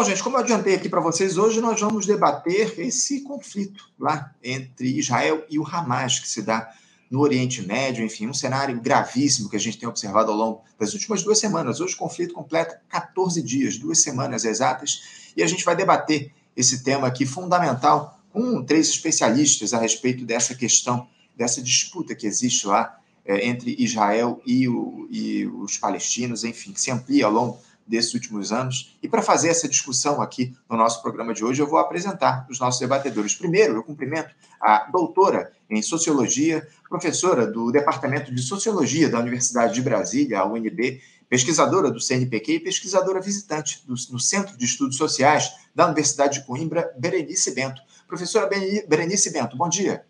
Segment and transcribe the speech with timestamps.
[0.00, 4.34] Bom, gente, como eu adiantei aqui para vocês, hoje nós vamos debater esse conflito lá
[4.42, 6.72] entre Israel e o Hamas, que se dá
[7.10, 10.94] no Oriente Médio, enfim, um cenário gravíssimo que a gente tem observado ao longo das
[10.94, 11.80] últimas duas semanas.
[11.80, 15.02] Hoje o conflito completa 14 dias, duas semanas exatas,
[15.36, 20.54] e a gente vai debater esse tema aqui fundamental com três especialistas a respeito dessa
[20.54, 21.06] questão,
[21.36, 26.80] dessa disputa que existe lá é, entre Israel e, o, e os palestinos, enfim, que
[26.80, 27.58] se amplia ao longo
[27.90, 28.96] desses últimos anos.
[29.02, 32.60] E para fazer essa discussão aqui no nosso programa de hoje, eu vou apresentar os
[32.60, 33.34] nossos debatedores.
[33.34, 39.82] Primeiro, eu cumprimento a doutora em Sociologia, professora do Departamento de Sociologia da Universidade de
[39.82, 45.52] Brasília, a UNB, pesquisadora do CNPq e pesquisadora visitante do, no Centro de Estudos Sociais
[45.74, 47.82] da Universidade de Coimbra, Berenice Bento.
[48.06, 48.48] Professora
[48.88, 50.04] Berenice Bento, bom dia.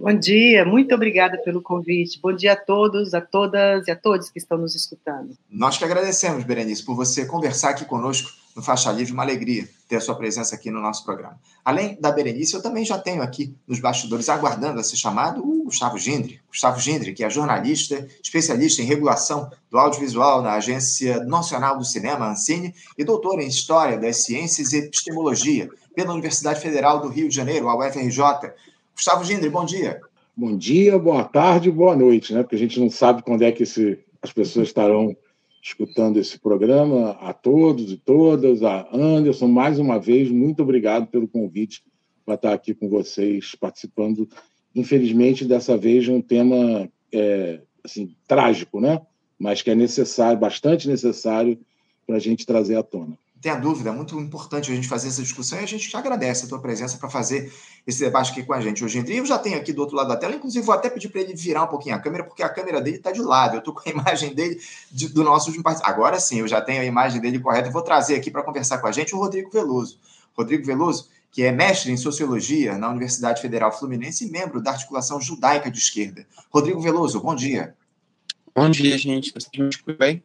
[0.00, 2.18] Bom dia, muito obrigada pelo convite.
[2.22, 5.36] Bom dia a todos, a todas e a todos que estão nos escutando.
[5.50, 9.12] Nós que agradecemos, Berenice, por você conversar aqui conosco no Faixa Livre.
[9.12, 11.38] Uma alegria ter a sua presença aqui no nosso programa.
[11.62, 15.64] Além da Berenice, eu também já tenho aqui nos bastidores, aguardando a ser chamado, o
[15.64, 16.40] Gustavo Gindre.
[16.48, 22.26] Gustavo Gindre, que é jornalista, especialista em regulação do audiovisual na Agência Nacional do Cinema,
[22.26, 27.34] Ancine, e doutor em História das Ciências e Epistemologia pela Universidade Federal do Rio de
[27.34, 28.22] Janeiro, a UFRJ
[28.94, 30.00] Gustavo Gindre, bom dia.
[30.36, 32.42] Bom dia, boa tarde, boa noite, né?
[32.42, 35.16] Porque a gente não sabe quando é que esse, as pessoas estarão
[35.62, 37.10] escutando esse programa.
[37.20, 41.82] A todos e todas, a Anderson, mais uma vez, muito obrigado pelo convite
[42.24, 44.28] para estar aqui com vocês, participando,
[44.74, 49.00] infelizmente, dessa vez, de um tema é, assim, trágico, né?
[49.38, 51.58] Mas que é necessário, bastante necessário,
[52.06, 55.22] para a gente trazer à tona tenha dúvida, é muito importante a gente fazer essa
[55.22, 57.50] discussão e a gente te agradece a tua presença para fazer
[57.86, 59.16] esse debate aqui com a gente hoje em dia.
[59.16, 61.34] Eu já tenho aqui do outro lado da tela, inclusive vou até pedir para ele
[61.34, 63.54] virar um pouquinho a câmera, porque a câmera dele está de lado.
[63.54, 64.60] Eu estou com a imagem dele
[64.90, 65.94] de, do nosso último participante.
[65.94, 67.70] Agora sim, eu já tenho a imagem dele correta.
[67.70, 69.98] Vou trazer aqui para conversar com a gente o Rodrigo Veloso.
[70.36, 75.18] Rodrigo Veloso, que é mestre em Sociologia na Universidade Federal Fluminense e membro da Articulação
[75.18, 76.26] Judaica de Esquerda.
[76.52, 77.74] Rodrigo Veloso, bom dia.
[78.54, 79.32] Bom dia, gente.
[79.32, 80.22] Vocês me escutam bem?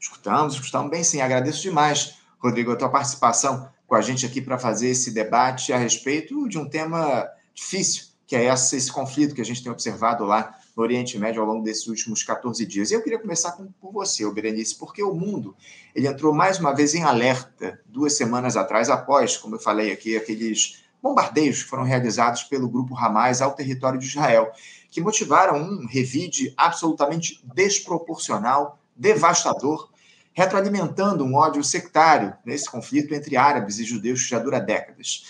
[0.00, 1.20] Escutamos, escutamos bem sim.
[1.20, 5.78] Agradeço demais Rodrigo, a tua participação com a gente aqui para fazer esse debate a
[5.78, 10.58] respeito de um tema difícil, que é esse, conflito que a gente tem observado lá
[10.76, 12.90] no Oriente Médio ao longo desses últimos 14 dias.
[12.90, 15.54] E eu queria começar com, por você, Berenice, porque o mundo
[15.94, 20.16] ele entrou mais uma vez em alerta duas semanas atrás, após, como eu falei aqui,
[20.16, 24.50] aqueles bombardeios que foram realizados pelo grupo Hamas ao território de Israel,
[24.90, 29.91] que motivaram um revide absolutamente desproporcional, devastador
[30.32, 35.24] retroalimentando um ódio sectário nesse conflito entre árabes e judeus que já dura décadas.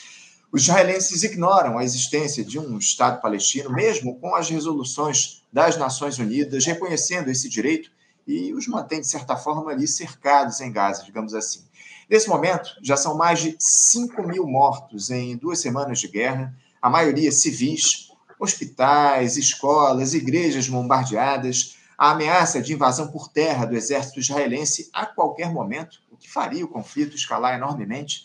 [0.52, 6.18] Os israelenses ignoram a existência de um Estado palestino, mesmo com as resoluções das Nações
[6.18, 7.90] Unidas reconhecendo esse direito
[8.26, 11.64] e os mantém, de certa forma, ali cercados em Gaza, digamos assim.
[12.08, 16.90] Nesse momento, já são mais de 5 mil mortos em duas semanas de guerra, a
[16.90, 24.88] maioria civis, hospitais, escolas, igrejas bombardeadas, a ameaça de invasão por terra do exército israelense
[24.92, 28.24] a qualquer momento, o que faria o conflito escalar enormemente.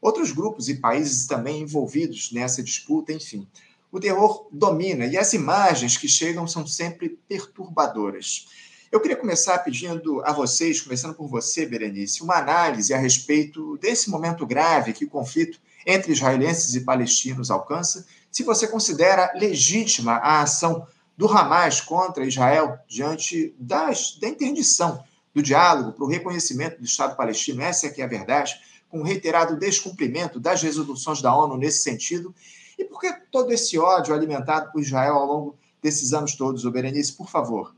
[0.00, 3.48] Outros grupos e países também envolvidos nessa disputa, enfim.
[3.90, 8.48] O terror domina e as imagens que chegam são sempre perturbadoras.
[8.90, 14.08] Eu queria começar pedindo a vocês, começando por você, Berenice, uma análise a respeito desse
[14.08, 20.42] momento grave que o conflito entre israelenses e palestinos alcança, se você considera legítima a
[20.42, 20.86] ação
[21.16, 25.02] do Hamas contra Israel diante das, da interdição
[25.32, 28.54] do diálogo para o reconhecimento do Estado palestino, essa é que é a verdade,
[28.88, 32.34] com reiterado descumprimento das resoluções da ONU nesse sentido,
[32.78, 36.70] e por que todo esse ódio alimentado por Israel ao longo desses anos todos, o
[36.70, 37.74] Berenice, por favor?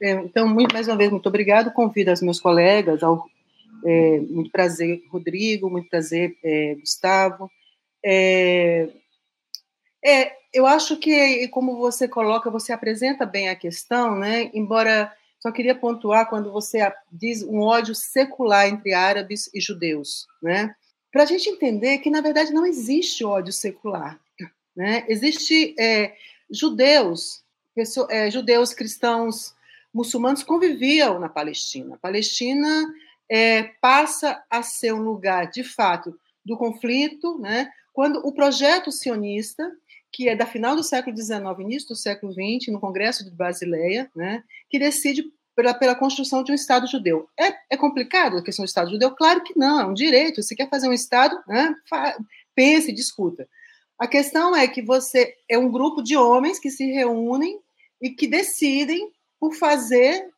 [0.00, 1.72] É, então, muito, mais uma vez, muito obrigado.
[1.72, 3.24] Convido os meus colegas, ao,
[3.84, 7.50] é, muito prazer, Rodrigo, muito prazer, é, Gustavo.
[8.04, 8.88] É,
[10.04, 14.50] é, eu acho que, como você coloca, você apresenta bem a questão, né?
[14.54, 16.80] Embora só queria pontuar quando você
[17.12, 20.74] diz um ódio secular entre árabes e judeus, né?
[21.12, 24.18] Para a gente entender que na verdade não existe ódio secular,
[24.76, 25.04] né?
[25.08, 26.14] Existe é,
[26.50, 27.42] judeus,
[27.74, 29.54] pessoas, é, judeus, cristãos,
[29.92, 31.94] muçulmanos conviviam na Palestina.
[31.94, 32.94] A Palestina
[33.28, 37.70] é, passa a ser um lugar de fato do conflito, né?
[37.92, 39.70] Quando o projeto sionista
[40.12, 44.10] que é da final do século XIX, início do século XX, no Congresso de Basileia,
[44.14, 45.24] né, que decide
[45.54, 47.28] pela, pela construção de um Estado judeu.
[47.38, 49.10] É, é complicado a questão do Estado judeu?
[49.10, 50.42] Claro que não, é um direito.
[50.42, 51.74] Se quer fazer um Estado, né,
[52.54, 53.48] pense, discuta.
[53.98, 57.58] A questão é que você é um grupo de homens que se reúnem
[58.00, 59.10] e que decidem
[59.40, 60.28] por fazer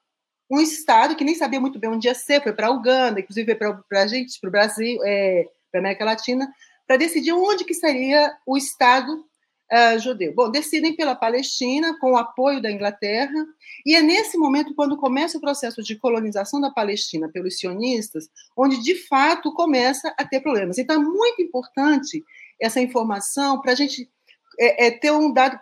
[0.51, 3.55] um Estado que nem sabia muito bem onde ia ser, foi para a Uganda, inclusive
[3.55, 6.53] para a gente, para o Brasil, é, para a América Latina,
[6.87, 9.25] para decidir onde que seria o Estado
[9.73, 10.35] uh, judeu.
[10.35, 13.47] Bom, decidem pela Palestina, com o apoio da Inglaterra,
[13.87, 18.83] e é nesse momento, quando começa o processo de colonização da Palestina pelos sionistas, onde
[18.83, 20.79] de fato começa a ter problemas.
[20.79, 22.25] Então, é muito importante
[22.61, 24.09] essa informação para a gente
[24.59, 25.59] é, é, ter um dado,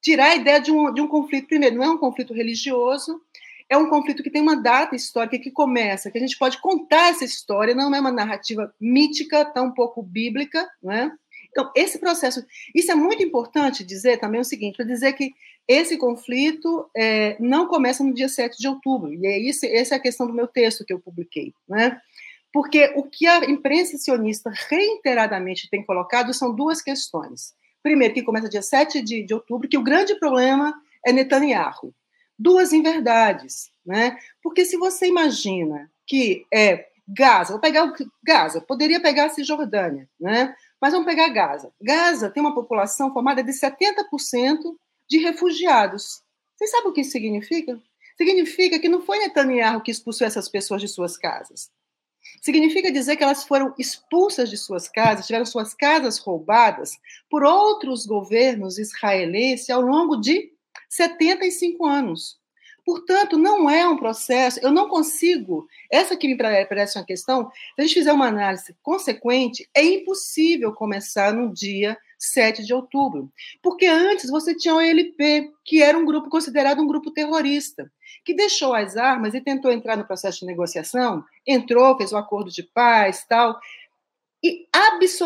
[0.00, 3.20] tirar a ideia de um, de um conflito, primeiro, não é um conflito religioso,
[3.68, 7.08] é um conflito que tem uma data histórica que começa, que a gente pode contar
[7.08, 11.10] essa história, não é uma narrativa mítica, tão pouco bíblica, né?
[11.56, 12.44] Então, esse processo,
[12.74, 15.32] isso é muito importante dizer também o seguinte, para dizer que
[15.66, 19.96] esse conflito é, não começa no dia 7 de outubro, e é isso, essa é
[19.96, 21.98] a questão do meu texto que eu publiquei, né?
[22.52, 27.54] Porque o que a imprensa sionista reiteradamente tem colocado são duas questões.
[27.82, 30.74] Primeiro, que começa dia 7 de, de outubro, que o grande problema
[31.06, 31.94] é Netanyahu.
[32.38, 34.18] Duas inverdades, né?
[34.42, 40.06] Porque se você imagina que é Gaza, vou pegar o Gaza, poderia pegar a Cisjordânia,
[40.20, 40.54] né?
[40.80, 41.72] Mas vamos pegar Gaza.
[41.80, 44.76] Gaza tem uma população formada de 70%
[45.08, 46.22] de refugiados.
[46.54, 47.80] Vocês sabem o que isso significa?
[48.16, 51.70] Significa que não foi Netanyahu que expulsou essas pessoas de suas casas.
[52.42, 56.92] Significa dizer que elas foram expulsas de suas casas, tiveram suas casas roubadas
[57.30, 60.52] por outros governos israelenses ao longo de
[60.88, 62.38] 75 anos.
[62.86, 67.80] Portanto, não é um processo, eu não consigo, essa que me parece uma questão, se
[67.80, 73.28] a gente fizer uma análise consequente, é impossível começar no dia 7 de outubro,
[73.60, 77.90] porque antes você tinha o ELP, que era um grupo considerado um grupo terrorista,
[78.24, 82.52] que deixou as armas e tentou entrar no processo de negociação, entrou, fez um acordo
[82.52, 83.58] de paz, tal,
[84.44, 84.64] e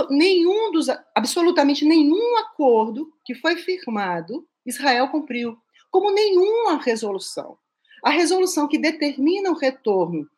[0.09, 5.59] nenhum dos, absolutamente nenhum acordo que foi firmado, Israel cumpriu
[5.91, 7.59] como nenhuma resolução.
[8.03, 10.29] A resolução que determina o retorno,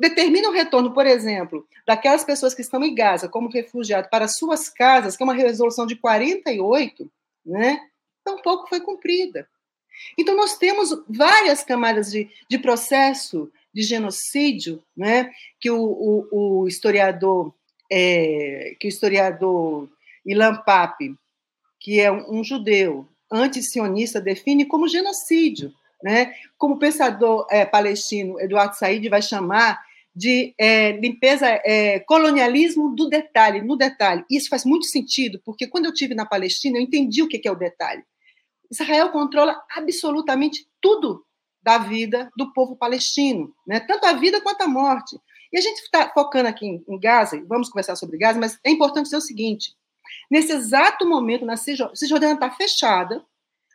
[0.00, 4.68] determina o retorno, por exemplo, daquelas pessoas que estão em Gaza como refugiados para suas
[4.68, 7.10] casas, que é uma resolução de 48,
[7.44, 7.80] né,
[8.24, 9.48] tampouco foi cumprida.
[10.18, 15.30] Então, nós temos várias camadas de, de processo de genocídio, né,
[15.60, 17.54] que o, o, o historiador
[17.94, 19.86] é, que o historiador
[20.24, 21.14] Ilan Pape,
[21.78, 26.34] que é um, um judeu antisionista define como genocídio, né?
[26.58, 29.80] Como o pensador é, palestino Eduardo Said vai chamar
[30.14, 34.24] de é, limpeza, é, colonialismo do detalhe, no detalhe.
[34.30, 37.50] Isso faz muito sentido, porque quando eu tive na Palestina, eu entendi o que é
[37.50, 38.02] o detalhe.
[38.70, 41.24] Israel controla absolutamente tudo
[41.62, 43.80] da vida do povo palestino, né?
[43.80, 45.16] tanto a vida quanto a morte.
[45.52, 48.70] E a gente está focando aqui em, em Gaza, vamos conversar sobre Gaza, mas é
[48.70, 49.74] importante dizer o seguinte:
[50.30, 53.24] Nesse exato momento, na Cisjordânia está fechada,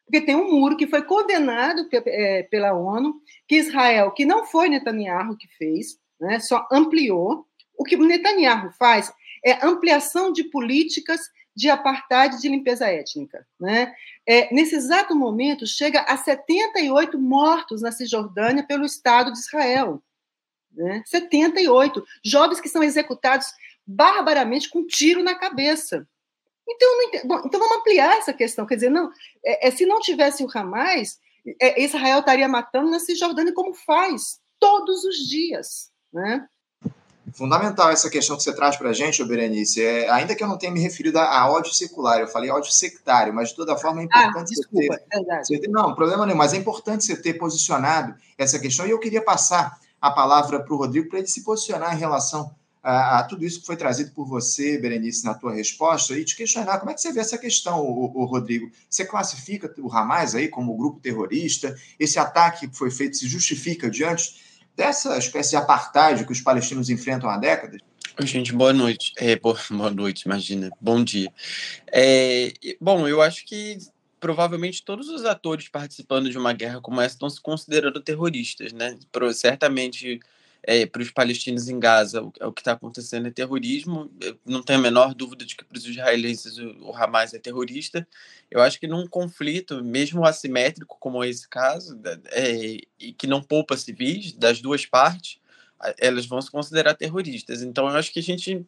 [0.06, 4.70] porque tem um muro que foi condenado é, pela ONU, que Israel, que não foi
[4.70, 7.46] Netanyahu que fez, né, só ampliou.
[7.78, 9.12] O que Netanyahu faz
[9.46, 11.22] é ampliação de políticas
[11.58, 13.46] de apartheid de limpeza étnica.
[13.60, 13.94] Né?
[14.28, 20.02] É, nesse exato momento, chega a 78 mortos na Cisjordânia pelo Estado de Israel.
[20.72, 21.02] Né?
[21.06, 22.06] 78.
[22.24, 23.48] Jovens que são executados
[23.86, 26.08] barbaramente com um tiro na cabeça.
[26.68, 26.90] Então,
[27.26, 28.66] Bom, então vamos ampliar essa questão.
[28.66, 29.10] Quer dizer, não,
[29.44, 31.20] é, é se não tivesse o Hamas,
[31.62, 35.90] é, Israel estaria matando na Cisjordânia como faz todos os dias.
[36.12, 36.46] Né?
[37.34, 39.84] Fundamental essa questão que você traz para a gente, Berenice.
[39.84, 43.34] É, ainda que eu não tenha me referido a, ódio secular, eu falei ódio sectário,
[43.34, 45.70] mas de toda forma é ah, importante ah, desculpa, você, ter, você ter.
[45.70, 48.88] Não, problema nenhum, mas é importante você ter posicionado essa questão.
[48.88, 52.56] E eu queria passar a palavra para o Rodrigo para ele se posicionar em relação
[52.88, 56.38] a, a, tudo isso que foi trazido por você, Berenice, na tua resposta, e te
[56.38, 58.72] questionar como é que você vê essa questão, o, Rodrigo.
[58.90, 61.76] Você classifica o Hamas aí como grupo terrorista?
[62.00, 64.42] Esse ataque que foi feito se justifica diante
[64.74, 67.82] dessa espécie de apartheid que os palestinos enfrentam há décadas?
[68.22, 69.12] Gente, boa noite.
[69.18, 70.70] É, boa, boa noite, imagina.
[70.80, 71.30] Bom dia.
[71.92, 73.80] É, bom, eu acho que
[74.18, 78.98] provavelmente todos os atores participando de uma guerra como essa estão se considerando terroristas, né?
[79.34, 80.22] Certamente
[80.68, 84.12] é, para os palestinos em Gaza, o, o que está acontecendo é terrorismo.
[84.20, 87.40] Eu não tenho a menor dúvida de que para os israelenses o, o, Hamas é
[87.40, 88.06] terrorista.
[88.52, 91.98] Eu acho que num conflito, mesmo assimétrico como esse caso,
[92.32, 95.40] é, e que não poupa civis das duas partes,
[95.98, 97.62] elas vão se considerar terroristas.
[97.62, 98.66] Então, eu acho que a gente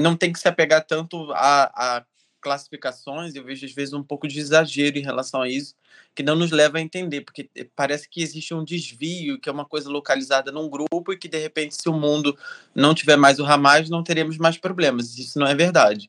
[0.00, 2.04] não tem que se apegar tanto a, a
[2.46, 5.74] classificações, eu vejo às vezes um pouco de exagero em relação a isso,
[6.14, 9.52] que não nos leva a entender, porque eh, parece que existe um desvio, que é
[9.52, 12.38] uma coisa localizada num grupo e que de repente se o mundo
[12.72, 15.18] não tiver mais o Hamas, não teremos mais problemas.
[15.18, 16.08] Isso não é verdade.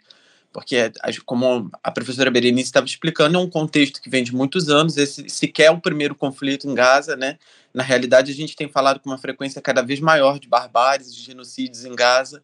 [0.54, 0.92] porque,
[1.26, 5.30] como a professora Berenice estava explicando, é um contexto que vem de muitos anos, esse
[5.30, 7.38] sequer é o primeiro conflito em Gaza, né?
[7.74, 11.22] Na realidade, a gente tem falado com uma frequência cada vez maior de barbáries, de
[11.22, 12.44] genocídios em Gaza.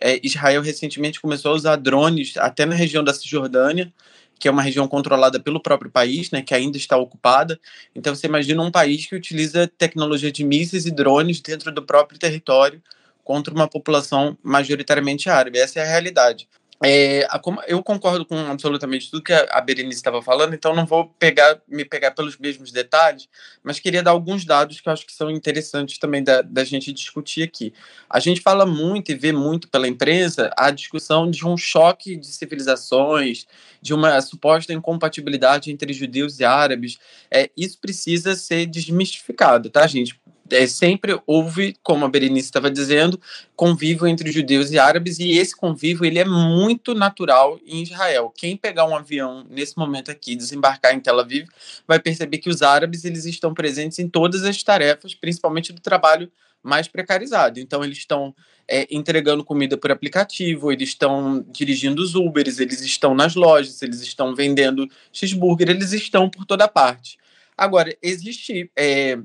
[0.00, 3.92] É, Israel recentemente começou a usar drones até na região da Cisjordânia,
[4.38, 7.60] que é uma região controlada pelo próprio país, né, que ainda está ocupada.
[7.94, 12.18] Então você imagina um país que utiliza tecnologia de mísseis e drones dentro do próprio
[12.18, 12.82] território
[13.22, 15.58] contra uma população majoritariamente árabe.
[15.58, 16.48] Essa é a realidade.
[16.82, 17.28] É,
[17.68, 21.84] eu concordo com absolutamente tudo que a Berenice estava falando, então não vou pegar, me
[21.84, 23.28] pegar pelos mesmos detalhes,
[23.62, 26.90] mas queria dar alguns dados que eu acho que são interessantes também da, da gente
[26.90, 27.74] discutir aqui.
[28.08, 32.28] A gente fala muito e vê muito pela imprensa a discussão de um choque de
[32.28, 33.46] civilizações,
[33.82, 36.98] de uma suposta incompatibilidade entre judeus e árabes.
[37.30, 40.18] É, isso precisa ser desmistificado, tá, gente?
[40.50, 43.20] É, sempre houve, como a Berenice estava dizendo,
[43.56, 48.32] convívio entre judeus e árabes, e esse convívio ele é muito natural em Israel.
[48.36, 51.48] Quem pegar um avião nesse momento aqui, desembarcar em Tel Aviv,
[51.86, 56.30] vai perceber que os árabes eles estão presentes em todas as tarefas, principalmente do trabalho
[56.62, 57.58] mais precarizado.
[57.58, 58.34] Então, eles estão
[58.68, 64.00] é, entregando comida por aplicativo, eles estão dirigindo os Ubers, eles estão nas lojas, eles
[64.00, 67.18] estão vendendo cheeseburger, eles estão por toda parte.
[67.56, 69.18] Agora, existe é,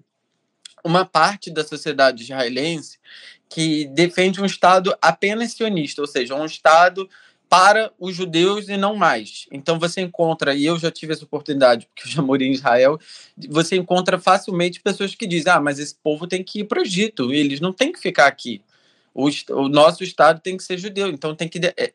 [0.85, 2.99] uma parte da sociedade israelense
[3.49, 7.09] que defende um Estado apenas sionista, ou seja, um Estado
[7.49, 9.47] para os judeus e não mais.
[9.51, 12.99] Então você encontra, e eu já tive essa oportunidade, porque eu já morei em Israel,
[13.49, 16.83] você encontra facilmente pessoas que dizem: ah, mas esse povo tem que ir para o
[16.83, 18.61] Egito, eles não têm que ficar aqui.
[19.13, 21.59] O, o, nosso Estado tem que ser judeu, então tem que.
[21.65, 21.93] É,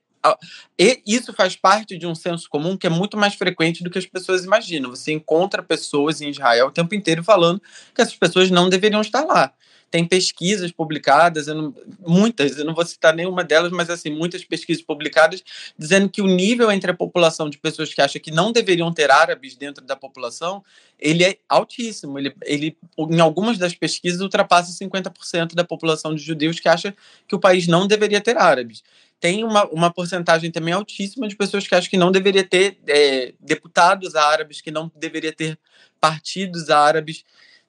[0.79, 3.99] e isso faz parte de um senso comum que é muito mais frequente do que
[3.99, 4.91] as pessoas imaginam.
[4.91, 7.61] Você encontra pessoas em Israel o tempo inteiro falando
[7.95, 9.53] que essas pessoas não deveriam estar lá.
[9.91, 11.75] Tem pesquisas publicadas, eu não,
[12.07, 15.43] muitas, eu não vou citar nenhuma delas, mas assim, muitas pesquisas publicadas
[15.77, 19.11] dizendo que o nível entre a população de pessoas que acham que não deveriam ter
[19.11, 20.63] árabes dentro da população,
[20.97, 22.21] ele é altíssimo.
[22.21, 26.95] Ele, ele em algumas das pesquisas ultrapassa 50% da população de judeus que acha
[27.27, 28.85] que o país não deveria ter árabes
[29.21, 33.35] tem uma, uma porcentagem também altíssima de pessoas que acham que não deveria ter é,
[33.39, 35.59] deputados árabes, que não deveria ter
[36.01, 37.23] partidos árabes.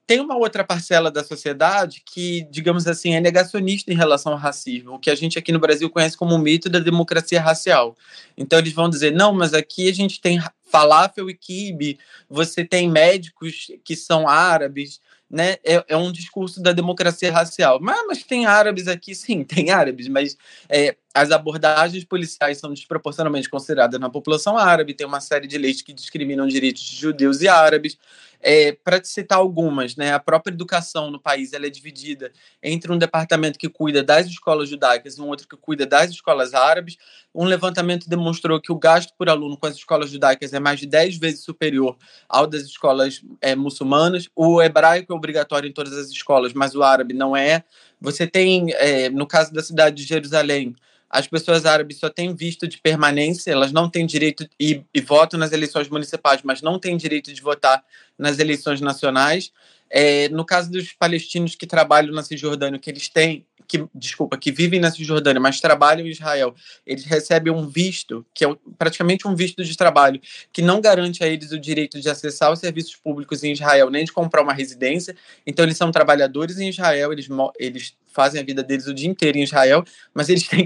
[0.07, 4.93] Tem uma outra parcela da sociedade que, digamos assim, é negacionista em relação ao racismo,
[4.93, 7.95] o que a gente aqui no Brasil conhece como o mito da democracia racial.
[8.37, 10.41] Então eles vão dizer: não, mas aqui a gente tem
[10.71, 16.73] falafel e kibe, você tem médicos que são árabes, né, é, é, um discurso da
[16.73, 17.79] democracia racial.
[17.81, 23.49] Mas, mas, tem árabes aqui, sim, tem árabes, mas é, as abordagens policiais são desproporcionalmente
[23.49, 27.47] consideradas na população árabe, tem uma série de leis que discriminam direitos de judeus e
[27.47, 27.97] árabes.
[28.43, 32.31] É, Para citar algumas, né, a própria educação no país ela é dividida
[32.63, 36.53] entre um departamento que cuida das escolas judaicas e um outro que cuida das escolas
[36.53, 36.97] árabes.
[37.35, 40.87] Um levantamento demonstrou que o gasto por aluno com as escolas judaicas é mais de
[40.87, 41.95] 10 vezes superior
[42.27, 44.27] ao das escolas é, muçulmanas.
[44.35, 47.63] O hebraico é obrigatório em todas as escolas, mas o árabe não é.
[48.01, 50.75] Você tem, é, no caso da cidade de Jerusalém,
[51.07, 55.39] as pessoas árabes só têm visto de permanência, elas não têm direito e, e votam
[55.39, 57.83] nas eleições municipais, mas não têm direito de votar
[58.17, 59.51] nas eleições nacionais.
[59.93, 64.49] É, no caso dos palestinos que trabalham na Cisjordânia, que eles têm, que, desculpa, que
[64.49, 66.55] vivem na Cisjordânia, mas trabalham em Israel,
[66.85, 70.21] eles recebem um visto, que é praticamente um visto de trabalho,
[70.53, 74.05] que não garante a eles o direito de acessar os serviços públicos em Israel, nem
[74.05, 75.13] de comprar uma residência.
[75.45, 77.27] Então, eles são trabalhadores em Israel, eles,
[77.59, 79.83] eles fazem a vida deles o dia inteiro em Israel,
[80.13, 80.65] mas eles têm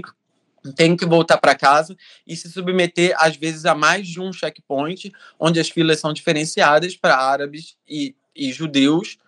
[0.74, 5.12] tem que voltar para casa e se submeter, às vezes, a mais de um checkpoint,
[5.38, 9.18] onde as filas são diferenciadas para árabes e, e judeus,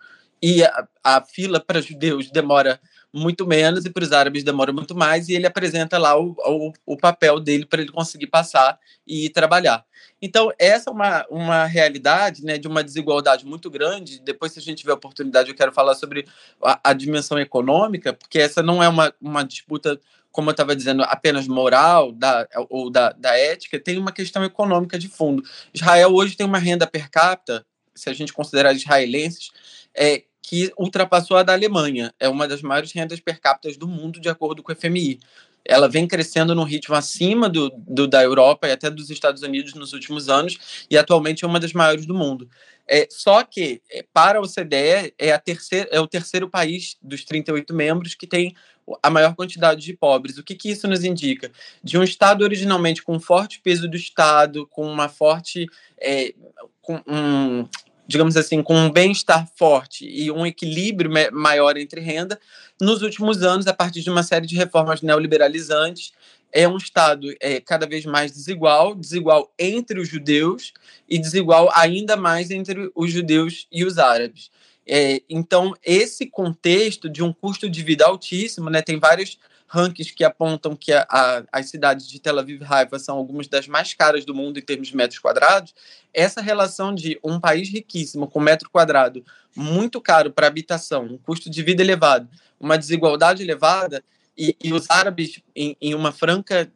[0.41, 2.79] e a, a fila para judeus demora
[3.11, 6.73] muito menos e para os árabes demora muito mais, e ele apresenta lá o, o,
[6.85, 9.83] o papel dele para ele conseguir passar e trabalhar.
[10.21, 14.19] Então, essa é uma, uma realidade né, de uma desigualdade muito grande.
[14.19, 16.27] Depois, se a gente tiver oportunidade, eu quero falar sobre
[16.63, 19.99] a, a dimensão econômica, porque essa não é uma, uma disputa
[20.31, 24.97] como eu estava dizendo, apenas moral da, ou da, da ética, tem uma questão econômica
[24.97, 25.43] de fundo.
[25.73, 27.65] Israel hoje tem uma renda per capita,
[27.99, 29.51] se a gente considerar israelenses,
[29.95, 32.13] é, que ultrapassou a da Alemanha.
[32.19, 35.19] É uma das maiores rendas per capita do mundo, de acordo com o FMI.
[35.63, 39.73] Ela vem crescendo num ritmo acima do, do da Europa e até dos Estados Unidos
[39.75, 42.49] nos últimos anos, e atualmente é uma das maiores do mundo.
[42.87, 47.23] É, só que, é, para a OCDE, é, a terceira, é o terceiro país dos
[47.23, 48.55] 38 membros que tem
[49.03, 50.39] a maior quantidade de pobres.
[50.39, 51.51] O que, que isso nos indica?
[51.83, 55.67] De um Estado originalmente com um forte peso do Estado, com uma forte.
[56.01, 56.33] É,
[56.81, 57.67] com um,
[58.09, 62.39] digamos assim, com um bem-estar forte e um equilíbrio maior entre renda,
[62.81, 66.11] nos últimos anos, a partir de uma série de reformas neoliberalizantes,
[66.51, 70.73] é um Estado é, cada vez mais desigual, desigual entre os judeus
[71.07, 74.49] e desigual ainda mais entre os judeus e os árabes.
[74.87, 79.37] É, então, esse contexto de um custo de vida altíssimo, né, tem vários
[79.69, 83.47] rankings que apontam que a, a, as cidades de Tel Aviv e Haifa são algumas
[83.47, 85.73] das mais caras do mundo em termos de metros quadrados,
[86.13, 89.23] essa relação de um país riquíssimo com metro quadrado
[89.55, 92.27] muito caro para habitação, um custo de vida elevado,
[92.59, 94.03] uma desigualdade elevada,
[94.37, 96.71] e, e os árabes em, em uma franca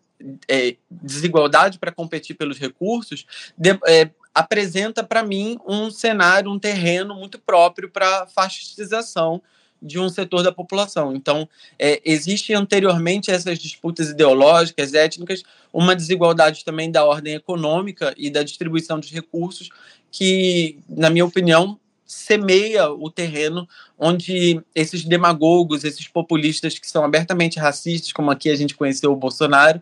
[0.49, 3.25] é, desigualdade para competir pelos recursos,
[3.57, 9.41] de, é, apresenta para mim um cenário, um terreno muito próprio para fascistização
[9.83, 11.13] de um setor da população.
[11.13, 11.47] Então,
[11.77, 18.41] é, existe anteriormente essas disputas ideológicas, étnicas, uma desigualdade também da ordem econômica e da
[18.41, 19.69] distribuição dos recursos,
[20.09, 27.59] que, na minha opinião, semeia o terreno onde esses demagogos, esses populistas que são abertamente
[27.59, 29.81] racistas, como aqui a gente conheceu o Bolsonaro,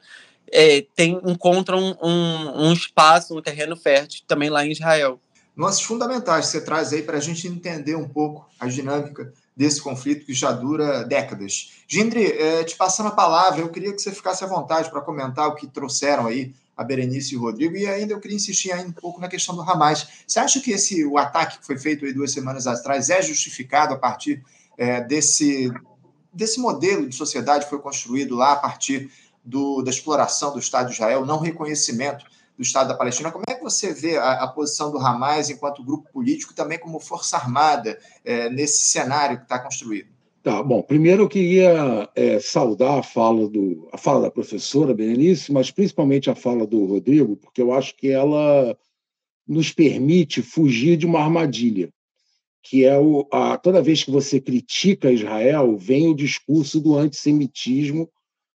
[0.51, 5.20] é, tem, encontram um, um espaço, um terreno fértil também lá em Israel.
[5.55, 9.80] Nuances fundamentais que você traz aí para a gente entender um pouco a dinâmica desse
[9.80, 11.74] conflito que já dura décadas.
[11.88, 15.48] Gindri, é, te passando a palavra, eu queria que você ficasse à vontade para comentar
[15.48, 18.89] o que trouxeram aí a Berenice e o Rodrigo, e ainda eu queria insistir ainda
[18.89, 20.08] um pouco na questão do Hamas.
[20.25, 23.94] Você acha que esse, o ataque que foi feito aí duas semanas atrás é justificado
[23.94, 24.44] a partir
[24.75, 25.72] é, desse,
[26.34, 29.12] desse modelo de sociedade que foi construído lá a partir
[29.46, 32.25] do, da exploração do Estado de Israel, não reconhecimento
[32.62, 33.32] do Estado da Palestina.
[33.32, 37.00] Como é que você vê a, a posição do Hamas enquanto grupo político, também como
[37.00, 40.10] força armada, é, nesse cenário que está construído?
[40.44, 45.51] Tá, bom, primeiro eu queria é, saudar a fala, do, a fala da professora Berenice,
[45.51, 48.77] mas principalmente a fala do Rodrigo, porque eu acho que ela
[49.48, 51.89] nos permite fugir de uma armadilha,
[52.63, 58.08] que é o, a, toda vez que você critica Israel, vem o discurso do antissemitismo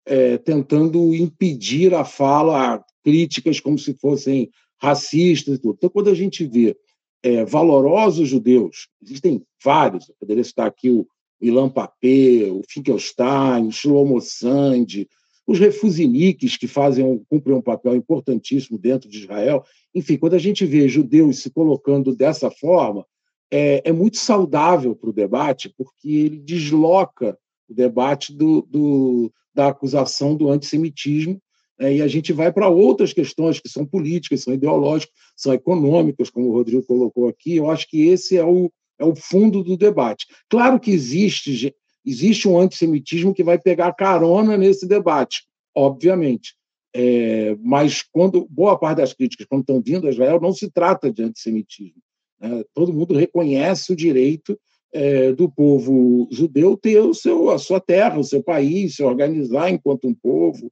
[0.05, 4.50] é, tentando impedir a fala, críticas como se fossem
[4.81, 5.75] racistas e tudo.
[5.77, 6.75] Então, quando a gente vê
[7.22, 11.07] é, valorosos judeus, existem vários, eu poderia citar aqui o
[11.41, 15.07] Ilan Papé, o Finkelstein, o Shlomo Sand,
[15.45, 19.63] os refusiniques que fazem cumprem um papel importantíssimo dentro de Israel.
[19.93, 23.05] Enfim, quando a gente vê judeus se colocando dessa forma,
[23.51, 27.37] é, é muito saudável para o debate, porque ele desloca
[27.70, 31.42] o debate do, do, da acusação do antissemitismo
[31.91, 36.50] e a gente vai para outras questões que são políticas, são ideológicas, são econômicas, como
[36.50, 37.55] o Rodrigo colocou aqui.
[37.55, 40.27] Eu acho que esse é o, é o fundo do debate.
[40.50, 41.74] Claro que existe,
[42.05, 45.43] existe um antissemitismo que vai pegar carona nesse debate,
[45.75, 46.53] obviamente.
[46.96, 51.11] É, mas quando boa parte das críticas, quando estão vindo a Israel, não se trata
[51.11, 52.00] de antissemitismo.
[52.39, 52.63] Né?
[52.74, 54.55] Todo mundo reconhece o direito
[54.93, 59.72] é, do povo judeu ter o seu, a sua terra, o seu país, se organizar
[59.72, 60.72] enquanto um povo.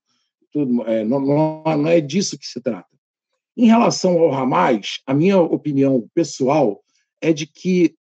[0.52, 2.90] Tudo, é, não, não, é disso que se trata.
[3.56, 6.82] Em relação ao Hamas, a minha opinião pessoal
[7.22, 7.96] é de que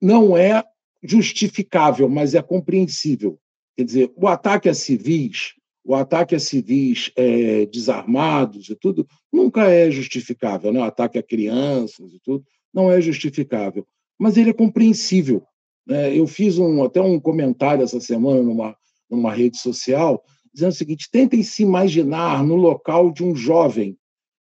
[0.00, 0.62] não é
[1.02, 3.38] justificável, mas é compreensível.
[3.76, 5.54] Quer dizer, o ataque a civis,
[5.84, 10.72] o ataque a civis é, desarmados e tudo, nunca é justificável.
[10.72, 10.80] Né?
[10.80, 13.86] O ataque a crianças e tudo, não é justificável.
[14.18, 15.42] Mas ele é compreensível.
[15.86, 16.16] Né?
[16.16, 18.76] Eu fiz um, até um comentário essa semana numa,
[19.10, 20.22] numa rede social,
[20.54, 23.96] dizendo o seguinte: tentem se imaginar no local de um jovem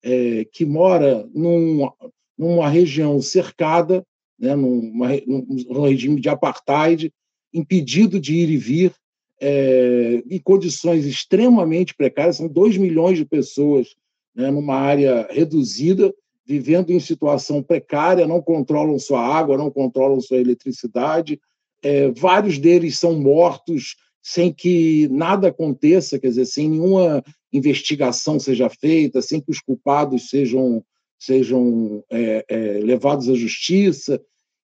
[0.03, 1.89] é, que mora num,
[2.37, 4.03] numa região cercada
[4.39, 7.13] né, numa, num regime de apartheid,
[7.53, 8.93] impedido de ir e vir,
[9.41, 12.37] é, em condições extremamente precárias.
[12.37, 13.95] São 2 milhões de pessoas
[14.33, 16.13] né, numa área reduzida,
[16.45, 21.39] vivendo em situação precária, não controlam sua água, não controlam sua eletricidade.
[21.83, 23.95] É, vários deles são mortos
[24.29, 30.29] sem que nada aconteça, quer dizer, sem nenhuma investigação seja feita, sem que os culpados
[30.29, 30.85] sejam
[31.17, 34.21] sejam é, é, levados à justiça,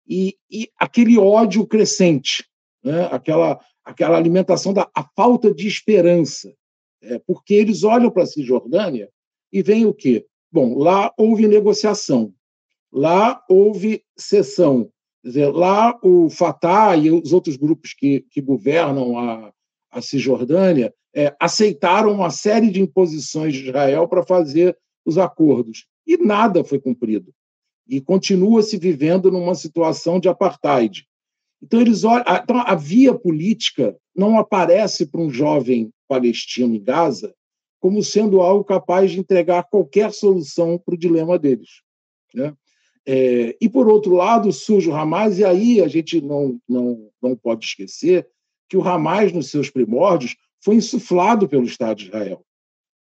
[0.07, 2.45] e, e aquele ódio crescente,
[2.83, 3.09] né?
[3.11, 6.53] aquela, aquela alimentação da a falta de esperança.
[7.01, 9.09] É, porque eles olham para a Cisjordânia
[9.51, 10.27] e veem o quê?
[10.51, 12.31] Bom, lá houve negociação,
[12.93, 14.89] lá houve cessão.
[15.23, 19.51] Dizer, lá o Fatah e os outros grupos que, que governam a,
[19.95, 26.17] a Cisjordânia é, aceitaram uma série de imposições de Israel para fazer os acordos e
[26.17, 27.33] nada foi cumprido.
[27.87, 31.07] E continua se vivendo numa situação de apartheid.
[31.63, 37.33] Então, eles olham, então, a via política não aparece para um jovem palestino em Gaza
[37.79, 41.81] como sendo algo capaz de entregar qualquer solução para o dilema deles.
[42.33, 42.53] Né?
[43.05, 47.35] É, e, por outro lado, surge o Hamas, e aí a gente não, não, não
[47.35, 48.27] pode esquecer
[48.67, 52.43] que o Hamas, nos seus primórdios, foi insuflado pelo Estado de Israel.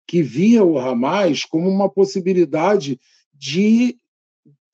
[0.06, 3.00] que via o Hamas como uma possibilidade
[3.32, 3.96] de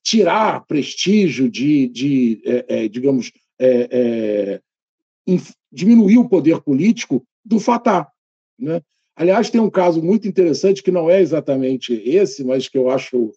[0.02, 4.60] tirar prestígio, de, de é, é, digamos, é,
[5.26, 5.36] é
[5.70, 8.08] diminuir o poder político do Fatah.
[8.58, 8.82] Né?
[9.14, 13.32] Aliás, tem um caso muito interessante que não é exatamente esse, mas que eu acho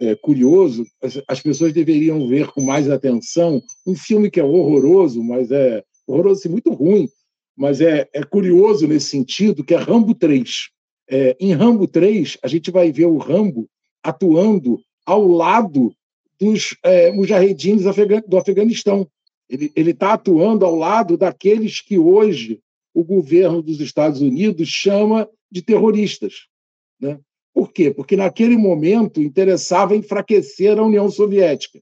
[0.00, 0.86] é, curioso.
[1.02, 5.82] As, as, pessoas deveriam ver com mais atenção um filme que é horroroso, mas é
[6.08, 7.08] horroroso, assim, muito ruim,
[7.56, 10.68] mas é, é curioso nesse sentido, que é Rambo 3.
[11.10, 13.68] É, em Rambo 3, a gente vai ver o Rambo
[14.02, 15.92] atuando ao lado
[16.40, 17.82] dos é, mujahedins
[18.26, 19.08] do Afeganistão.
[19.48, 22.60] Ele está atuando ao lado daqueles que hoje
[22.94, 26.46] o governo dos Estados Unidos chama de terroristas.
[27.00, 27.18] Né?
[27.54, 27.90] Por quê?
[27.90, 31.80] Porque naquele momento interessava enfraquecer a União Soviética.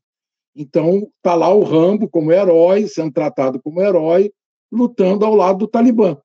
[0.56, 4.32] Então, está lá o Rambo como herói, sendo tratado como herói,
[4.72, 6.16] lutando ao lado do Talibã.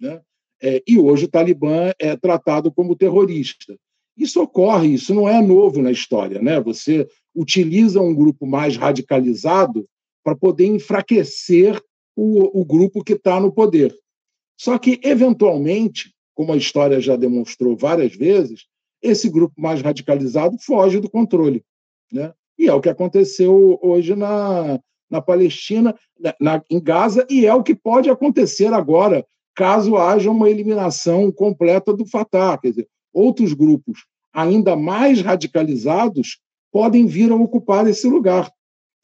[0.00, 0.22] Né?
[0.62, 3.76] É, e hoje o Talibã é tratado como terrorista.
[4.16, 6.40] Isso ocorre, isso não é novo na história.
[6.40, 6.58] Né?
[6.60, 9.86] Você utiliza um grupo mais radicalizado
[10.24, 11.78] para poder enfraquecer
[12.16, 13.94] o, o grupo que está no poder.
[14.58, 18.66] Só que, eventualmente, como a história já demonstrou várias vezes,
[19.02, 21.64] esse grupo mais radicalizado foge do controle.
[22.10, 22.32] Né?
[22.62, 24.78] E é o que aconteceu hoje na,
[25.10, 30.30] na Palestina, na, na, em Gaza, e é o que pode acontecer agora, caso haja
[30.30, 32.56] uma eliminação completa do Fatah.
[32.56, 36.38] Quer dizer, outros grupos ainda mais radicalizados
[36.70, 38.48] podem vir a ocupar esse lugar.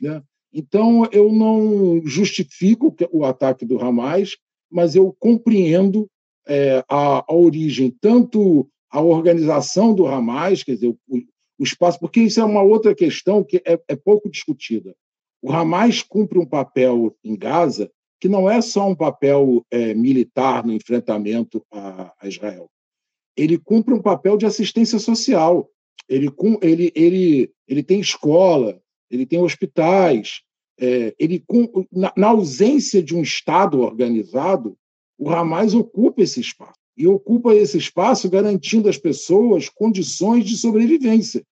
[0.00, 0.22] Né?
[0.54, 4.36] Então, eu não justifico o ataque do Hamas,
[4.70, 6.08] mas eu compreendo
[6.46, 11.22] é, a, a, origem, tanto a organização do Hamas, quer dizer, o,
[11.58, 14.94] o, espaço, porque isso é uma outra questão que é, é pouco discutida.
[15.42, 17.90] O Hamas cumpre um papel em Gaza
[18.20, 22.68] que não é só um papel é, militar no enfrentamento a, a, Israel.
[23.36, 25.70] Ele cumpre um papel de assistência social.
[26.08, 26.28] Ele,
[26.60, 30.40] ele, ele, ele tem escola, ele tem hospitais,
[30.80, 31.44] é, ele,
[31.92, 34.76] na, na, ausência de um Estado organizado,
[35.18, 36.78] o Hamas ocupa esse espaço.
[36.98, 41.44] E ocupa esse espaço garantindo às pessoas condições de sobrevivência.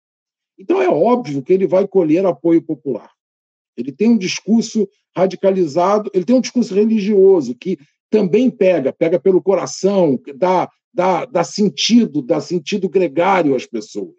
[0.58, 3.10] Então, é óbvio que ele vai colher apoio popular.
[3.76, 7.78] Ele tem um discurso radicalizado, ele tem um discurso religioso que
[8.10, 14.16] também pega, pega pelo coração, dá, dá, dá sentido, dá sentido gregário às pessoas.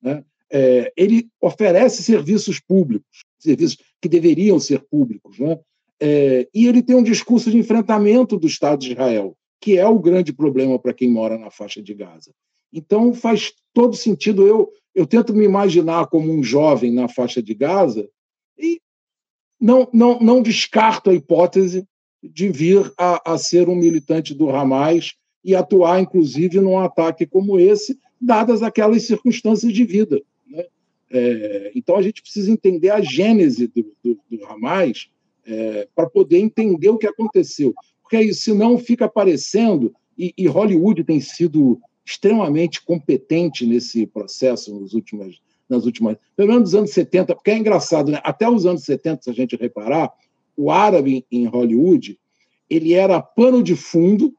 [0.00, 0.24] Né?
[0.50, 5.58] É, ele oferece serviços públicos, serviços que deveriam ser públicos, né?
[6.04, 10.00] É, e ele tem um discurso de enfrentamento do Estado de Israel, que é o
[10.00, 12.34] grande problema para quem mora na faixa de Gaza.
[12.72, 14.44] Então faz todo sentido.
[14.44, 18.08] Eu, eu tento me imaginar como um jovem na faixa de Gaza
[18.58, 18.80] e
[19.60, 21.86] não, não, não descarto a hipótese
[22.20, 27.58] de vir a, a ser um militante do Hamas e atuar, inclusive, num ataque como
[27.58, 30.20] esse, dadas aquelas circunstâncias de vida.
[30.48, 30.64] Né?
[31.10, 35.08] É, então, a gente precisa entender a gênese do, do, do Hamas
[35.46, 37.72] é, para poder entender o que aconteceu.
[38.12, 45.40] Porque senão fica aparecendo, e, e Hollywood tem sido extremamente competente nesse processo nos últimos,
[45.66, 48.20] nas últimas, pelo menos nos anos 70, porque é engraçado, né?
[48.22, 50.12] até os anos 70, se a gente reparar,
[50.54, 52.18] o árabe em Hollywood
[52.68, 54.34] ele era pano de fundo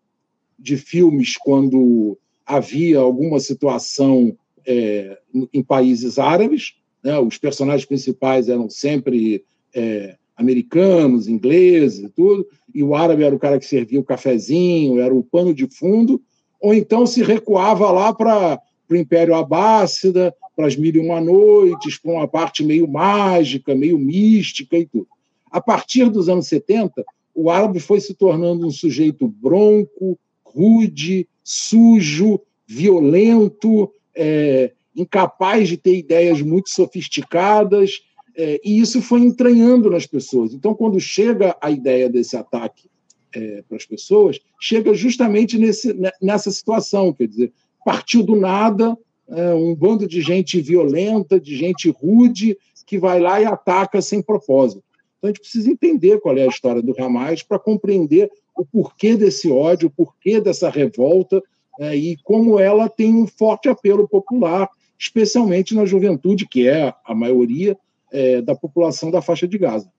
[0.60, 5.18] de filmes quando havia alguma situação é,
[5.52, 7.18] em países árabes, né?
[7.18, 13.60] os personagens principais eram sempre é, americanos, ingleses tudo, e o árabe era o cara
[13.60, 16.22] que servia o cafezinho, era o pano de fundo,
[16.60, 21.98] ou então se recuava lá para o Império Abássida, para as Mil e Uma Noites,
[21.98, 25.08] para uma parte meio mágica, meio mística e tudo.
[25.52, 27.04] A partir dos anos 70,
[27.36, 35.98] o árabe foi se tornando um sujeito bronco, rude, sujo, violento, é, incapaz de ter
[35.98, 38.02] ideias muito sofisticadas,
[38.36, 40.54] é, e isso foi entranhando nas pessoas.
[40.54, 42.90] Então, quando chega a ideia desse ataque
[43.34, 47.54] é, para as pessoas, chega justamente nesse, nessa situação, quer dizer,
[47.86, 53.42] partiu do nada é, um bando de gente violenta, de gente rude, que vai lá
[53.42, 54.84] e ataca sem propósito.
[55.18, 59.16] Então, a gente precisa entender qual é a história do Hamas para compreender o porquê
[59.16, 61.42] desse ódio, o porquê dessa revolta
[61.80, 64.70] é, e como ela tem um forte apelo popular,
[65.00, 67.78] especialmente na juventude, que é a maioria,
[68.14, 69.92] é, da população da faixa de Gaza.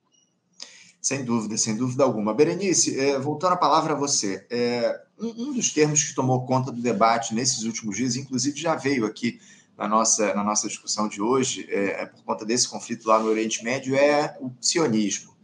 [1.01, 2.33] Sem dúvida, sem dúvida alguma.
[2.33, 6.71] Berenice, é, voltando a palavra a você, é, um, um, dos termos que tomou conta
[6.71, 9.39] do debate nesses últimos dias, inclusive já veio aqui
[9.77, 13.27] na nossa, na nossa discussão de hoje, é, é por conta desse conflito lá no
[13.27, 15.35] Oriente Médio, é o sionismo,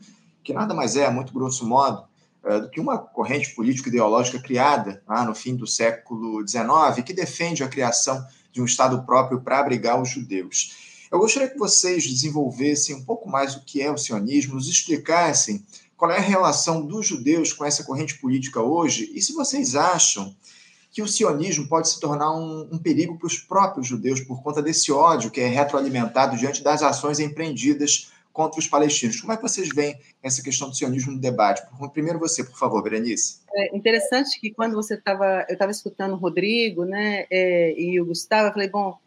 [0.43, 2.09] que nada mais é, muito grosso modo,
[2.59, 7.67] do que uma corrente político-ideológica criada lá no fim do século XIX, que defende a
[7.67, 10.90] criação de um Estado próprio para abrigar os judeus.
[11.11, 15.65] Eu gostaria que vocês desenvolvessem um pouco mais o que é o sionismo, nos explicassem
[15.97, 20.33] qual é a relação dos judeus com essa corrente política hoje e se vocês acham
[20.89, 24.61] que o sionismo pode se tornar um, um perigo para os próprios judeus por conta
[24.61, 29.19] desse ódio que é retroalimentado diante das ações empreendidas contra os palestinos.
[29.19, 31.61] Como é que vocês veem essa questão do sionismo no debate?
[31.91, 33.41] Primeiro você, por favor, Berenice.
[33.53, 38.05] É interessante que quando você estava, eu estava escutando o Rodrigo, né, é, e o
[38.05, 38.97] Gustavo, eu falei, bom,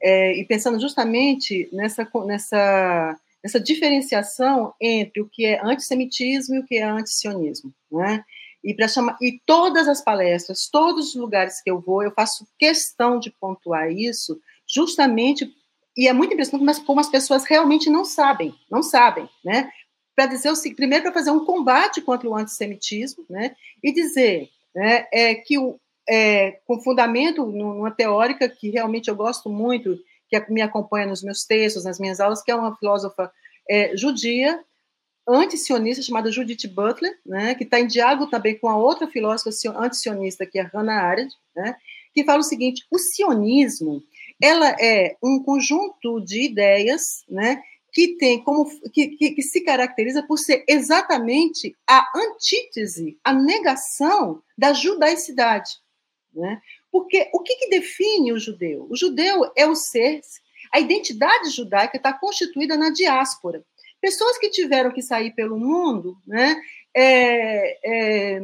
[0.00, 6.64] é, e pensando justamente nessa, nessa, nessa diferenciação entre o que é antissemitismo e o
[6.64, 8.24] que é antisionismo, né?
[8.62, 12.46] E para chamar e todas as palestras, todos os lugares que eu vou, eu faço
[12.58, 15.52] questão de pontuar isso, justamente
[15.96, 19.70] e é muito impressionante mas como as pessoas realmente não sabem, não sabem, né?
[20.14, 23.54] Para dizer o seguinte, primeiro para fazer um combate contra o antissemitismo, né?
[23.82, 29.50] E dizer né, é, que o, é, com fundamento numa teórica que realmente eu gosto
[29.50, 33.30] muito, que me acompanha nos meus textos, nas minhas aulas, que é uma filósofa
[33.68, 34.62] é, judia,
[35.28, 40.46] antisionista, chamada Judith Butler, né, que está em diálogo também com a outra filósofa antisionista,
[40.46, 41.76] que é Hannah Arendt, né,
[42.14, 44.02] que fala o seguinte, o sionismo
[44.40, 47.60] ela é um conjunto de ideias, né,
[47.92, 54.42] que tem como que, que, que, se caracteriza por ser exatamente a antítese, a negação
[54.56, 55.70] da judaicidade,
[56.38, 56.60] né?
[56.90, 58.86] Porque o que, que define o judeu?
[58.88, 60.20] O judeu é o ser,
[60.72, 63.64] a identidade judaica está constituída na diáspora.
[64.00, 66.60] Pessoas que tiveram que sair pelo mundo, né,
[66.96, 68.40] é, é,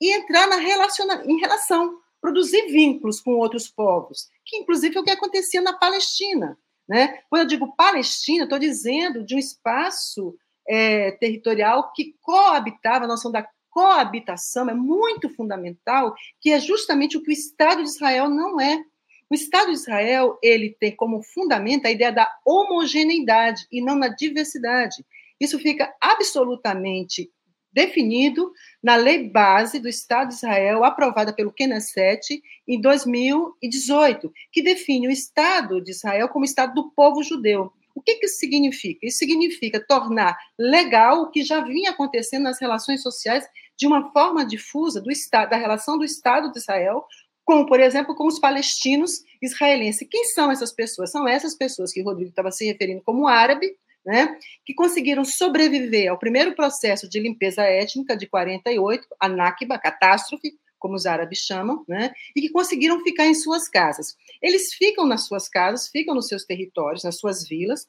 [0.00, 5.04] e entrar na relaciona, em relação produzir vínculos com outros povos, que inclusive é o
[5.04, 6.58] que acontecia na Palestina.
[6.88, 7.20] Né?
[7.28, 10.36] Quando eu digo Palestina, estou dizendo de um espaço
[10.68, 17.22] é, territorial que coabitava, a noção da coabitação é muito fundamental, que é justamente o
[17.22, 18.82] que o Estado de Israel não é.
[19.28, 24.08] O Estado de Israel ele tem como fundamento a ideia da homogeneidade e não na
[24.08, 25.04] diversidade.
[25.38, 27.30] Isso fica absolutamente
[27.70, 28.50] definido
[28.82, 35.10] na lei base do Estado de Israel, aprovada pelo Knesset em 2018, que define o
[35.10, 37.70] Estado de Israel como Estado do povo judeu.
[37.94, 39.06] O que, que isso significa?
[39.06, 44.44] Isso significa tornar legal o que já vinha acontecendo nas relações sociais de uma forma
[44.44, 47.04] difusa do Estado, da relação do Estado de Israel,
[47.44, 50.08] como, por exemplo, com os palestinos israelenses.
[50.10, 51.12] Quem são essas pessoas?
[51.12, 56.10] São essas pessoas que o Rodrigo estava se referindo como árabe, né, que conseguiram sobreviver
[56.10, 61.84] ao primeiro processo de limpeza étnica de 48, a Nakba, catástrofe, como os árabes chamam,
[61.88, 64.16] né, e que conseguiram ficar em suas casas.
[64.40, 67.88] Eles ficam nas suas casas, ficam nos seus territórios, nas suas vilas,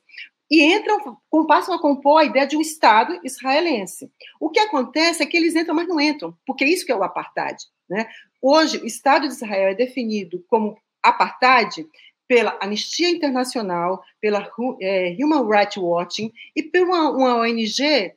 [0.50, 4.12] e entram, passam a compor a ideia de um Estado israelense.
[4.40, 6.96] O que acontece é que eles entram, mas não entram, porque é isso que é
[6.96, 7.58] o apartheid.
[7.90, 8.08] Né?
[8.42, 11.86] Hoje, o Estado de Israel é definido como apartheid
[12.28, 14.50] pela Anistia Internacional, pela
[14.82, 18.14] é, Human Rights Watch e por uma, uma ONG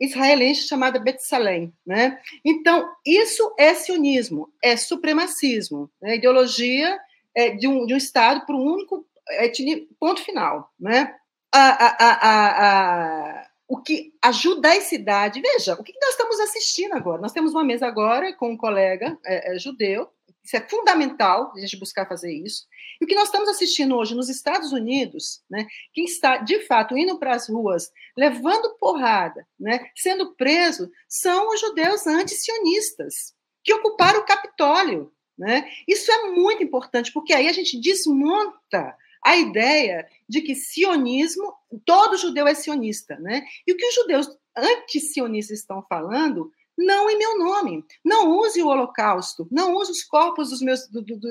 [0.00, 1.72] israelense chamada Betsalem.
[1.86, 2.20] Né?
[2.44, 6.16] Então, isso é sionismo, é supremacismo, né?
[6.16, 6.98] ideologia
[7.34, 10.72] é, de, um, de um Estado para um único etnia, ponto final.
[10.78, 11.14] Né?
[11.52, 17.20] A, a, a, o que a judaicidade, veja, o que nós estamos assistindo agora?
[17.20, 20.08] Nós temos uma mesa agora com um colega é, é, judeu,
[20.44, 22.66] isso é fundamental a gente buscar fazer isso.
[23.00, 26.96] E o que nós estamos assistindo hoje nos Estados Unidos, né, quem está de fato
[26.96, 34.20] indo para as ruas, levando porrada, né, sendo preso, são os judeus antisionistas que ocuparam
[34.20, 35.12] o Capitólio.
[35.36, 35.68] Né?
[35.86, 41.52] Isso é muito importante, porque aí a gente desmonta a ideia de que sionismo,
[41.84, 43.18] todo judeu é sionista.
[43.18, 43.42] Né?
[43.66, 47.82] E o que os judeus antisionistas estão falando não em meu nome.
[48.04, 51.28] Não use o Holocausto, não use os corpos dos meus, do, do, do,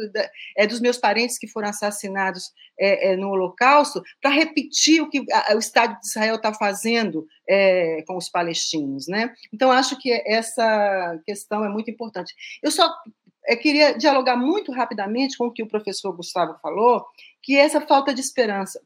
[0.58, 5.24] é, dos meus parentes que foram assassinados é, é, no Holocausto para repetir o que
[5.32, 9.08] a, o Estado de Israel está fazendo é, com os palestinos.
[9.08, 9.34] Né?
[9.54, 12.34] Então, acho que essa questão é muito importante.
[12.64, 12.92] Eu só
[13.48, 17.06] é, queria dialogar muito rapidamente com o que o professor Gustavo falou,
[17.46, 18.82] que é essa falta de esperança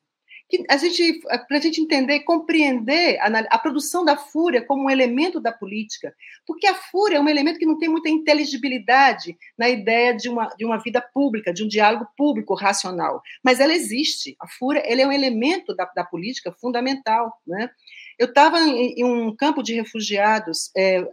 [0.50, 4.90] que a gente, para a gente entender compreender a, a, produção da fúria como um
[4.90, 6.14] elemento da política,
[6.46, 10.48] porque a fúria é um elemento que não tem muita inteligibilidade na ideia de uma,
[10.58, 14.36] de uma vida pública, de um diálogo público racional, mas ela existe.
[14.42, 17.32] A fúria ele é um elemento da, da política fundamental.
[17.46, 17.70] Né?
[18.18, 21.08] Eu estava em, em, um campo de refugiados é,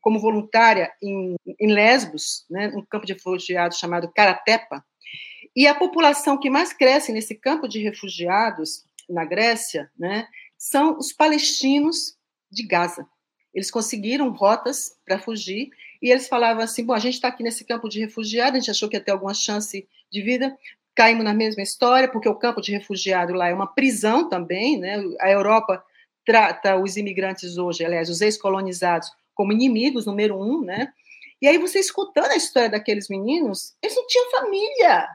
[0.00, 4.84] como voluntária em, em Lesbos, né, um campo de refugiados chamado Caratepa,
[5.56, 11.12] e a população que mais cresce nesse campo de refugiados na Grécia né, são os
[11.14, 12.14] palestinos
[12.50, 13.08] de Gaza.
[13.54, 15.70] Eles conseguiram rotas para fugir
[16.02, 18.70] e eles falavam assim: bom, a gente está aqui nesse campo de refugiado, a gente
[18.70, 20.54] achou que ia ter alguma chance de vida,
[20.94, 25.02] caímos na mesma história, porque o campo de refugiado lá é uma prisão também, né?
[25.20, 25.82] A Europa
[26.24, 30.92] trata os imigrantes hoje, aliás, os ex-colonizados, como inimigos número um, né?
[31.40, 35.08] E aí você escutando a história daqueles meninos, eles não tinham família,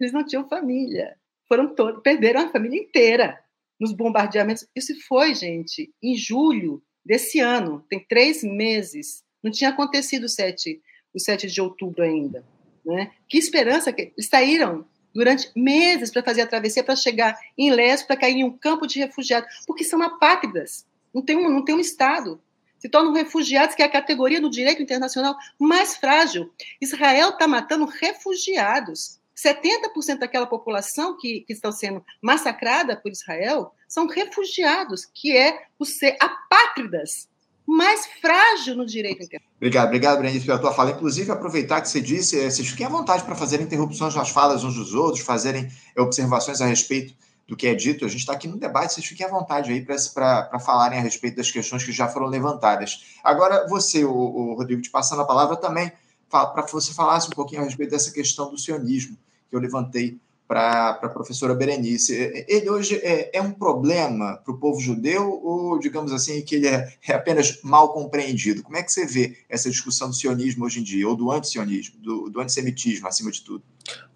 [0.00, 3.38] eles não tinham família, foram todos, perderam a família inteira
[3.80, 4.66] nos bombardeamentos.
[4.74, 9.22] Isso foi, gente, em julho desse ano, tem três meses.
[9.42, 10.80] Não tinha acontecido o 7,
[11.14, 12.44] o 7 de outubro ainda.
[12.84, 13.12] Né?
[13.28, 18.06] Que esperança que eles saíram durante meses para fazer a travessia, para chegar em Lesbos,
[18.06, 21.74] para cair em um campo de refugiados, porque são apátridas, não tem um, não tem
[21.74, 22.40] um Estado.
[22.78, 26.52] Se tornam refugiados, que é a categoria do direito internacional mais frágil.
[26.80, 29.17] Israel está matando refugiados.
[29.44, 35.84] 70% daquela população que, que estão sendo massacrada por Israel são refugiados, que é o
[35.84, 37.28] ser apátridas
[37.64, 39.52] mais frágil no direito internacional.
[39.56, 40.90] Obrigado, obrigado, Brenda, pela tua fala.
[40.90, 44.64] Inclusive, aproveitar que você disse, eh, vocês fiquem à vontade para fazer interrupções nas falas
[44.64, 47.14] uns dos outros, fazerem eh, observações a respeito
[47.46, 48.06] do que é dito.
[48.06, 51.36] A gente está aqui no debate, vocês fiquem à vontade aí para falarem a respeito
[51.36, 53.04] das questões que já foram levantadas.
[53.22, 55.92] Agora, você, o, o Rodrigo, te passando a palavra também,
[56.30, 59.16] para você falasse um pouquinho a respeito dessa questão do sionismo
[59.48, 62.14] que eu levantei para a professora Berenice.
[62.48, 66.66] Ele hoje é, é um problema para o povo judeu ou, digamos assim, que ele
[66.66, 68.62] é, é, apenas mal compreendido?
[68.62, 72.00] Como é que você vê essa discussão do sionismo hoje em dia, ou do antissionismo,
[72.00, 73.62] do, do antissemitismo, acima de tudo?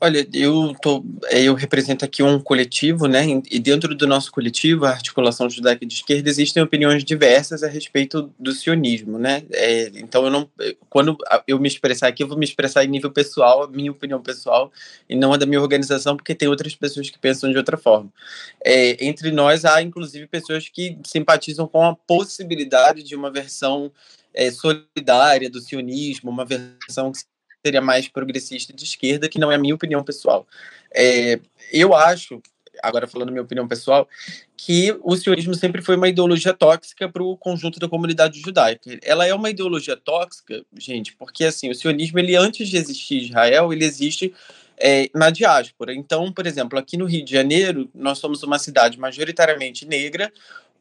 [0.05, 3.25] Olha, eu, tô, é, eu represento aqui um coletivo, né?
[3.49, 8.29] E dentro do nosso coletivo, a Articulação Judaica de Esquerda, existem opiniões diversas a respeito
[8.37, 9.45] do sionismo, né?
[9.53, 10.51] É, então, eu não,
[10.91, 14.73] quando eu me expressar aqui, eu vou me expressar em nível pessoal, minha opinião pessoal,
[15.09, 18.13] e não a da minha organização, porque tem outras pessoas que pensam de outra forma.
[18.65, 23.93] É, entre nós, há inclusive pessoas que simpatizam com a possibilidade de uma versão
[24.35, 27.19] é, solidária do sionismo, uma versão que
[27.65, 30.47] seria mais progressista de esquerda, que não é a minha opinião pessoal.
[30.95, 31.39] É,
[31.73, 32.43] eu acho,
[32.83, 34.09] agora falando minha opinião pessoal,
[34.57, 38.99] que o sionismo sempre foi uma ideologia tóxica para o conjunto da comunidade judaica.
[39.03, 43.73] Ela é uma ideologia tóxica, gente, porque assim, o sionismo, ele antes de existir Israel,
[43.73, 44.35] ele existe
[44.77, 45.95] é, na diáspora.
[45.95, 50.33] Então, por exemplo, aqui no Rio de Janeiro, nós somos uma cidade majoritariamente negra,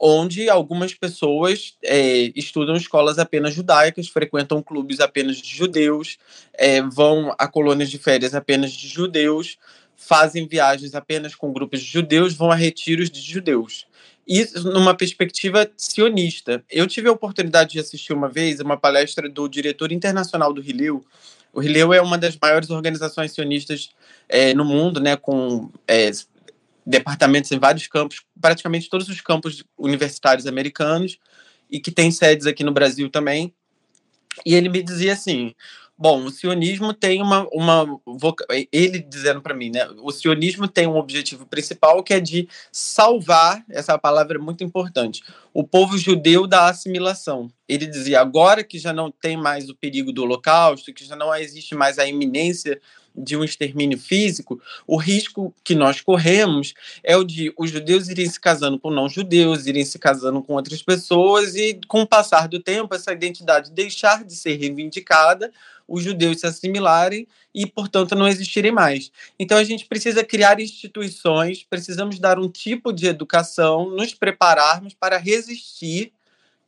[0.04, 6.18] onde algumas pessoas é, estudam escolas apenas judaicas, frequentam clubes apenas de judeus,
[6.56, 9.60] é, vão a colônias de férias apenas de judeus,
[9.96, 13.86] fazem viagens apenas com grupos de judeus, vão a retiros de judeus.
[14.28, 16.64] Isso numa perspectiva sionista.
[16.68, 21.06] Eu tive a oportunidade de assistir uma vez uma palestra do diretor internacional do Rileu.
[21.54, 23.90] O Rileu é uma das maiores organizações sionistas
[24.28, 26.10] é, no mundo, né, com é,
[26.86, 31.18] departamentos em vários campos, praticamente todos os campos universitários americanos,
[31.70, 33.54] e que tem sedes aqui no Brasil também.
[34.46, 35.54] E ele me dizia assim:
[35.98, 37.48] bom, o sionismo tem uma.
[37.52, 38.00] uma
[38.72, 39.88] ele dizendo para mim, né?
[40.02, 45.24] O sionismo tem um objetivo principal que é de salvar essa palavra é muito importante
[45.54, 47.50] o povo judeu da assimilação.
[47.68, 51.34] Ele dizia: agora que já não tem mais o perigo do Holocausto, que já não
[51.36, 52.82] existe mais a iminência
[53.16, 58.30] de um extermínio físico, o risco que nós corremos é o de os judeus irem
[58.30, 62.60] se casando com não-judeus, irem se casando com outras pessoas e, com o passar do
[62.60, 65.52] tempo, essa identidade deixar de ser reivindicada,
[65.88, 69.12] os judeus se assimilarem e, portanto, não existirem mais.
[69.38, 75.18] Então, a gente precisa criar instituições, precisamos dar um tipo de educação, nos prepararmos para
[75.18, 76.14] resistir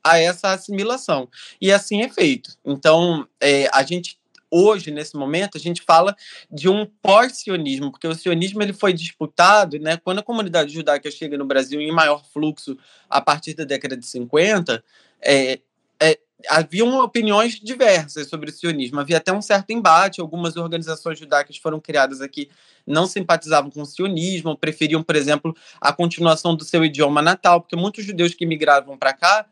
[0.04, 1.30] a essa assimilação.
[1.62, 2.58] E assim é feito.
[2.66, 4.18] Então, é, a gente
[4.54, 6.16] hoje, nesse momento, a gente fala
[6.52, 11.38] de um pós-sionismo, porque o sionismo ele foi disputado, né, quando a comunidade judaica chega
[11.38, 12.78] no Brasil em maior fluxo
[13.10, 14.84] a partir da década de 50,
[15.22, 15.60] é,
[16.00, 21.58] é, haviam opiniões diversas sobre o sionismo, havia até um certo embate, algumas organizações judaicas
[21.58, 22.50] foram criadas aqui,
[22.86, 27.76] não simpatizavam com o sionismo, preferiam, por exemplo, a continuação do seu idioma natal, porque
[27.76, 29.48] muitos judeus que migravam para cá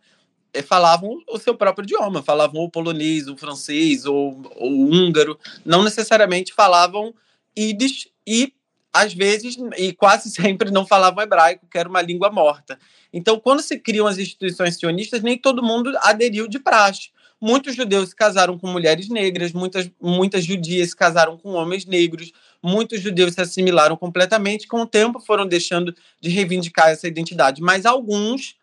[0.61, 6.53] falavam o seu próprio idioma, falavam o polonês, o francês ou o húngaro, não necessariamente
[6.53, 7.13] falavam
[7.55, 8.53] ídis e
[8.93, 12.77] às vezes e quase sempre não falavam hebraico, que era uma língua morta.
[13.13, 17.09] Então, quando se criam as instituições sionistas, nem todo mundo aderiu de praxe.
[17.39, 22.31] Muitos judeus se casaram com mulheres negras, muitas, muitas judias se casaram com homens negros,
[22.61, 27.83] muitos judeus se assimilaram completamente, com o tempo foram deixando de reivindicar essa identidade, mas
[27.83, 28.55] alguns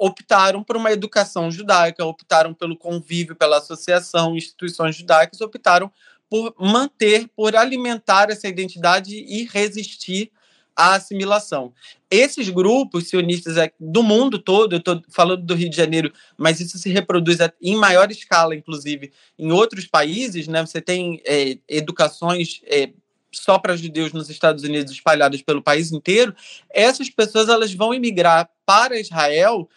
[0.00, 5.92] optaram por uma educação judaica, optaram pelo convívio, pela associação, instituições judaicas, optaram
[6.30, 10.32] por manter, por alimentar essa identidade e resistir
[10.74, 11.74] a assimilação.
[12.10, 16.78] Esses grupos sionistas do mundo todo, eu estou falando do Rio de Janeiro, mas isso
[16.78, 20.64] se reproduz em maior escala, inclusive, em outros países, né?
[20.64, 22.90] Você tem é, educações é,
[23.30, 26.34] só para judeus nos Estados Unidos espalhadas pelo país inteiro.
[26.70, 29.68] Essas pessoas elas vão emigrar para Israel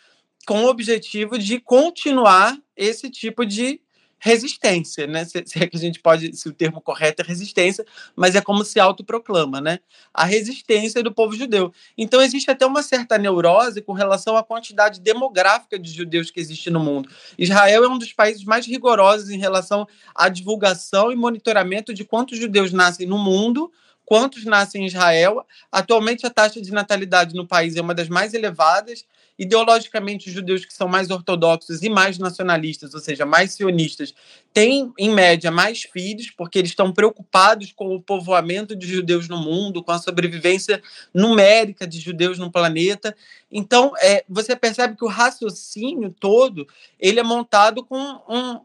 [0.45, 3.81] com o objetivo de continuar esse tipo de
[4.23, 5.25] resistência, né?
[5.25, 7.85] Se, se, é que a gente pode, se o termo correto é resistência,
[8.15, 9.79] mas é como se autoproclama, né?
[10.13, 11.73] A resistência do povo judeu.
[11.97, 16.69] Então existe até uma certa neurose com relação à quantidade demográfica de judeus que existe
[16.69, 17.09] no mundo.
[17.37, 19.85] Israel é um dos países mais rigorosos em relação
[20.15, 23.69] à divulgação e monitoramento de quantos judeus nascem no mundo
[24.05, 25.45] quantos nascem em Israel.
[25.71, 29.05] Atualmente, a taxa de natalidade no país é uma das mais elevadas.
[29.43, 34.13] Ideologicamente, os judeus que são mais ortodoxos e mais nacionalistas, ou seja, mais sionistas,
[34.53, 39.37] têm, em média, mais filhos, porque eles estão preocupados com o povoamento de judeus no
[39.37, 40.81] mundo, com a sobrevivência
[41.13, 43.15] numérica de judeus no planeta.
[43.51, 46.67] Então, é, você percebe que o raciocínio todo
[46.99, 48.59] ele é montado com um,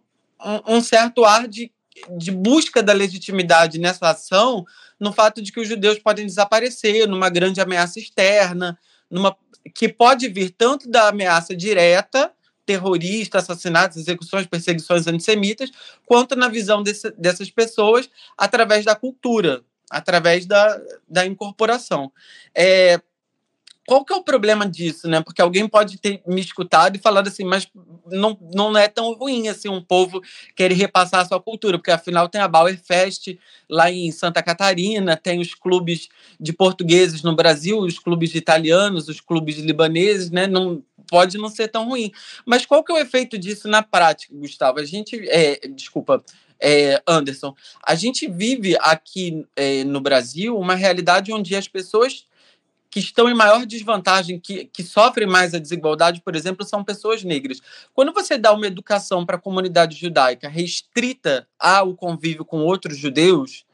[0.45, 1.71] um, um certo ar de
[2.17, 4.65] de busca da legitimidade nessa ação
[5.01, 8.79] no fato de que os judeus podem desaparecer numa grande ameaça externa,
[9.11, 9.37] numa
[9.75, 12.33] que pode vir tanto da ameaça direta,
[12.65, 15.71] terrorista, assassinatos, execuções, perseguições antissemitas,
[16.05, 20.79] quanto na visão desse, dessas pessoas através da cultura, através da,
[21.09, 22.13] da incorporação.
[22.55, 23.01] É,
[23.89, 25.23] qual que é o problema disso, né?
[25.23, 27.67] Porque alguém pode ter me escutado e falado assim, mas
[28.05, 30.21] não, não é tão ruim assim um povo
[30.55, 33.29] querer repassar a sua cultura, porque afinal tem a Bauer Fest
[33.67, 39.09] lá em Santa Catarina, tem os clubes de portugueses no Brasil, os clubes de italianos,
[39.09, 40.47] os clubes libaneses, né?
[40.47, 42.13] Não pode não ser tão ruim.
[42.45, 44.81] Mas qual que é o efeito disso na prática, Gustavo?
[44.81, 46.23] A gente, é, desculpa,
[46.61, 52.29] é, Anderson, a gente vive aqui é, no Brasil uma realidade onde as pessoas
[52.91, 57.23] que estão em maior desvantagem, que, que sofrem mais a desigualdade, por exemplo, são pessoas
[57.23, 57.61] negras.
[57.93, 63.65] Quando você dá uma educação para a comunidade judaica restrita ao convívio com outros judeus,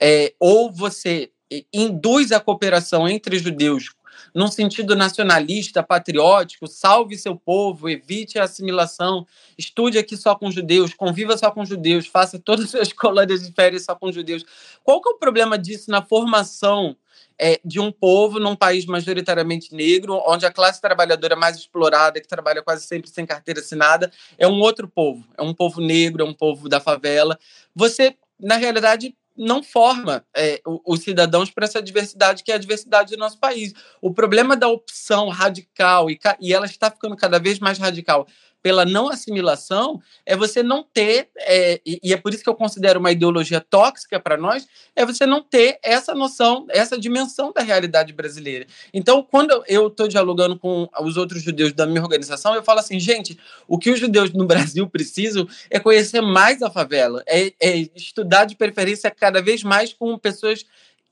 [0.00, 1.30] é, ou você
[1.72, 3.90] induz a cooperação entre judeus
[4.34, 10.94] num sentido nacionalista, patriótico, salve seu povo, evite a assimilação, estude aqui só com judeus,
[10.94, 14.44] conviva só com judeus, faça todas as suas colônias de férias só com judeus.
[14.82, 16.96] Qual que é o problema disso na formação
[17.38, 22.26] é, de um povo num país majoritariamente negro, onde a classe trabalhadora mais explorada, que
[22.26, 26.26] trabalha quase sempre sem carteira assinada, é um outro povo, é um povo negro, é
[26.26, 27.38] um povo da favela.
[27.74, 33.14] Você, na realidade, não forma é, os cidadãos para essa diversidade que é a diversidade
[33.14, 33.72] do nosso país.
[34.02, 38.26] O problema da opção radical, e, e ela está ficando cada vez mais radical,
[38.62, 42.98] pela não assimilação é você não ter, é, e, é por isso que eu considero
[42.98, 48.12] uma ideologia tóxica para nós, é você não ter essa noção, essa dimensão da realidade
[48.12, 48.66] brasileira.
[48.92, 52.98] Então, quando eu estou dialogando com os outros judeus da minha organização, eu falo assim,
[52.98, 57.76] gente, o que os judeus no Brasil precisam é conhecer mais a favela, é, é
[57.94, 60.64] estudar de preferência cada vez mais com pessoas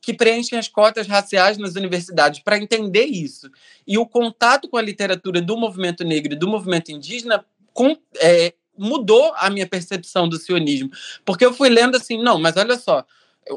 [0.06, 3.50] que preenchem as cotas raciais nas universidades para entender isso.
[3.84, 7.44] E o contato com a literatura do movimento negro e do movimento indígena
[7.74, 10.90] com, é, mudou a minha percepção do sionismo.
[11.24, 13.04] Porque eu fui lendo assim, não, mas olha só,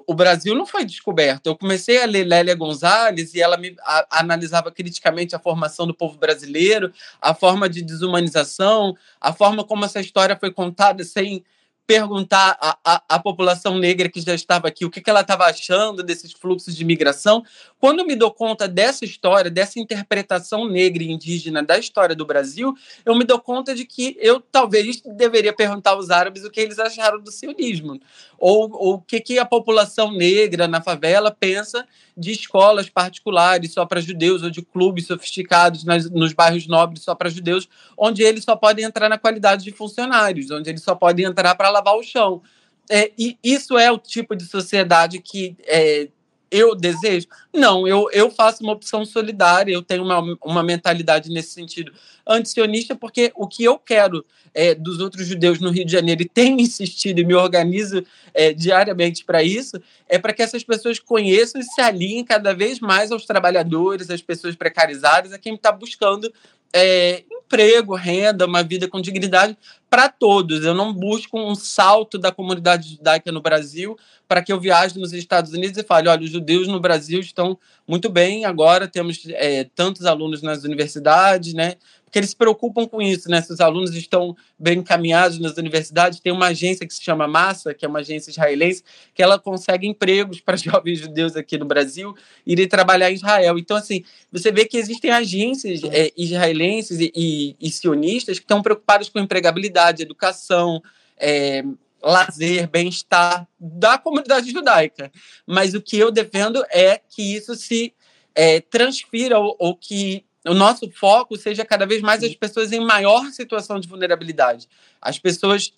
[0.07, 1.45] o Brasil não foi descoberto.
[1.45, 5.93] Eu comecei a ler Lélia Gonzalez e ela me a, analisava criticamente a formação do
[5.93, 6.91] povo brasileiro,
[7.21, 11.45] a forma de desumanização, a forma como essa história foi contada sem
[11.89, 15.45] perguntar à, à, à, população negra que já estava aqui o que, que ela estava
[15.45, 17.43] achando desses fluxos de migração.
[17.79, 22.75] Quando me dou conta dessa história, dessa interpretação negra e indígena da história do Brasil,
[23.03, 26.77] eu me dou conta de que eu talvez deveria perguntar aos árabes o que eles
[26.77, 27.99] acharam do sionismo,
[28.37, 34.01] ou, o que, que a população negra na favela pensa de escolas particulares só para
[34.01, 37.67] judeus ou de clubes sofisticados nas, nos bairros nobres só para judeus,
[37.97, 41.69] onde eles só podem entrar na qualidade de funcionários, onde eles só podem entrar para
[41.79, 42.41] lavar o chão.
[42.89, 46.07] É, e isso é o tipo de sociedade que é,
[46.51, 47.27] eu desejo?
[47.53, 51.91] Não, eu, eu faço uma opção solidária, eu tenho uma, uma mentalidade nesse sentido
[52.27, 56.29] antisionista, porque o que eu quero é, dos outros judeus no Rio de Janeiro, e
[56.29, 58.03] tenho insistido e me organizo
[58.33, 62.79] é, diariamente para isso, é para que essas pessoas conheçam e se alinhem cada vez
[62.79, 66.31] mais aos trabalhadores, às pessoas precarizadas, a quem está buscando
[66.73, 69.57] é, emprego, renda, uma vida com dignidade,
[69.89, 70.63] para todos.
[70.63, 75.11] Eu não busco um salto da comunidade judaica no Brasil para que eu viaje nos
[75.11, 79.63] Estados Unidos e fale: olha, os judeus no Brasil estão muito bem, agora temos é,
[79.75, 81.75] tantos alunos nas universidades, né?
[82.09, 83.39] Porque eles se preocupam com isso, né?
[83.39, 87.71] Se os alunos estão bem encaminhados nas universidades, tem uma agência que se chama Massa,
[87.71, 88.83] que é uma agência israelense,
[89.13, 92.15] que ela consegue empregos para jovens judeus aqui no Brasil
[92.47, 93.59] irem trabalhar em Israel.
[93.59, 98.61] Então, assim, você vê que existem agências é, israelenses e, e, e sionistas que estão
[98.63, 100.81] preocupadas com empregabilidade, educação,
[101.17, 101.63] é,
[102.01, 105.11] lazer, bem-estar da comunidade judaica.
[105.45, 107.93] Mas o que eu defendo é que isso se
[108.33, 112.79] é, transfira ou, ou, que o nosso foco seja cada vez mais as pessoas em
[112.79, 114.67] maior situação de vulnerabilidade.
[115.01, 115.73] As pessoas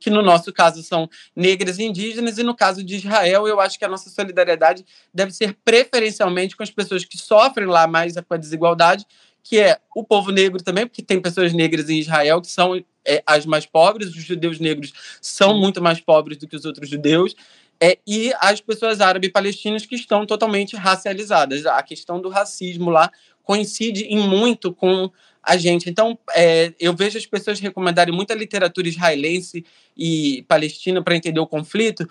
[0.00, 3.78] que no nosso caso são negras e indígenas, e no caso de Israel, eu acho
[3.78, 4.84] que a nossa solidariedade
[5.14, 9.06] deve ser preferencialmente com as pessoas que sofrem lá mais com a desigualdade,
[9.48, 13.22] que é o povo negro também, porque tem pessoas negras em Israel que são é,
[13.26, 14.92] as mais pobres, os judeus negros
[15.22, 17.34] são muito mais pobres do que os outros judeus,
[17.80, 21.64] é, e as pessoas árabes e palestinas que estão totalmente racializadas.
[21.64, 23.10] A questão do racismo lá
[23.42, 25.10] coincide em muito com
[25.42, 25.88] a gente.
[25.88, 29.64] Então, é, eu vejo as pessoas recomendarem muita literatura israelense
[29.96, 32.06] e palestina para entender o conflito.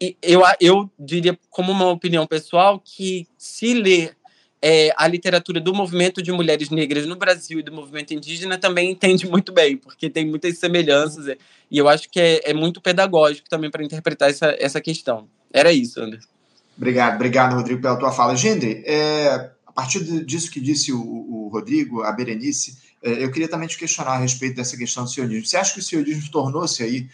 [0.00, 4.15] E eu, eu diria, como uma opinião pessoal, que se ler
[4.68, 8.90] é, a literatura do movimento de mulheres negras no Brasil e do movimento indígena também
[8.90, 11.38] entende muito bem, porque tem muitas semelhanças é,
[11.70, 15.28] e eu acho que é, é muito pedagógico também para interpretar essa, essa questão.
[15.52, 16.26] Era isso, Anderson.
[16.76, 18.34] Obrigado, obrigado, Rodrigo, pela tua fala.
[18.34, 23.48] Gendre, é, a partir disso que disse o, o Rodrigo, a Berenice, é, eu queria
[23.48, 25.46] também te questionar a respeito dessa questão do sionismo.
[25.46, 27.08] Você acha que o sionismo tornou-se aí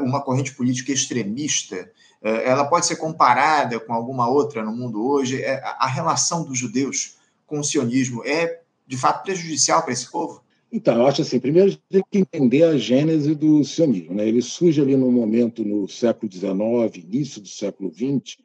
[0.00, 1.86] uma corrente política extremista
[2.24, 5.42] ela pode ser comparada com alguma outra no mundo hoje.
[5.42, 10.42] É, a relação dos judeus com o sionismo é, de fato, prejudicial para esse povo?
[10.72, 14.14] Então, eu acho assim, primeiro tem que entender a gênese do sionismo.
[14.14, 14.26] Né?
[14.26, 18.38] Ele surge ali no momento, no século XIX, início do século XX,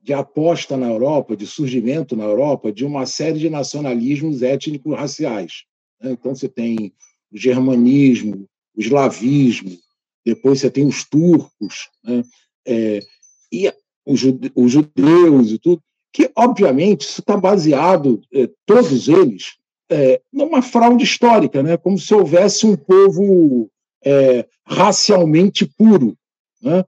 [0.00, 5.64] de aposta na Europa, de surgimento na Europa de uma série de nacionalismos étnicos raciais.
[6.00, 6.12] Né?
[6.12, 6.94] Então, você tem
[7.30, 9.76] o germanismo, o eslavismo,
[10.24, 12.22] depois você tem os turcos, né?
[12.66, 13.00] é,
[13.52, 13.72] e
[14.06, 14.20] os
[14.70, 15.82] judeus e tudo,
[16.12, 19.56] que, obviamente, isso está baseado, eh, todos eles,
[19.90, 21.76] eh, numa fraude histórica, né?
[21.76, 23.68] como se houvesse um povo
[24.04, 26.16] eh, racialmente puro.
[26.62, 26.84] Né?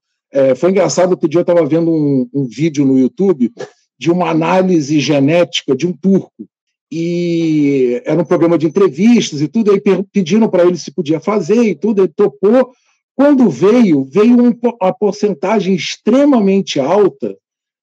[0.57, 3.51] foi engraçado, outro dia eu estava vendo um, um vídeo no YouTube
[3.99, 6.47] de uma análise genética de um turco,
[6.91, 9.81] e era um programa de entrevistas e tudo, aí
[10.13, 12.73] pediram para ele se podia fazer e tudo, ele topou,
[13.19, 14.37] quando veio, veio
[14.81, 17.37] uma porcentagem extremamente alta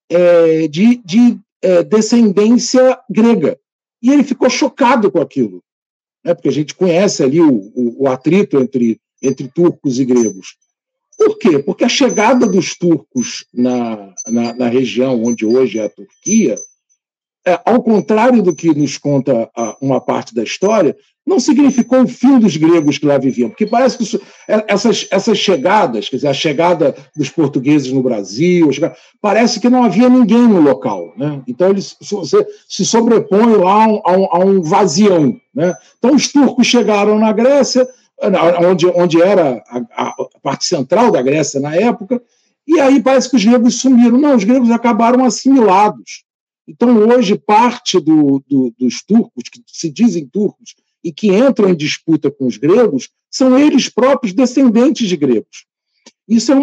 [0.10, 3.60] é, de, de é, descendência grega.
[4.02, 5.62] E ele ficou chocado com aquilo,
[6.24, 6.34] né?
[6.34, 10.56] porque a gente conhece ali o, o, o atrito entre, entre turcos e gregos.
[11.18, 11.60] Por quê?
[11.60, 16.56] Porque a chegada dos turcos na, na, na região onde hoje é a Turquia,
[17.46, 22.08] é, ao contrário do que nos conta a, uma parte da história, não significou o
[22.08, 26.18] fim dos gregos que lá viviam, porque parece que isso, é, essas, essas chegadas, quer
[26.18, 31.14] dizer, a chegada dos portugueses no Brasil, chegada, parece que não havia ninguém no local.
[31.18, 31.41] Né?
[31.48, 35.36] Então, eles se, se sobrepõem lá a um, a um vazião.
[35.54, 35.76] Né?
[35.98, 37.88] Então, os turcos chegaram na Grécia,
[38.70, 42.22] onde, onde era a, a parte central da Grécia na época,
[42.68, 44.18] e aí parece que os gregos sumiram.
[44.18, 46.25] Não, os gregos acabaram assimilados.
[46.68, 51.76] Então, hoje, parte do, do, dos turcos, que se dizem turcos, e que entram em
[51.76, 55.68] disputa com os gregos são eles próprios descendentes de gregos.
[56.28, 56.55] Isso é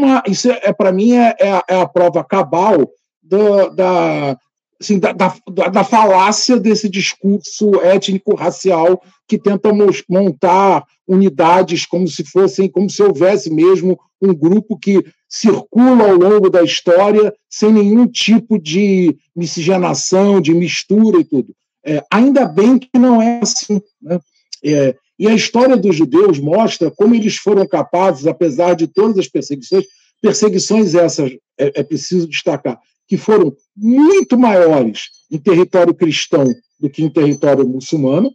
[0.50, 2.90] é, é para mim é, é, a, é, a, prova cabal
[3.22, 4.36] do, da,
[4.82, 5.34] assim, da, da,
[5.68, 9.72] da, falácia desse discurso étnico-racial que tenta
[10.08, 16.50] montar unidades como se fossem, como se houvesse mesmo um grupo que circula ao longo
[16.50, 21.54] da história sem nenhum tipo de miscigenação, de mistura e tudo.
[21.84, 23.80] É, ainda bem que não é assim.
[24.00, 24.20] Né?
[24.64, 29.28] É, e a história dos judeus mostra como eles foram capazes, apesar de todas as
[29.28, 29.84] perseguições,
[30.20, 32.78] perseguições essas, é, é preciso destacar,
[33.08, 36.44] que foram muito maiores em território cristão
[36.78, 38.32] do que em território muçulmano.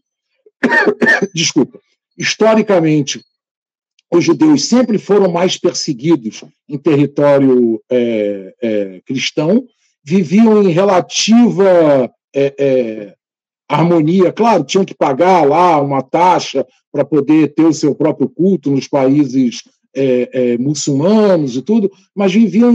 [1.33, 1.79] Desculpa.
[2.17, 3.23] Historicamente,
[4.11, 9.65] os judeus sempre foram mais perseguidos em território é, é, cristão,
[10.03, 13.15] viviam em relativa é, é
[13.69, 14.31] harmonia.
[14.31, 18.87] Claro, tinham que pagar lá uma taxa para poder ter o seu próprio culto nos
[18.87, 19.61] países
[19.97, 22.71] é, é, muçulmanos e tudo, mas viviam,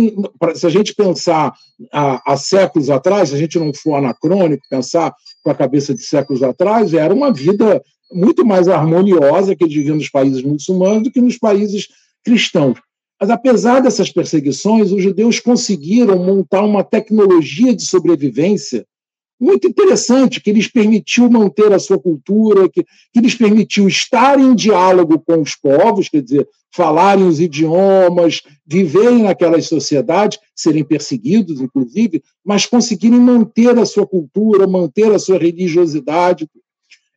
[0.56, 1.54] se a gente pensar
[1.92, 5.14] há, séculos atrás, se a gente não for anacrônico, pensar
[5.44, 7.80] com a cabeça de séculos atrás, era uma vida
[8.12, 11.86] muito mais harmoniosa que eles viviam nos países muçulmanos do que nos países
[12.24, 12.78] cristãos.
[13.20, 18.84] Mas, apesar dessas perseguições, os judeus conseguiram montar uma tecnologia de sobrevivência
[19.40, 24.54] muito interessante, que lhes permitiu manter a sua cultura, que, que lhes permitiu estar em
[24.54, 32.22] diálogo com os povos, quer dizer, falarem os idiomas, viverem naquelas sociedades, serem perseguidos, inclusive,
[32.44, 36.48] mas conseguirem manter a sua cultura, manter a sua religiosidade.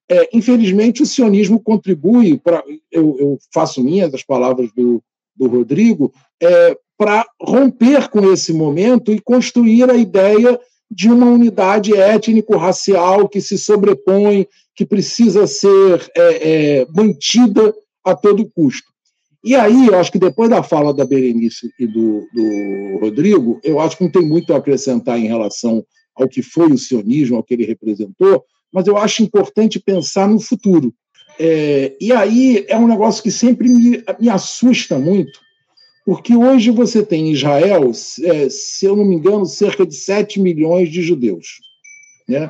[0.10, 5.02] É, infelizmente, o sionismo contribui, para eu, eu, faço minhas as palavras do,
[5.36, 10.60] do Rodrigo, é, para romper com esse momento e construir a ideia
[10.92, 16.22] de uma unidade étnico-racial que se sobrepõe, que precisa ser é,
[16.82, 18.95] é, mantida a todo custo.
[19.46, 23.80] E aí, eu acho que depois da fala da Berenice e do, do Rodrigo, eu
[23.80, 25.86] acho que não tem muito a acrescentar em relação
[26.16, 28.44] ao que foi o sionismo, ao que ele representou,
[28.74, 30.92] mas eu acho importante pensar no futuro.
[31.40, 35.40] É, e aí é um negócio que sempre me, me assusta muito,
[36.04, 37.92] porque hoje você tem em Israel,
[38.24, 41.60] é, se eu não me engano, cerca de 7 milhões de judeus.
[42.28, 42.50] Né?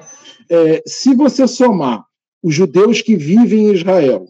[0.50, 2.06] É, se você somar
[2.42, 4.28] os judeus que vivem em Israel,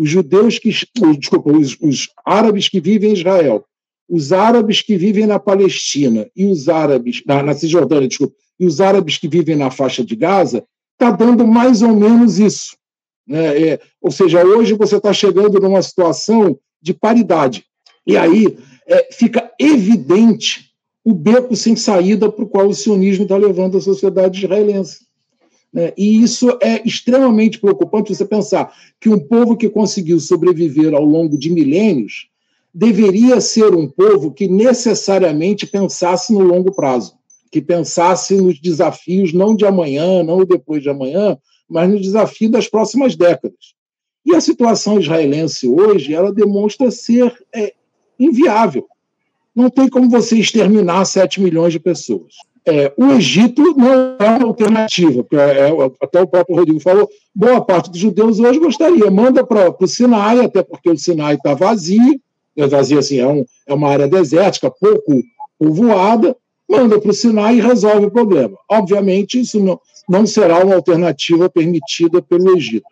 [0.00, 0.70] os judeus que.
[1.18, 3.66] Desculpa, os, os árabes que vivem em Israel,
[4.08, 7.22] os árabes que vivem na Palestina e os árabes.
[7.26, 11.46] Na, na Cisjordânia, desculpa, e os árabes que vivem na faixa de Gaza, está dando
[11.46, 12.76] mais ou menos isso.
[13.28, 13.72] Né?
[13.72, 17.64] É, ou seja, hoje você está chegando numa situação de paridade.
[18.06, 18.56] E aí
[18.88, 20.70] é, fica evidente
[21.04, 25.09] o beco sem saída para o qual o sionismo está levando a sociedade israelense.
[25.72, 25.92] Né?
[25.96, 31.38] E isso é extremamente preocupante você pensar que um povo que conseguiu sobreviver ao longo
[31.38, 32.28] de milênios
[32.72, 37.14] deveria ser um povo que necessariamente pensasse no longo prazo,
[37.50, 41.36] que pensasse nos desafios não de amanhã, não depois de amanhã,
[41.68, 43.74] mas no desafio das próximas décadas.
[44.24, 47.72] E a situação israelense hoje, ela demonstra ser é,
[48.18, 48.86] inviável.
[49.54, 52.34] Não tem como você exterminar 7 milhões de pessoas.
[52.66, 57.08] É, o Egito não é uma alternativa, porque é, é, até o próprio Rodrigo falou,
[57.34, 61.54] boa parte dos judeus hoje gostaria, manda para o Sinai, até porque o Sinai está
[61.54, 62.20] vazio,
[62.56, 65.22] é vazio assim, é, um, é uma área desértica, pouco
[65.58, 66.36] povoada,
[66.68, 68.56] manda para o Sinai e resolve o problema.
[68.70, 72.86] Obviamente, isso não, não será uma alternativa permitida pelo Egito.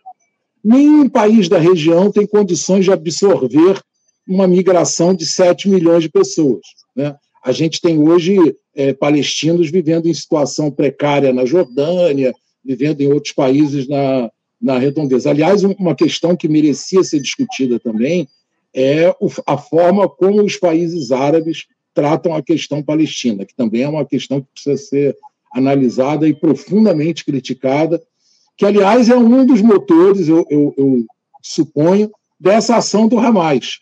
[0.65, 3.81] Nenhum país da região tem condições de absorver
[4.27, 6.61] uma migração de 7 milhões de pessoas.
[6.95, 7.15] Né?
[7.45, 8.37] A gente tem hoje
[8.75, 12.35] é, palestinos vivendo em situação precária na Jordânia,
[12.65, 14.31] vivendo em outros países na,
[14.61, 15.31] na redondeza.
[15.31, 18.29] Aliás, uma questão que merecia ser discutida também
[18.75, 19.15] é
[19.47, 24.41] a forma como os países árabes tratam a questão palestina, que também é uma questão
[24.41, 25.17] que precisa ser
[25.53, 28.01] analisada e profundamente criticada,
[28.57, 31.05] que, aliás, é um dos motores, eu, eu, eu
[31.43, 33.81] suponho, dessa ação do Hamas,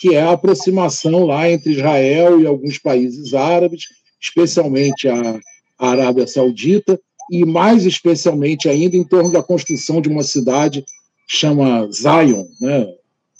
[0.00, 3.84] que é a aproximação lá entre Israel e alguns países árabes,
[4.18, 5.38] especialmente a,
[5.78, 10.82] Arábia Saudita, e mais especialmente ainda em torno da construção de uma cidade
[11.26, 12.86] que chama Zion, né,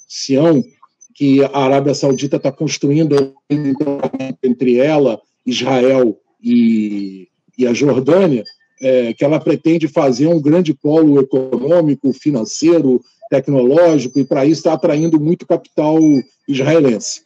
[0.09, 0.65] Sião,
[1.15, 3.35] que a Arábia Saudita está construindo
[4.43, 8.43] entre ela, Israel e, e a Jordânia,
[8.81, 14.73] é, que ela pretende fazer um grande polo econômico, financeiro, tecnológico, e para isso está
[14.73, 15.99] atraindo muito capital
[16.49, 17.23] israelense.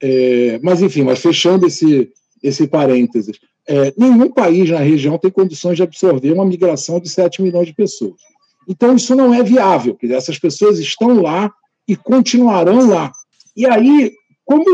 [0.00, 2.10] É, mas, enfim, mas fechando esse,
[2.42, 7.42] esse parênteses, é, nenhum país na região tem condições de absorver uma migração de 7
[7.42, 8.20] milhões de pessoas.
[8.68, 11.50] Então, isso não é viável, porque essas pessoas estão lá
[11.88, 13.10] e continuarão lá.
[13.56, 14.12] E aí,
[14.44, 14.64] como,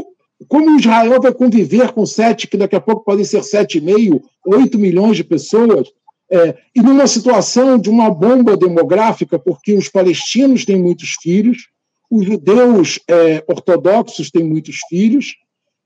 [0.49, 5.17] como Israel vai conviver com 7, que daqui a pouco podem ser 7,5, 8 milhões
[5.17, 5.89] de pessoas,
[6.31, 11.69] é, e numa situação de uma bomba demográfica, porque os palestinos têm muitos filhos,
[12.11, 15.35] os judeus é, ortodoxos têm muitos filhos,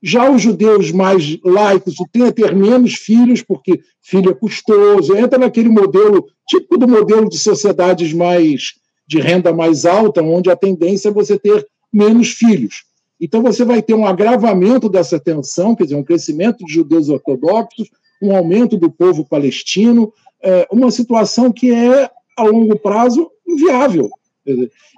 [0.02, 5.38] já os judeus mais laicos têm a ter menos filhos, porque filho é custoso, entra
[5.38, 8.74] naquele modelo, tipo do modelo de sociedades mais
[9.06, 12.84] de renda mais alta, onde a tendência é você ter menos filhos.
[13.20, 17.88] Então você vai ter um agravamento dessa tensão, quer dizer, um crescimento de judeus ortodoxos,
[18.22, 20.12] um aumento do povo palestino,
[20.42, 24.10] é, uma situação que é, a longo prazo, inviável.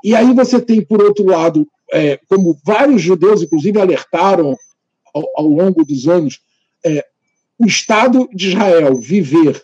[0.05, 4.57] E aí você tem, por outro lado, é, como vários judeus, inclusive, alertaram
[5.13, 6.41] ao, ao longo dos anos,
[6.85, 7.05] é,
[7.59, 9.63] o Estado de Israel viver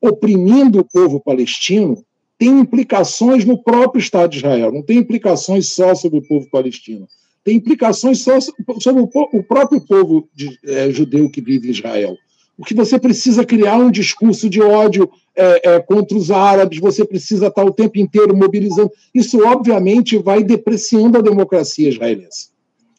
[0.00, 2.04] oprimindo o povo palestino
[2.38, 7.06] tem implicações no próprio Estado de Israel, não tem implicações só sobre o povo palestino,
[7.44, 12.16] tem implicações só sobre o, próprio povo de, é, judeu que vive em Israel.
[12.62, 17.48] Porque você precisa criar um discurso de ódio é, é, contra os árabes, você precisa
[17.48, 18.92] estar o tempo inteiro mobilizando.
[19.12, 22.50] Isso, obviamente, vai depreciando a democracia israelense.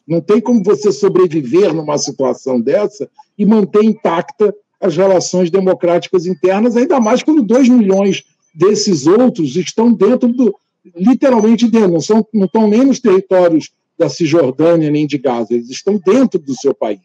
[0.06, 3.08] Não tem como você sobreviver numa situação dessa
[3.38, 8.22] e manter intacta as relações democráticas internas, ainda mais quando dois milhões
[8.54, 10.54] desses outros estão dentro do.
[10.94, 15.70] literalmente dentro, não, são, não estão nem nos territórios da Cisjordânia nem de Gaza, eles
[15.70, 17.00] estão dentro do seu país.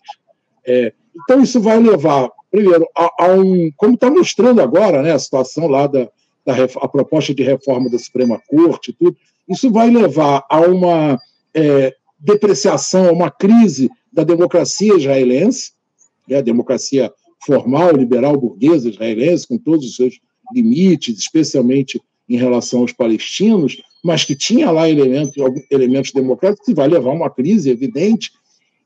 [0.68, 0.92] É,
[1.24, 3.72] então, isso vai levar, primeiro, a, a um.
[3.76, 6.10] Como está mostrando agora né, a situação lá da,
[6.46, 9.16] da a proposta de reforma da Suprema Corte, tudo,
[9.48, 11.20] isso vai levar a uma
[11.54, 15.72] é, depreciação, a uma crise da democracia israelense,
[16.28, 17.12] né, a democracia
[17.46, 20.20] formal, liberal, burguesa israelense, com todos os seus
[20.54, 25.34] limites, especialmente em relação aos palestinos, mas que tinha lá elementos,
[25.72, 28.32] elementos democráticos, que vai levar a uma crise evidente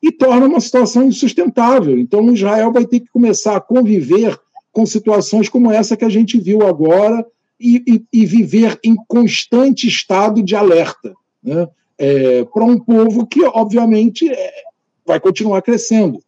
[0.04, 1.98] e torna uma situação insustentável.
[1.98, 4.38] Então, Israel vai ter que começar a conviver
[4.70, 7.26] com situações como essa que a gente viu agora
[7.58, 11.70] e, e, e viver em constante estado de alerta né?
[11.98, 14.52] é, para um povo que, obviamente, é,
[15.06, 16.20] vai continuar crescendo.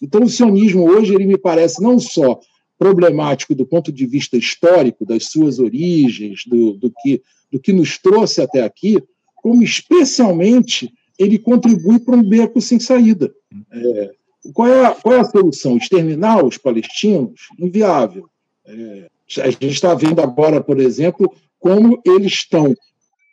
[0.00, 2.40] Então, o sionismo hoje ele me parece não só
[2.78, 7.20] problemático do ponto de vista histórico, das suas origens, do, do, que,
[7.52, 9.02] do que nos trouxe até aqui,
[9.36, 13.32] como especialmente ele contribui para um beco sem saída.
[13.72, 14.10] É,
[14.54, 15.76] qual, é a, qual é a solução?
[15.76, 17.48] Exterminar os palestinos?
[17.58, 18.28] Inviável.
[18.66, 19.06] É,
[19.42, 22.74] a gente está vendo agora, por exemplo, como eles estão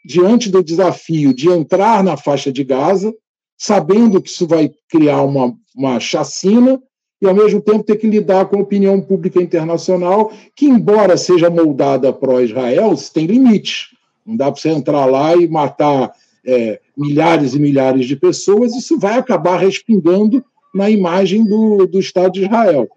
[0.05, 3.13] diante do desafio de entrar na faixa de Gaza,
[3.57, 6.81] sabendo que isso vai criar uma, uma chacina
[7.21, 11.49] e, ao mesmo tempo, ter que lidar com a opinião pública internacional, que, embora seja
[11.49, 13.87] moldada pró-Israel, tem limites.
[14.25, 16.11] Não dá para você entrar lá e matar
[16.45, 20.43] é, milhares e milhares de pessoas, isso vai acabar respingando
[20.73, 22.89] na imagem do, do Estado de Israel.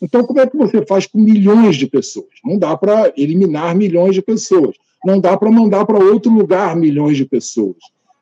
[0.00, 2.28] Então, como é que você faz com milhões de pessoas?
[2.44, 4.76] Não dá para eliminar milhões de pessoas.
[5.04, 7.76] Não dá para mandar para outro lugar milhões de pessoas.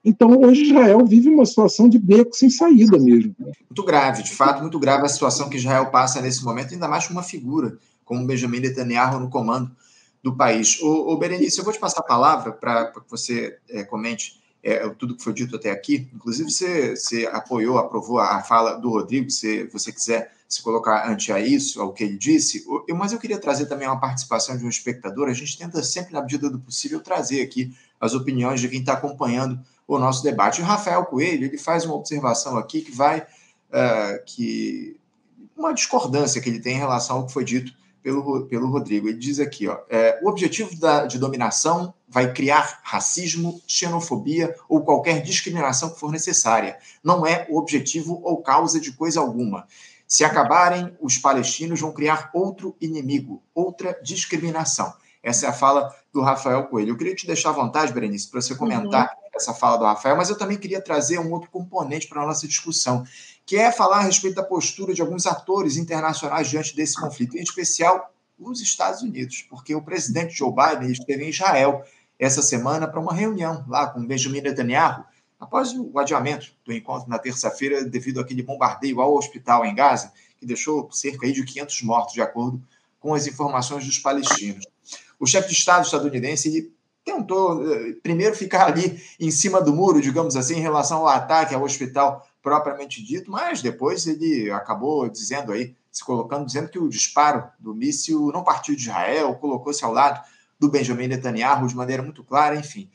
[0.05, 3.35] Então, hoje Israel vive uma situação de beco sem saída mesmo.
[3.39, 7.07] Muito grave, de fato, muito grave a situação que Israel passa nesse momento, ainda mais
[7.07, 9.71] com uma figura como Benjamin Netanyahu no comando
[10.23, 10.81] do país.
[10.81, 15.17] O, Berenice, eu vou te passar a palavra para que você é, comente é, tudo
[15.17, 16.09] que foi dito até aqui.
[16.13, 21.31] Inclusive, você, você apoiou, aprovou a fala do Rodrigo, se você quiser se colocar ante
[21.33, 22.65] a isso, ao que ele disse.
[22.89, 25.29] Eu, mas eu queria trazer também uma participação de um espectador.
[25.29, 28.95] A gente tenta sempre, na medida do possível, trazer aqui as opiniões de quem está
[28.95, 30.61] acompanhando o nosso debate.
[30.61, 34.97] O Rafael Coelho ele faz uma observação aqui que vai uh, que
[35.57, 37.73] uma discordância que ele tem em relação ao que foi dito
[38.07, 39.09] pelo, pelo Rodrigo.
[39.09, 44.83] Ele diz aqui: ó, é, o objetivo da, de dominação vai criar racismo, xenofobia ou
[44.83, 46.79] qualquer discriminação que for necessária.
[47.03, 49.67] Não é o objetivo ou causa de coisa alguma.
[50.07, 54.95] Se acabarem, os palestinos vão criar outro inimigo, outra discriminação.
[55.21, 56.91] Essa é a fala do Rafael Coelho.
[56.91, 58.59] Eu queria te deixar à vontade, Berenice, para você uhum.
[58.61, 59.31] comentar uhum.
[59.35, 62.47] essa fala do Rafael, mas eu também queria trazer um outro componente para a nossa
[62.47, 63.05] discussão,
[63.47, 67.43] que é falar a respeito da postura de alguns atores internacionais diante desse conflito, em
[67.43, 71.85] especial os Estados Unidos, porque o presidente Joe Biden esteve em Israel
[72.19, 75.05] essa semana para uma reunião lá com Benjamin Netanyahu,
[75.39, 80.45] após o adiamento do encontro na terça-feira devido àquele bombardeio ao hospital em Gaza, que
[80.45, 82.61] deixou cerca de 500 mortos, de acordo
[82.99, 84.67] com as informações dos palestinos.
[85.21, 86.73] O chefe de Estado estadunidense
[87.05, 91.55] tentou eh, primeiro ficar ali em cima do muro, digamos assim, em relação ao ataque
[91.55, 96.89] ao hospital propriamente dito, mas depois ele acabou dizendo aí, se colocando, dizendo que o
[96.89, 100.25] disparo do míssil não partiu de Israel, colocou-se ao lado
[100.57, 102.89] do Benjamin Netanyahu de maneira muito clara, enfim.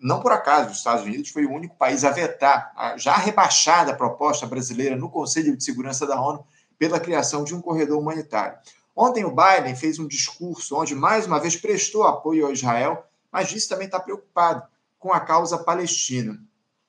[0.00, 3.94] Não por acaso, os Estados Unidos foi o único país a vetar a já rebaixada
[3.94, 6.46] proposta brasileira no Conselho de Segurança da ONU
[6.78, 8.56] pela criação de um corredor humanitário.
[8.96, 13.50] Ontem o Biden fez um discurso onde mais uma vez prestou apoio a Israel, mas
[13.50, 14.62] disse também está preocupado
[14.98, 16.45] com a causa palestina.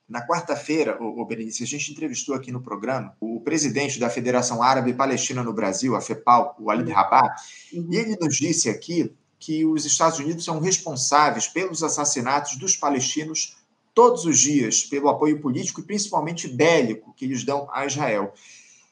[0.07, 4.93] Na quarta-feira, o, Berenice, a gente entrevistou aqui no programa o presidente da Federação Árabe
[4.93, 7.41] Palestina no Brasil, a FEPAL, o Walid Rabat,
[7.73, 7.87] uhum.
[7.91, 13.57] e ele nos disse aqui que os Estados Unidos são responsáveis pelos assassinatos dos palestinos
[13.93, 18.33] todos os dias, pelo apoio político e principalmente bélico que eles dão a Israel.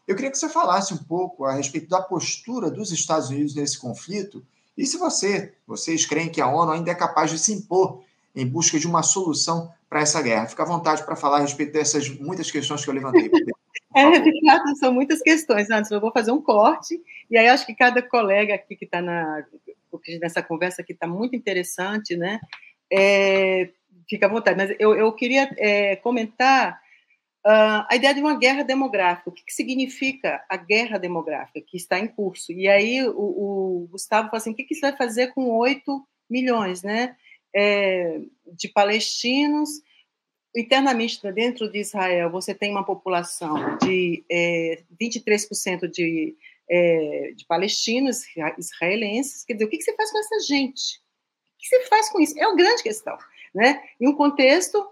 [0.06, 3.80] Eu queria que você falasse um pouco a respeito da postura dos Estados Unidos nesse
[3.80, 4.46] conflito
[4.78, 8.04] e se você, vocês creem que a ONU ainda é capaz de se impor
[8.36, 10.48] em busca de uma solução para essa guerra.
[10.48, 13.30] Fica à vontade para falar a respeito dessas muitas questões que eu levantei.
[13.98, 15.70] É, de fato, são muitas questões.
[15.70, 19.02] Antes, eu vou fazer um corte, e aí acho que cada colega aqui que está
[19.02, 19.46] na,
[20.22, 22.42] nessa conversa aqui está muito interessante, né?
[22.92, 23.70] É,
[24.10, 24.58] fica à vontade.
[24.58, 26.84] Mas eu, eu queria é, comentar
[27.46, 29.30] Uh, a ideia de uma guerra demográfica.
[29.30, 32.52] O que, que, significa a guerra demográfica que está em curso?
[32.52, 33.12] E aí o,
[33.84, 37.16] o Gustavo fala assim: o que, que isso vai fazer com 8 milhões né,
[37.56, 38.20] é,
[38.54, 39.70] de palestinos?
[40.56, 46.36] Internamente, dentro de Israel, você tem uma população de é, 23% de,
[46.70, 48.24] é, de palestinos
[48.58, 49.44] israelenses.
[49.44, 50.98] Quer dizer, o que, você faz com essa gente?
[50.98, 52.40] O que você faz com isso?
[52.40, 53.18] É uma grande questão.
[53.54, 53.82] Né?
[54.00, 54.86] Em um contexto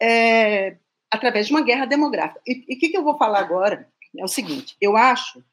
[0.00, 0.76] é,
[1.10, 2.40] através de uma guerra demográfica.
[2.46, 5.44] E o que, que eu vou falar agora é o seguinte: eu acho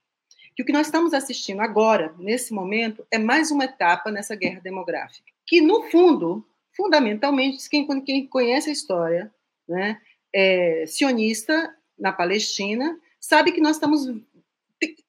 [0.55, 4.59] que o que nós estamos assistindo agora, nesse momento, é mais uma etapa nessa guerra
[4.59, 5.31] demográfica.
[5.45, 6.45] Que, no fundo,
[6.81, 9.31] fundamentalmente, quem, quem conhece a história
[9.69, 10.01] né,
[10.33, 14.07] é, sionista na Palestina, sabe que nós estamos.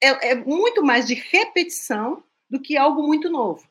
[0.02, 3.66] É, é muito mais de repetição do que algo muito novo.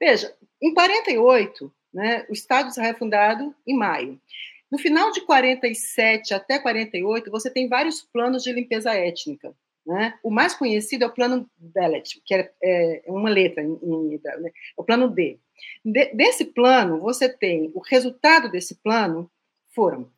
[0.00, 4.18] Veja, em 48, né, o Estado de Israel é fundado em maio.
[4.72, 9.54] No final de 47 até 48, você tem vários planos de limpeza étnica.
[9.86, 10.18] Né?
[10.22, 14.50] O mais conhecido é o plano Bellet, que é, é uma letra em, em né?
[14.74, 15.38] o plano D.
[15.84, 19.30] De, desse plano, você tem o resultado desse plano
[19.74, 20.10] foram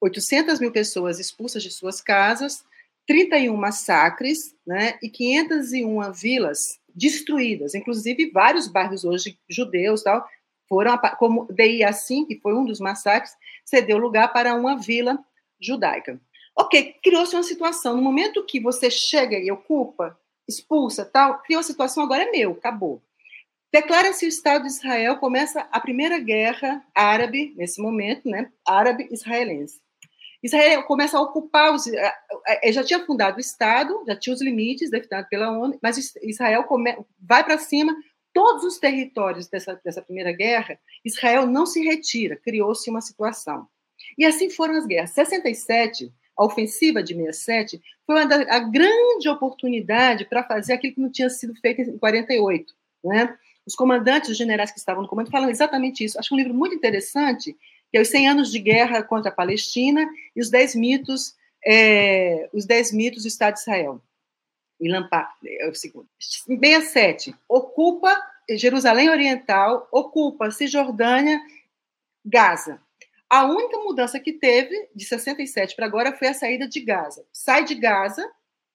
[0.00, 2.64] 800 mil pessoas expulsas de suas casas,
[3.06, 10.26] 31 massacres né, e 501 vilas destruídas, inclusive vários bairros hoje judeus tal
[10.70, 15.18] foram, como DI assim, que foi um dos massacres, cedeu lugar para uma vila
[15.60, 16.20] judaica.
[16.56, 17.96] Ok, criou-se uma situação.
[17.96, 20.16] No momento que você chega e ocupa,
[20.46, 23.02] expulsa, tal, criou a situação, agora é meu, acabou.
[23.72, 29.80] Declara-se o Estado de Israel, começa a primeira guerra árabe, nesse momento, né, árabe-israelense.
[30.42, 31.84] Israel começa a ocupar os.
[32.72, 36.96] Já tinha fundado o Estado, já tinha os limites definidos pela ONU, mas Israel come,
[37.20, 37.94] vai para cima,
[38.32, 43.68] todos os territórios dessa, dessa primeira guerra, Israel não se retira, criou-se uma situação.
[44.16, 45.10] E assim foram as guerras.
[45.10, 51.00] 67, a ofensiva de 67, foi uma da, a grande oportunidade para fazer aquilo que
[51.00, 52.72] não tinha sido feito em 48.
[53.04, 53.36] Né?
[53.70, 56.18] Os comandantes, os generais que estavam no comando, falam exatamente isso.
[56.18, 57.56] Acho um livro muito interessante,
[57.88, 60.04] que é Os 100 Anos de Guerra contra a Palestina
[60.34, 64.02] e os 10 mitos, é, os 10 mitos do Estado de Israel
[64.82, 66.08] Lampar, é o segundo.
[66.18, 68.12] 67, ocupa
[68.50, 71.40] Jerusalém Oriental, ocupa Cisjordânia,
[72.24, 72.82] Gaza.
[73.28, 77.24] A única mudança que teve de 67 para agora foi a saída de Gaza.
[77.32, 78.28] Sai de Gaza,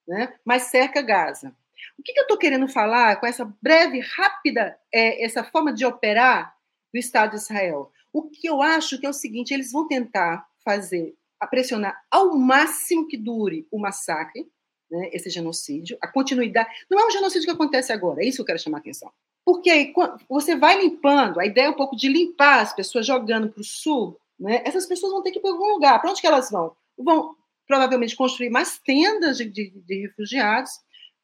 [0.07, 1.53] né, mas cerca Gaza.
[1.97, 5.85] O que, que eu estou querendo falar com essa breve, rápida, é, essa forma de
[5.85, 6.55] operar
[6.93, 7.91] do Estado de Israel?
[8.11, 11.15] O que eu acho que é o seguinte: eles vão tentar fazer,
[11.49, 14.47] pressionar ao máximo que dure o massacre,
[14.89, 16.69] né, esse genocídio, a continuidade.
[16.89, 19.11] Não é um genocídio que acontece agora, é isso que eu quero chamar a atenção.
[19.43, 19.93] Porque aí,
[20.27, 23.63] você vai limpando, a ideia é um pouco de limpar as pessoas jogando para o
[23.63, 25.99] sul, né, essas pessoas vão ter que ir para algum lugar.
[25.99, 26.75] Para onde que elas vão?
[26.97, 27.35] Vão
[27.67, 30.71] provavelmente construir mais tendas de, de, de refugiados,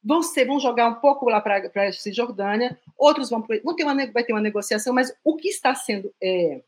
[0.04, 3.96] vão, ser, vão jogar um pouco lá para a Cisjordânia, outros vão, vão ter uma,
[4.12, 6.62] vai ter uma negociação, mas o que está sendo é,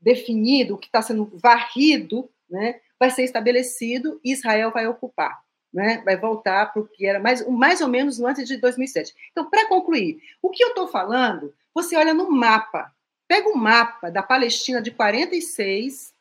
[0.00, 5.38] definido, o que está sendo varrido, né, vai ser estabelecido e Israel vai ocupar
[5.72, 9.14] né, vai voltar para o que era mais, mais ou menos antes de 2007.
[9.30, 12.92] Então, para concluir, o que eu estou falando, você olha no mapa,
[13.26, 16.14] pega o mapa da Palestina de 46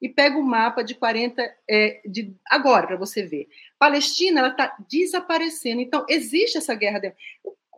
[0.00, 3.48] e pega o mapa de 40 é, de agora para você ver.
[3.78, 5.80] Palestina ela está desaparecendo.
[5.80, 6.98] Então existe essa guerra.
[6.98, 7.12] De...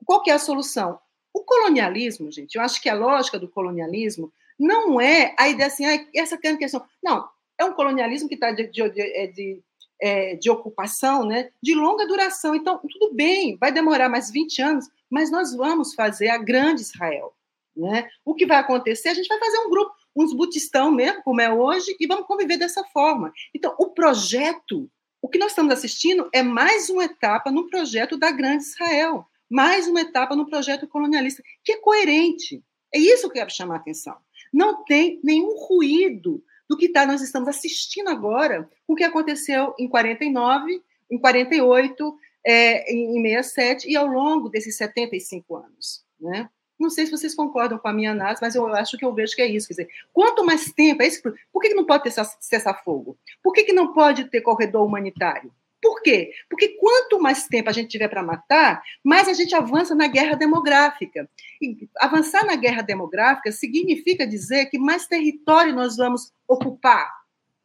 [0.04, 0.98] Qual é a solução?
[1.32, 2.56] O colonialismo, gente.
[2.56, 6.84] Eu acho que a lógica do colonialismo não é a ideia assim, ah, essa questão.
[7.02, 9.62] Não, é um colonialismo que está de, de, de,
[10.00, 12.54] é, de ocupação né, de longa duração.
[12.54, 17.34] Então, tudo bem, vai demorar mais 20 anos, mas nós vamos fazer a grande Israel.
[17.76, 18.08] Né?
[18.24, 19.08] O que vai acontecer?
[19.08, 22.56] A gente vai fazer um grupo, uns butistão mesmo, como é hoje, e vamos conviver
[22.56, 23.32] dessa forma.
[23.54, 24.90] Então, o projeto,
[25.22, 29.86] o que nós estamos assistindo é mais uma etapa no projeto da grande Israel, mais
[29.86, 32.62] uma etapa no projeto colonialista, que é coerente.
[32.92, 34.16] É isso que eu quero chamar a atenção.
[34.52, 39.74] Não tem nenhum ruído do que tá, nós estamos assistindo agora com o que aconteceu
[39.78, 46.04] em 49, em 48, é, em, em 67 e ao longo desses 75 anos.
[46.20, 46.48] Né?
[46.78, 49.34] Não sei se vocês concordam com a minha análise, mas eu acho que eu vejo
[49.34, 49.66] que é isso.
[49.68, 51.20] Quer dizer, quanto mais tempo, é isso,
[51.52, 53.16] por que não pode ter cessar-fogo?
[53.42, 55.52] Por que, que não pode ter corredor humanitário?
[55.80, 56.32] Por quê?
[56.48, 60.34] Porque quanto mais tempo a gente tiver para matar, mais a gente avança na guerra
[60.34, 61.28] demográfica.
[61.60, 67.12] E avançar na guerra demográfica significa dizer que mais território nós vamos ocupar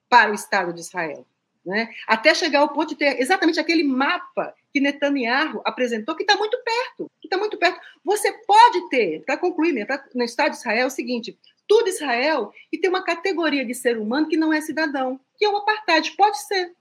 [0.09, 1.25] para o Estado de Israel.
[1.65, 1.89] Né?
[2.07, 6.57] Até chegar ao ponto de ter exatamente aquele mapa que Netanyahu apresentou, que está muito
[6.63, 7.11] perto.
[7.21, 7.79] Que está muito perto.
[8.03, 11.87] Você pode ter, para concluir, né, pra, no Estado de Israel, é o seguinte: tudo
[11.87, 15.57] Israel e tem uma categoria de ser humano que não é cidadão, que é o
[15.57, 16.11] apartheid.
[16.17, 16.73] Pode ser.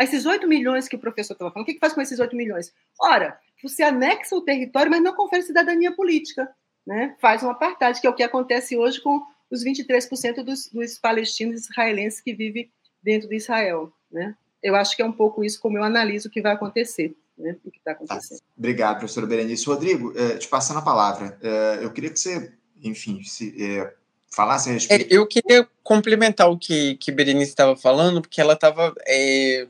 [0.00, 2.34] Esses 8 milhões que o professor estava falando, o que, que faz com esses 8
[2.34, 2.72] milhões?
[3.00, 6.48] Ora, você anexa o território, mas não confere cidadania política.
[6.86, 7.16] Né?
[7.20, 9.20] Faz um apartheid, que é o que acontece hoje com
[9.50, 12.70] os 23% dos, dos palestinos israelenses que vivem
[13.02, 13.92] dentro de Israel.
[14.10, 14.36] Né?
[14.62, 17.14] Eu acho que é um pouco isso como eu analiso o que vai acontecer.
[17.36, 18.40] Né, o que está acontecendo.
[18.42, 19.64] Ah, obrigado, professora Berenice.
[19.64, 22.52] Rodrigo, eh, te passando a palavra, eh, eu queria que você,
[22.82, 23.94] enfim, se, eh,
[24.28, 25.12] falasse a respeito.
[25.12, 29.66] É, eu queria complementar o que, que Berenice estava falando, porque ela estava é,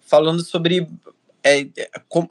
[0.00, 0.88] falando sobre
[1.42, 1.66] é,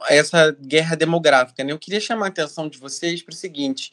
[0.08, 1.64] essa guerra demográfica.
[1.64, 1.72] Né?
[1.72, 3.92] Eu queria chamar a atenção de vocês para o seguinte: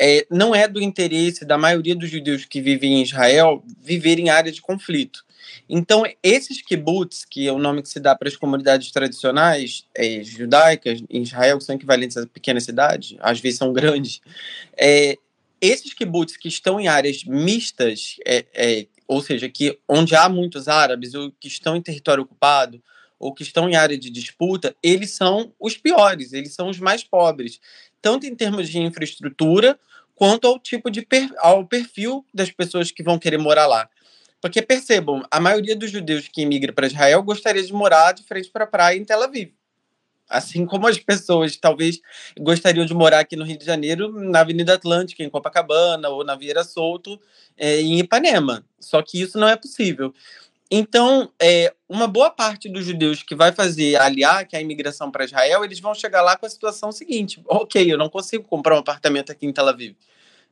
[0.00, 4.30] é, não é do interesse da maioria dos judeus que vivem em Israel viver em
[4.30, 5.24] áreas de conflito.
[5.68, 10.22] Então, esses kibbutz, que é o nome que se dá para as comunidades tradicionais é,
[10.22, 14.20] judaicas em Israel, que são equivalentes a pequenas cidades, às vezes são grandes,
[14.76, 15.16] é,
[15.60, 20.68] esses kibbutz que estão em áreas mistas, é, é, ou seja, que onde há muitos
[20.68, 22.82] árabes, ou que estão em território ocupado,
[23.18, 27.02] ou que estão em área de disputa, eles são os piores, eles são os mais
[27.02, 27.60] pobres,
[28.00, 29.78] tanto em termos de infraestrutura,
[30.14, 33.88] quanto ao tipo de per, ao perfil das pessoas que vão querer morar lá.
[34.40, 38.50] Porque percebam, a maioria dos judeus que imigram para Israel gostaria de morar de frente
[38.50, 39.52] para a praia em Tel Aviv.
[40.28, 42.00] Assim como as pessoas talvez
[42.38, 46.36] gostariam de morar aqui no Rio de Janeiro, na Avenida Atlântica, em Copacabana, ou na
[46.36, 47.18] Vieira Solto,
[47.56, 48.64] é, em Ipanema.
[48.78, 50.12] Só que isso não é possível.
[50.70, 55.10] Então, é, uma boa parte dos judeus que vai fazer aliar, que é a imigração
[55.10, 58.76] para Israel, eles vão chegar lá com a situação seguinte: ok, eu não consigo comprar
[58.76, 59.96] um apartamento aqui em Tel Aviv.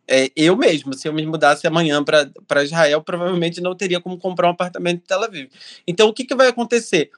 [0.09, 4.47] É, eu mesmo, se eu me mudasse amanhã para Israel, provavelmente não teria como comprar
[4.47, 5.51] um apartamento em Tel Aviv.
[5.87, 7.11] Então, o que, que vai acontecer?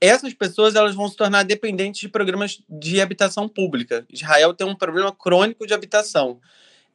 [0.00, 4.06] Essas pessoas elas vão se tornar dependentes de programas de habitação pública.
[4.10, 6.38] Israel tem um problema crônico de habitação.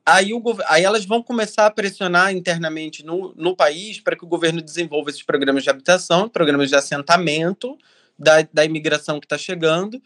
[0.06, 4.28] Aí, o, aí elas vão começar a pressionar internamente no, no país para que o
[4.28, 7.78] governo desenvolva esses programas de habitação, programas de assentamento
[8.18, 10.02] da, da imigração que está chegando,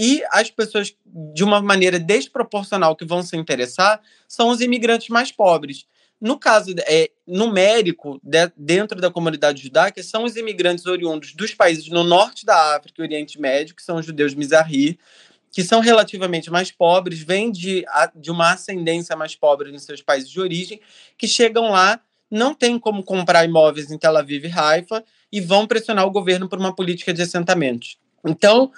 [0.00, 0.94] e as pessoas,
[1.34, 5.86] de uma maneira desproporcional, que vão se interessar são os imigrantes mais pobres.
[6.20, 11.88] No caso é, numérico, de, dentro da comunidade judaica, são os imigrantes oriundos dos países
[11.88, 14.98] no norte da África e Oriente Médio, que são os judeus Mizrahi,
[15.50, 17.84] que são relativamente mais pobres, vêm de,
[18.14, 20.80] de uma ascendência mais pobre nos seus países de origem,
[21.16, 25.66] que chegam lá, não têm como comprar imóveis em Tel Aviv e Haifa e vão
[25.66, 27.98] pressionar o governo por uma política de assentamentos.
[28.24, 28.70] Então,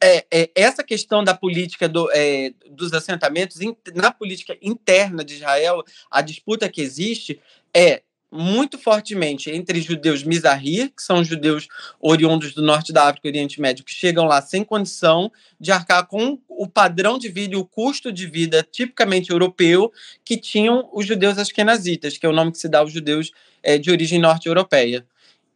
[0.00, 5.34] é, é, essa questão da política do, é, dos assentamentos, in, na política interna de
[5.34, 7.40] Israel, a disputa que existe
[7.72, 8.02] é
[8.34, 11.68] muito fortemente entre judeus Mizrahi, que são judeus
[12.00, 15.30] oriundos do norte da África e Oriente Médio, que chegam lá sem condição
[15.60, 19.92] de arcar com o padrão de vida e o custo de vida tipicamente europeu
[20.24, 23.30] que tinham os judeus askenazitas, que é o nome que se dá aos judeus
[23.62, 25.06] é, de origem norte-europeia.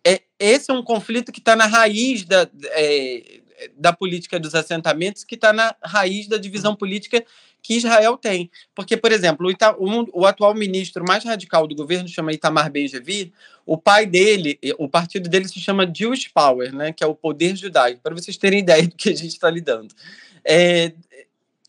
[0.07, 3.41] É, esse é um conflito que está na raiz da, é,
[3.77, 7.25] da política dos assentamentos que está na raiz da divisão política
[7.63, 8.51] que Israel tem.
[8.75, 12.71] Porque, por exemplo, o, Ita, o, o atual ministro mais radical do governo chama Itamar
[12.71, 13.33] Ben-Gvir,
[13.67, 17.57] o pai dele, o partido dele se chama Jewish Power, né, que é o poder
[17.57, 19.95] judaico, para vocês terem ideia do que a gente está lidando.
[20.45, 20.93] É,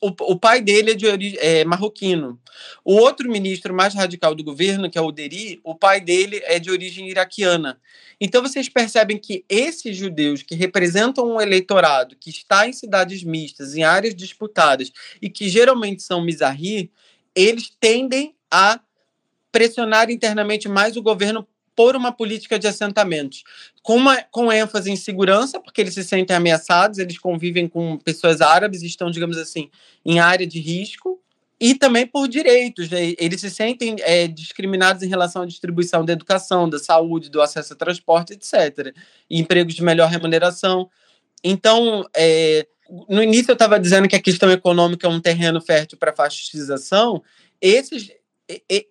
[0.02, 2.40] o, o, pai dele é de é, marroquino.
[2.84, 6.58] O outro ministro mais radical do governo, que é o Deri, o pai dele é
[6.58, 7.80] de origem iraquiana.
[8.20, 13.76] Então vocês percebem que esses judeus que representam um eleitorado que está em cidades mistas,
[13.76, 14.92] em áreas disputadas
[15.22, 16.92] e que geralmente são mizarri,
[17.36, 18.80] eles tendem a
[19.52, 21.48] pressionar internamente mais o governo
[21.80, 23.46] por uma política de assentamentos,
[23.82, 28.42] com, uma, com ênfase em segurança, porque eles se sentem ameaçados, eles convivem com pessoas
[28.42, 29.70] árabes, estão, digamos assim,
[30.06, 31.22] em área de risco,
[31.58, 32.90] e também por direitos.
[32.90, 33.14] Né?
[33.18, 37.72] Eles se sentem é, discriminados em relação à distribuição da educação, da saúde, do acesso
[37.72, 38.94] a transporte, etc.
[39.30, 40.90] E empregos de melhor remuneração.
[41.42, 42.68] Então, é,
[43.08, 47.24] no início eu estava dizendo que a questão econômica é um terreno fértil para fascistização.
[47.62, 48.12] Esses,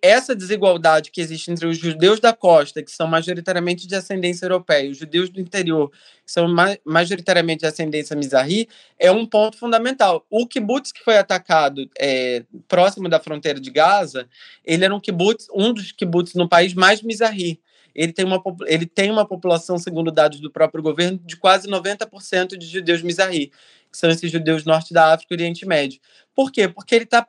[0.01, 4.85] essa desigualdade que existe entre os judeus da costa, que são majoritariamente de ascendência europeia,
[4.85, 5.89] e os judeus do interior,
[6.25, 6.47] que são
[6.85, 10.25] majoritariamente de ascendência mizrahi, é um ponto fundamental.
[10.29, 14.29] O kibbutz que foi atacado é, próximo da fronteira de Gaza,
[14.63, 17.59] ele era um kibbutz, um dos kibbutz no país mais mizrahi.
[17.93, 22.55] Ele tem, uma, ele tem uma população, segundo dados do próprio governo, de quase 90%
[22.55, 23.47] de judeus mizrahi,
[23.91, 25.99] que são esses judeus norte da África e Oriente Médio.
[26.33, 26.69] Por quê?
[26.69, 27.27] Porque ele está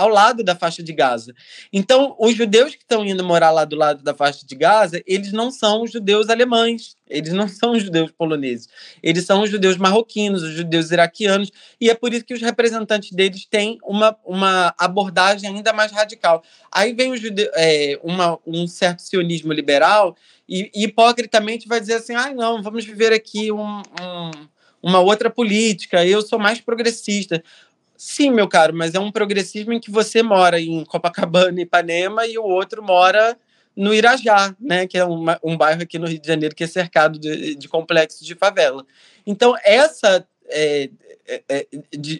[0.00, 1.34] ao lado da faixa de Gaza.
[1.72, 5.32] Então, os judeus que estão indo morar lá do lado da faixa de Gaza, eles
[5.32, 8.68] não são os judeus alemães, eles não são os judeus poloneses,
[9.02, 13.10] eles são os judeus marroquinos, os judeus iraquianos, e é por isso que os representantes
[13.12, 16.42] deles têm uma, uma abordagem ainda mais radical.
[16.72, 20.16] Aí vem o jude, é, uma, um certo sionismo liberal
[20.48, 24.30] e, e, hipocritamente vai dizer assim: ah, não, vamos viver aqui um, um,
[24.82, 27.42] uma outra política, eu sou mais progressista.
[28.02, 32.38] Sim, meu caro, mas é um progressismo em que você mora em Copacabana, Ipanema, e
[32.38, 33.36] o outro mora
[33.76, 36.66] no Irajá, né, que é uma, um bairro aqui no Rio de Janeiro que é
[36.66, 38.86] cercado de, de complexos de favela.
[39.26, 40.88] Então, essa é,
[41.28, 41.66] é, é,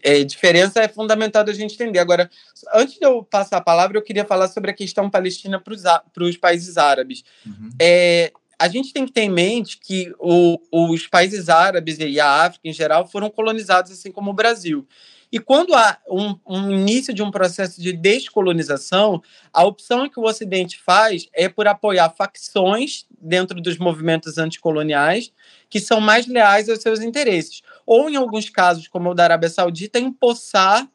[0.03, 1.99] é diferença é fundamental a gente entender.
[1.99, 2.31] Agora,
[2.75, 6.37] antes de eu passar a palavra, eu queria falar sobre a questão palestina para os
[6.37, 7.25] países árabes.
[7.47, 7.71] Uhum.
[7.81, 12.45] É, a gente tem que ter em mente que o, os países árabes e a
[12.45, 14.87] África em geral foram colonizados assim como o Brasil.
[15.33, 19.23] E quando há um, um, início de um processo de descolonização,
[19.53, 25.33] a opção que o Ocidente faz é por apoiar facções dentro dos movimentos anticoloniais
[25.69, 27.63] que são mais leais aos seus interesses.
[27.87, 30.89] Ou, em alguns casos, como o da Arábia Saudita, empossar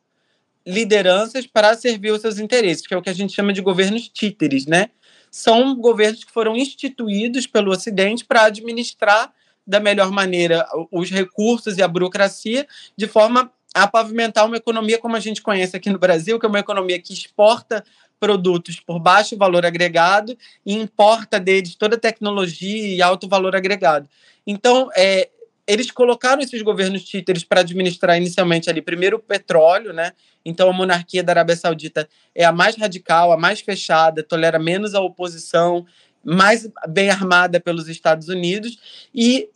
[0.68, 4.10] lideranças para servir os seus interesses, que é o que a gente chama de governos
[4.10, 4.90] títeres, né?
[5.32, 9.32] São governos que foram instituídos pelo Ocidente para administrar
[9.66, 15.18] da melhor maneira os recursos e a burocracia de forma a pavimentar uma economia como
[15.18, 17.84] a gente conhece aqui no Brasil, que é uma economia que exporta
[18.18, 24.08] produtos por baixo valor agregado e importa deles toda tecnologia e alto valor agregado.
[24.48, 25.28] Então, é,
[25.68, 30.14] eles colocaram esses governos títeres para administrar inicialmente ali primeiro o petróleo, né?
[30.46, 34.96] Então a monarquia da Arábia Saudita é a mais radical, a mais fechada, tolera menos
[34.96, 35.86] a oposição,
[36.24, 38.80] mais bem armada pelos Estados Unidos
[39.14, 39.50] e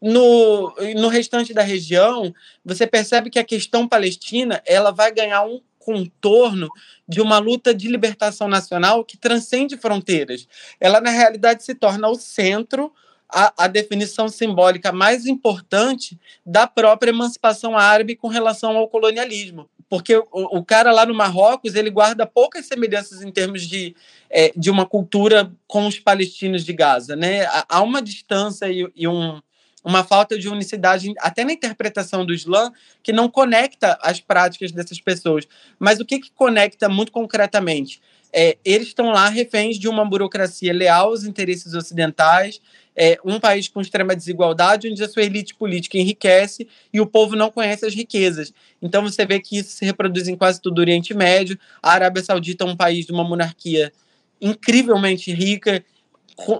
[0.00, 2.34] no, no restante da região,
[2.64, 6.68] você percebe que a questão palestina ela vai ganhar um contorno
[7.08, 10.48] de uma luta de libertação nacional que transcende fronteiras.
[10.80, 12.92] Ela, na realidade, se torna o centro,
[13.28, 19.68] a, a definição simbólica mais importante da própria emancipação árabe com relação ao colonialismo.
[19.88, 23.94] Porque o, o cara lá no Marrocos ele guarda poucas semelhanças em termos de,
[24.28, 27.14] é, de uma cultura com os palestinos de Gaza.
[27.14, 27.46] Né?
[27.68, 29.40] Há uma distância e, e um,
[29.86, 32.72] uma falta de unicidade, até na interpretação do Islã,
[33.04, 35.46] que não conecta as práticas dessas pessoas.
[35.78, 38.02] Mas o que, que conecta muito concretamente?
[38.32, 42.60] É, eles estão lá reféns de uma burocracia leal aos interesses ocidentais,
[42.96, 47.36] é, um país com extrema desigualdade, onde a sua elite política enriquece e o povo
[47.36, 48.52] não conhece as riquezas.
[48.82, 51.56] Então você vê que isso se reproduz em quase todo o Oriente Médio.
[51.80, 53.92] A Arábia Saudita é um país de uma monarquia
[54.40, 55.84] incrivelmente rica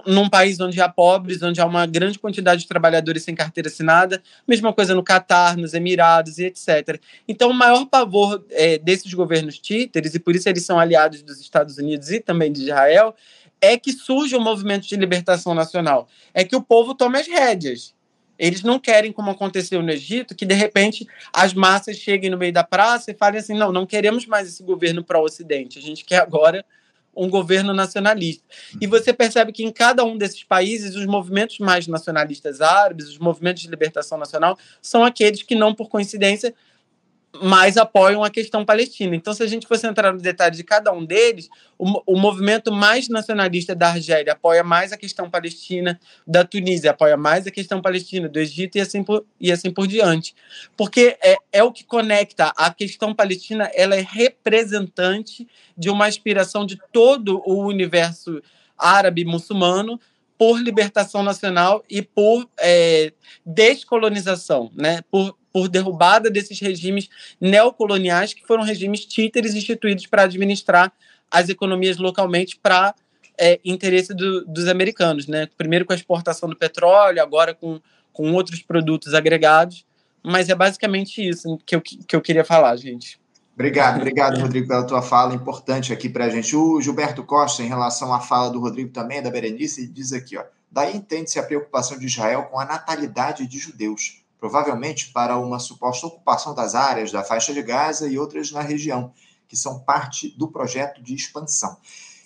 [0.05, 4.21] num país onde há pobres, onde há uma grande quantidade de trabalhadores sem carteira assinada,
[4.47, 6.99] mesma coisa no Catar, nos Emirados e etc.
[7.27, 11.39] Então, o maior pavor é, desses governos títeres, e por isso eles são aliados dos
[11.39, 13.15] Estados Unidos e também de Israel,
[13.61, 16.07] é que surge o um movimento de libertação nacional.
[16.33, 17.95] É que o povo tome as rédeas.
[18.37, 22.53] Eles não querem, como aconteceu no Egito, que de repente as massas cheguem no meio
[22.53, 26.21] da praça e falem assim: não, não queremos mais esse governo pró-Ocidente, a gente quer
[26.21, 26.63] agora
[27.17, 28.43] um governo nacionalista.
[28.79, 28.91] E uhum.
[28.91, 33.63] você percebe que em cada um desses países, os movimentos mais nacionalistas árabes, os movimentos
[33.63, 36.53] de libertação nacional, são aqueles que não, por coincidência,
[37.41, 39.15] mais apoiam a questão palestina.
[39.15, 42.71] Então, se a gente fosse entrar no detalhe de cada um deles, o, o, movimento
[42.71, 47.81] mais nacionalista da Argélia apoia mais a questão palestina, da Tunísia apoia mais a questão
[47.81, 50.35] palestina, do Egito e assim por, e assim por diante.
[50.75, 56.65] Porque é, é o que conecta a questão palestina, ela é representante de uma aspiração
[56.65, 58.41] de todo o universo
[58.77, 59.99] árabe muçulmano
[60.37, 63.11] por libertação nacional e por é,
[63.45, 65.01] descolonização, né?
[65.09, 67.09] por por derrubada desses regimes
[67.41, 70.93] neocoloniais, que foram regimes títeres instituídos para administrar
[71.31, 72.93] as economias localmente para
[73.35, 75.25] é, interesse do, dos americanos.
[75.25, 75.49] Né?
[75.57, 77.81] Primeiro com a exportação do petróleo, agora com,
[78.13, 79.83] com outros produtos agregados.
[80.23, 83.19] Mas é basicamente isso que eu, que eu queria falar, gente.
[83.55, 86.55] Obrigado, obrigado, Rodrigo, pela tua fala importante aqui para a gente.
[86.55, 90.43] O Gilberto Costa, em relação à fala do Rodrigo também, da Berenice, diz aqui, ó,
[90.71, 96.07] daí entende-se a preocupação de Israel com a natalidade de judeus provavelmente para uma suposta
[96.07, 99.11] ocupação das áreas da faixa de Gaza e outras na região,
[99.47, 101.77] que são parte do projeto de expansão.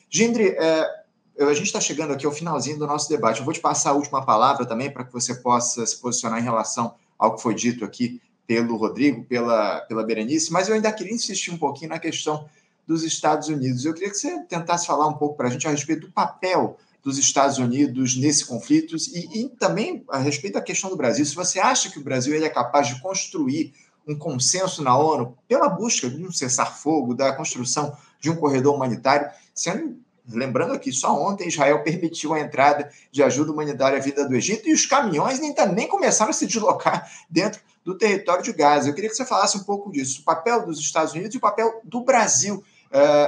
[0.10, 1.02] Gindri, é,
[1.40, 3.40] a gente está chegando aqui ao finalzinho do nosso debate.
[3.40, 6.44] Eu vou te passar a última palavra também para que você possa se posicionar em
[6.44, 11.14] relação ao que foi dito aqui pelo Rodrigo, pela, pela Berenice, mas eu ainda queria
[11.14, 12.50] insistir um pouquinho na questão
[12.86, 13.86] dos Estados Unidos.
[13.86, 16.78] Eu queria que você tentasse falar um pouco para a gente a respeito do papel
[17.04, 21.26] dos Estados Unidos nesse conflito e, e, também a respeito da questão do Brasil.
[21.26, 23.74] Se você acha que o Brasil ele é capaz de construir
[24.08, 29.30] um consenso na ONU pela busca de um cessar-fogo, da construção de um corredor humanitário,
[29.54, 30.00] sendo
[30.30, 34.74] Lembrando aqui, só ontem Israel permitiu a entrada de ajuda humanitária vinda do Egito e
[34.74, 38.90] os caminhões nem, nem começaram a se deslocar dentro do território de Gaza.
[38.90, 41.42] Eu queria que você falasse um pouco disso, o papel dos Estados Unidos e o
[41.42, 42.64] papel do Brasil,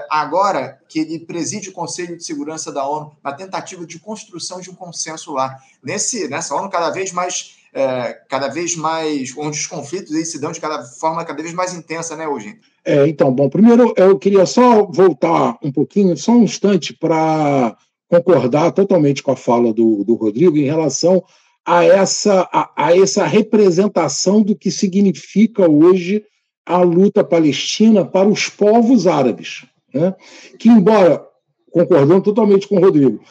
[0.10, 4.70] agora que ele preside o Conselho de Segurança da ONU, na tentativa de construção de
[4.70, 5.58] um consenso lá.
[5.82, 10.52] Nesse, nessa ONU cada vez mais é, cada vez mais, onde os conflitos se dão
[10.52, 12.60] de cada forma cada vez mais intensa, né, Eugênio?
[12.86, 17.76] É, então, bom, primeiro eu queria só voltar um pouquinho, só um instante, para
[18.08, 21.24] concordar totalmente com a fala do, do Rodrigo em relação
[21.66, 26.24] a essa, a, a, essa representação do que significa hoje
[26.66, 29.66] a luta palestina para os povos árabes.
[29.94, 30.16] Né?
[30.58, 31.26] Que, embora,
[31.72, 33.22] concordando totalmente com o Rodrigo,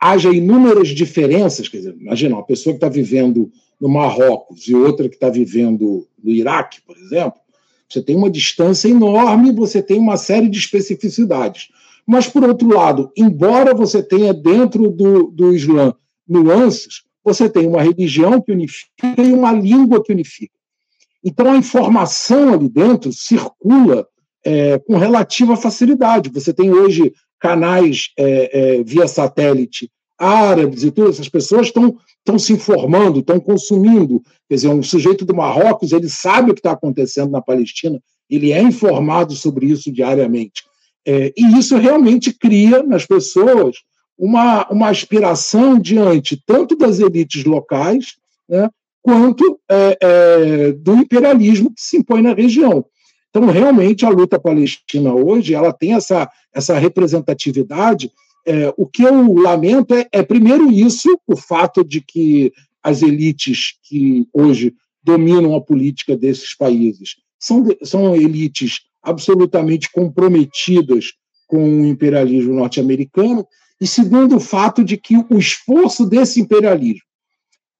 [0.00, 3.50] haja inúmeras diferenças, quer dizer, imagina, uma pessoa que está vivendo
[3.80, 7.40] no Marrocos e outra que está vivendo no Iraque, por exemplo,
[7.88, 11.68] você tem uma distância enorme, você tem uma série de especificidades.
[12.06, 15.94] Mas, por outro lado, embora você tenha dentro do, do Islã
[16.26, 20.54] nuances, você tem uma religião que unifica e uma língua que unifica.
[21.24, 24.06] Então, a informação ali dentro circula
[24.44, 26.30] é, com relativa facilidade.
[26.30, 32.38] Você tem hoje canais é, é, via satélite árabes e todas essas pessoas estão estão
[32.38, 34.22] se informando, estão consumindo.
[34.48, 38.00] Quer dizer, um sujeito do Marrocos, ele sabe o que está acontecendo na Palestina,
[38.30, 40.62] ele é informado sobre isso diariamente.
[41.04, 43.76] É, e isso realmente cria nas pessoas
[44.16, 48.14] uma, uma aspiração diante tanto das elites locais,
[48.48, 48.70] né,
[49.02, 52.84] quanto é, é, do imperialismo que se impõe na região.
[53.30, 58.10] Então, realmente, a luta palestina hoje ela tem essa, essa representatividade
[58.46, 62.52] é, o que eu lamento é, é, primeiro, isso, o fato de que
[62.82, 71.12] as elites que hoje dominam a política desses países são, são elites absolutamente comprometidas
[71.46, 73.46] com o imperialismo norte-americano,
[73.80, 77.02] e segundo, o fato de que o esforço desse imperialismo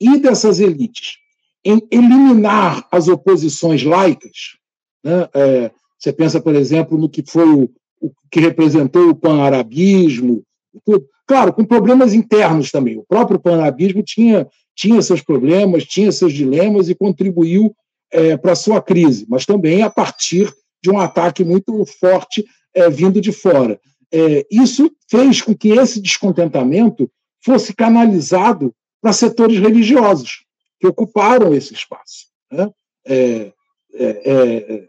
[0.02, 1.18] e dessas elites
[1.64, 4.56] em eliminar as oposições laicas,
[5.04, 7.70] né, é, você pensa, por exemplo, no que foi o,
[8.00, 10.42] o que representou o pan-arabismo,
[11.26, 12.98] Claro, com problemas internos também.
[12.98, 17.74] O próprio panarabismo tinha, tinha seus problemas, tinha seus dilemas e contribuiu
[18.10, 20.52] é, para a sua crise, mas também a partir
[20.82, 23.80] de um ataque muito forte é, vindo de fora.
[24.12, 27.10] É, isso fez com que esse descontentamento
[27.42, 30.44] fosse canalizado para setores religiosos
[30.80, 32.28] que ocuparam esse espaço.
[32.50, 32.70] Né?
[33.04, 33.52] É,
[33.94, 34.88] é, é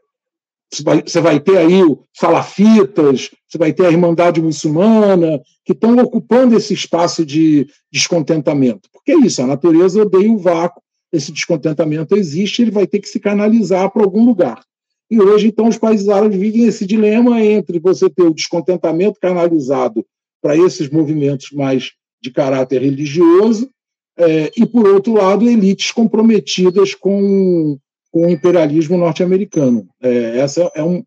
[1.04, 6.56] você vai, ter aí o salafitas, você vai ter a Irmandade Muçulmana, que estão ocupando
[6.56, 8.90] esse espaço de descontentamento.
[8.92, 10.82] Porque é isso, a natureza odeia o vácuo,
[11.12, 14.64] esse descontentamento existe, ele vai ter que se canalizar para algum lugar.
[15.12, 20.04] E hoje, então, os países árabes vivem esse dilema entre você ter o descontentamento canalizado
[20.42, 23.70] para esses movimentos mais de caráter religioso,
[24.18, 27.78] é, e, por outro lado, elites comprometidas com
[28.14, 29.90] com o imperialismo norte-americano.
[30.00, 31.04] É, essa é, um,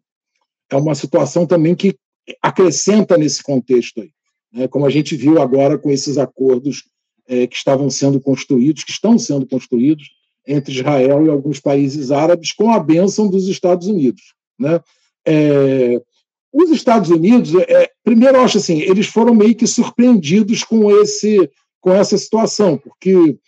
[0.68, 1.96] é uma situação também que
[2.42, 4.10] acrescenta nesse contexto aí,
[4.52, 4.66] né?
[4.66, 6.82] como a gente viu agora com esses acordos
[7.28, 10.10] é, que estavam sendo construídos, que estão sendo construídos
[10.44, 14.34] entre Israel e alguns países árabes, com a bênção dos Estados Unidos.
[14.58, 14.80] Né?
[15.24, 16.02] É,
[16.52, 21.48] os Estados Unidos, é, primeiro, eu acho assim, eles foram meio que surpreendidos com, esse,
[21.86, 23.38] com essa situação, porque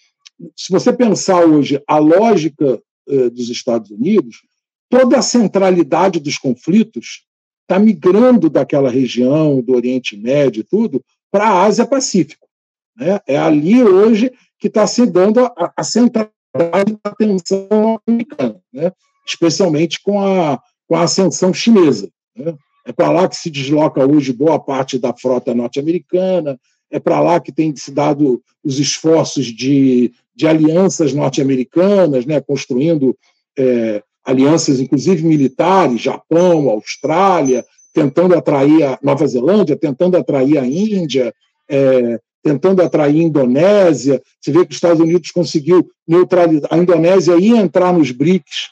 [0.54, 4.42] se você pensar hoje a lógica eh, dos Estados Unidos,
[4.88, 7.24] toda a centralidade dos conflitos
[7.62, 12.46] está migrando daquela região do Oriente Médio e tudo para a Ásia Pacífico.
[12.96, 13.18] Né?
[13.26, 18.92] É ali hoje que está se dando a, a centralidade da atenção americana, né?
[19.26, 22.08] especialmente com a, com a ascensão chinesa.
[22.36, 22.54] Né?
[22.86, 26.56] É para lá que se desloca hoje boa parte da frota norte-americana,
[26.90, 33.18] é para lá que tem se dado os esforços de de alianças norte-americanas, né, construindo
[33.58, 41.34] é, alianças, inclusive militares, Japão, Austrália, tentando atrair a Nova Zelândia, tentando atrair a Índia,
[41.68, 44.22] é, tentando atrair a Indonésia.
[44.40, 46.68] Você vê que os Estados Unidos conseguiu neutralizar.
[46.72, 48.68] A Indonésia ia entrar nos BRICS,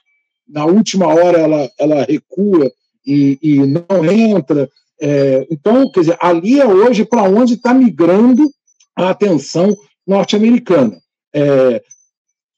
[0.49, 2.71] na última hora ela, ela recua
[3.05, 4.71] e, e não entra.
[5.01, 8.51] É, então, quer dizer, ali é hoje para onde está migrando
[8.95, 10.99] a atenção norte-americana.
[11.35, 11.83] É,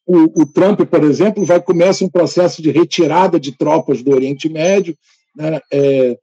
[0.06, 4.48] o, o, Trump, por exemplo, vai começar um processo de retirada de tropas do Oriente
[4.48, 4.96] Médio,
[5.36, 6.16] né, é,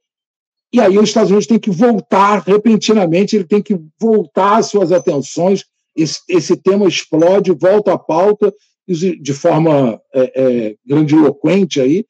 [0.72, 5.64] e aí os Estados Unidos têm que voltar repentinamente, ele tem que voltar suas atenções,
[5.96, 8.52] esse, esse tema explode, volta à pauta
[8.86, 12.04] de forma é, é, grandiloquente aí,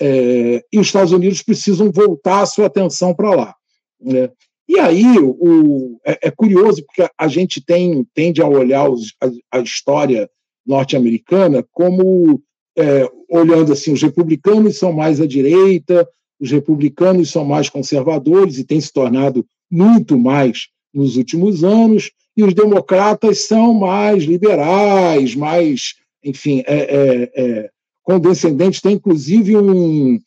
[0.00, 3.54] é, e os Estados Unidos precisam voltar a sua atenção para lá.
[4.00, 4.30] Né?
[4.68, 9.58] E aí o, é, é, curioso, porque a gente tem, tende a olhar os, a,
[9.58, 10.30] a, história
[10.66, 12.40] norte-americana como
[12.76, 16.08] é, olhando assim, os republicanos são mais à direita,
[16.40, 22.42] os republicanos são mais conservadores e têm se tornado muito mais nos últimos anos, e
[22.42, 25.94] os democratas são mais liberais, mais,
[26.24, 27.70] enfim, é,
[28.02, 28.80] condescendentes.
[28.80, 30.18] Tem, inclusive, um,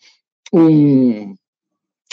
[0.54, 1.36] um,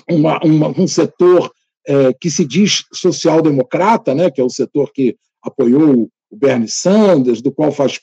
[0.09, 1.53] uma, uma, um setor
[1.87, 7.43] é, que se diz social-democrata, né, que é o setor que apoiou o Bernie Sanders,
[7.43, 7.99] do qual faz,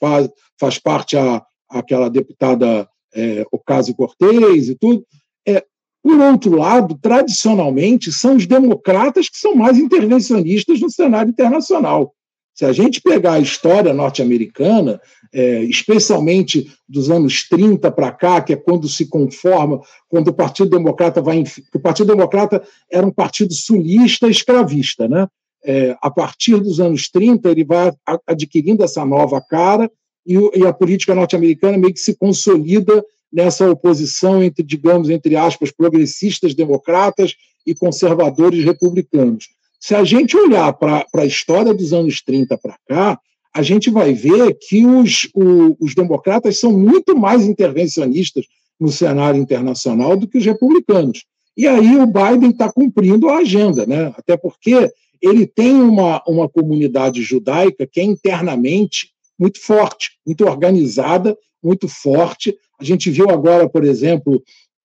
[0.60, 5.06] faz parte a, aquela deputada é, Ocasio-Cortez e tudo.
[5.48, 5.64] É,
[6.02, 12.14] por outro lado, tradicionalmente, são os democratas que são mais intervencionistas no cenário internacional.
[12.60, 15.00] Se a gente pegar a história norte-americana,
[15.34, 19.80] é, especialmente dos anos 30 para cá, que é quando se conforma,
[20.10, 21.42] quando o Partido Democrata vai.
[21.74, 22.62] O Partido Democrata
[22.92, 25.08] era um partido sulista escravista.
[25.08, 25.26] Né?
[25.64, 27.94] É, a partir dos anos 30, ele vai
[28.28, 29.90] adquirindo essa nova cara
[30.28, 35.72] e, e a política norte-americana meio que se consolida nessa oposição entre, digamos, entre aspas,
[35.72, 39.48] progressistas democratas e conservadores republicanos.
[39.80, 43.20] Se a gente olhar para a história dos anos 30 para cá,
[43.54, 48.46] a gente vai ver que os, o, os democratas são muito mais intervencionistas
[48.80, 51.24] no cenário internacional do que os republicanos.
[51.58, 54.14] E aí o Biden está cumprindo a agenda, né?
[54.18, 54.92] até porque
[55.22, 62.56] ele tem uma, uma comunidade judaica que é internamente muito forte, muito organizada, muito forte.
[62.80, 64.42] A gente viu agora, por exemplo,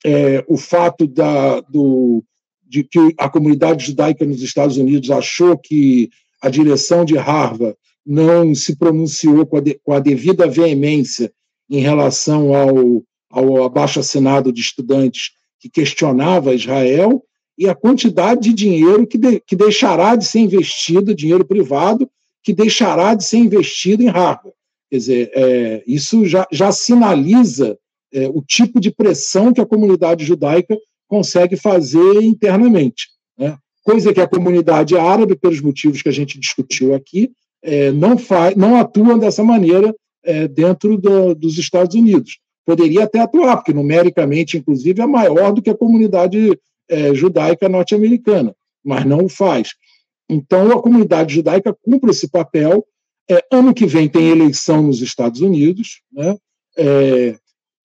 [0.04, 2.24] é, o fato da, do,
[2.72, 6.08] de que a comunidade judaica nos Estados Unidos achou que
[6.40, 11.30] a direção de Harvard não se pronunciou com a, de, com a devida veemência
[11.68, 17.22] em relação ao, ao abaixo-assinado de estudantes que questionava Israel
[17.58, 22.08] e a quantidade de dinheiro que, de, que deixará de ser investido, dinheiro privado,
[22.42, 24.56] que deixará de ser investido em Harvard.
[24.90, 27.78] Quer dizer, é, isso já, já sinaliza
[28.14, 30.74] é, o tipo de pressão que a comunidade judaica
[31.12, 33.08] consegue fazer internamente.
[33.38, 33.54] Né?
[33.84, 37.30] Coisa que a comunidade árabe, pelos motivos que a gente discutiu aqui,
[37.62, 39.94] é, não, faz, não atua dessa maneira
[40.24, 42.38] é, dentro do, dos Estados Unidos.
[42.64, 46.58] Poderia até atuar, porque numericamente, inclusive, é maior do que a comunidade
[46.88, 49.74] é, judaica norte-americana, mas não o faz.
[50.30, 52.86] Então, a comunidade judaica cumpre esse papel.
[53.30, 56.00] É, ano que vem tem eleição nos Estados Unidos.
[56.10, 56.38] Né?
[56.78, 57.36] É,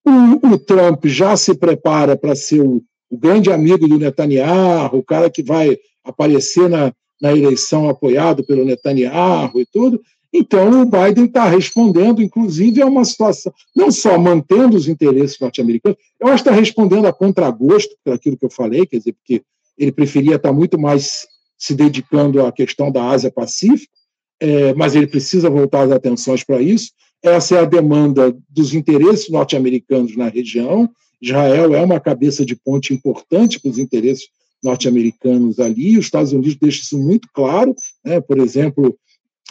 [0.02, 5.02] o, o, Trump já se prepara para ser o, o grande amigo do Netanyahu, o
[5.02, 10.00] cara que vai aparecer na, na eleição apoiado pelo Netanyahu e tudo.
[10.32, 15.98] Então, o Biden está respondendo, inclusive, a uma situação, não só mantendo os interesses norte-americanos,
[16.20, 19.42] eu acho que está respondendo a contragosto, por aquilo que eu falei, quer dizer, porque
[19.78, 21.26] ele preferia estar muito mais
[21.56, 23.92] se dedicando à questão da Ásia-Pacífico,
[24.40, 26.92] é, mas ele precisa voltar as atenções para isso.
[27.22, 30.88] Essa é a demanda dos interesses norte-americanos na região,
[31.20, 34.28] Israel é uma cabeça de ponte importante para os interesses
[34.62, 37.74] norte-americanos ali, os Estados Unidos deixam isso muito claro,
[38.04, 38.20] né?
[38.20, 38.98] por exemplo,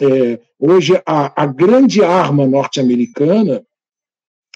[0.00, 3.64] é, hoje a, a, grande arma norte-americana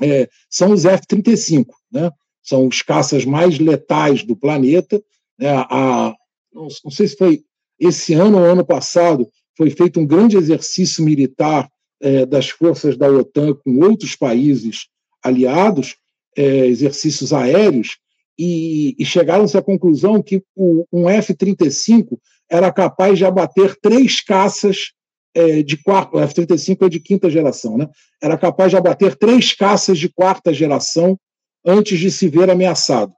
[0.01, 2.11] é, são os F-35, né?
[2.43, 5.03] são os caças mais letais do planeta.
[5.39, 5.49] Né?
[5.51, 6.15] A,
[6.53, 7.43] não, não, sei se foi
[7.79, 11.69] esse ano ou ano passado, foi feito um grande exercício militar
[12.01, 14.89] é, das forças da OTAN com outros países
[15.23, 15.97] aliados,
[16.37, 17.97] é, exercícios aéreos
[18.39, 22.19] e, e chegaram-se à conclusão que o, um F-35
[22.51, 24.93] era capaz de abater três caças
[25.35, 27.89] é, de quarta, o F-35 é de quinta geração, né?
[28.23, 31.19] Era capaz de abater três caças de quarta geração
[31.65, 33.13] antes de se ver ameaçado.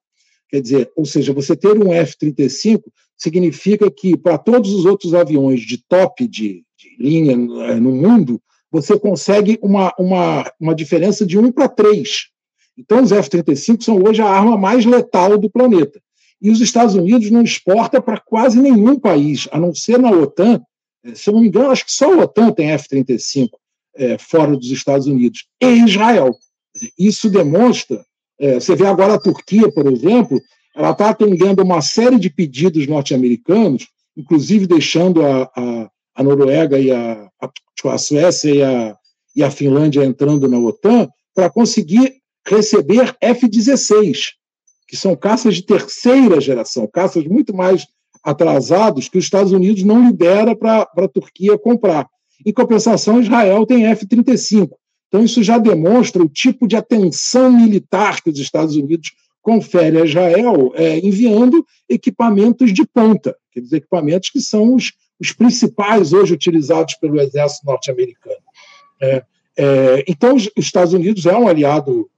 [0.49, 2.83] Quer dizer, ou seja, você ter um F-35
[3.17, 8.41] significa que para todos os outros aviões de top de, de linha é, no mundo,
[8.71, 12.29] você consegue uma, uma, uma diferença de um para três
[12.77, 16.01] então, os F-35 são hoje a arma mais letal do planeta.
[16.43, 20.61] E os Estados Unidos não exporta para quase nenhum país, a não ser na OTAN.
[21.05, 23.49] É, se eu não me engano, acho que só a OTAN tem F-35
[23.97, 26.35] é, fora dos Estados Unidos, e Israel.
[26.99, 28.05] Isso demonstra.
[28.39, 30.41] É, você vê agora a Turquia, por exemplo,
[30.75, 33.87] ela está atendendo uma série de pedidos norte-americanos,
[34.17, 37.51] inclusive deixando a, a, a Noruega e a, a,
[37.91, 38.97] a Suécia e a,
[39.37, 44.33] e a Finlândia entrando na OTAN, para conseguir receber F-16,
[44.87, 47.87] que são caças de terceira geração, caças muito mais
[48.23, 52.09] atrasados que os Estados Unidos não libera para a Turquia comprar.
[52.45, 54.71] Em compensação, Israel tem F-35.
[55.09, 60.05] Então, isso já demonstra o tipo de atenção militar que os Estados Unidos confere a
[60.05, 66.95] Israel é, enviando equipamentos de ponta, dizer, equipamentos que são os, os principais hoje utilizados
[66.95, 68.37] pelo exército norte-americano.
[69.01, 69.23] É,
[69.57, 72.11] é, então, os Estados Unidos é um aliado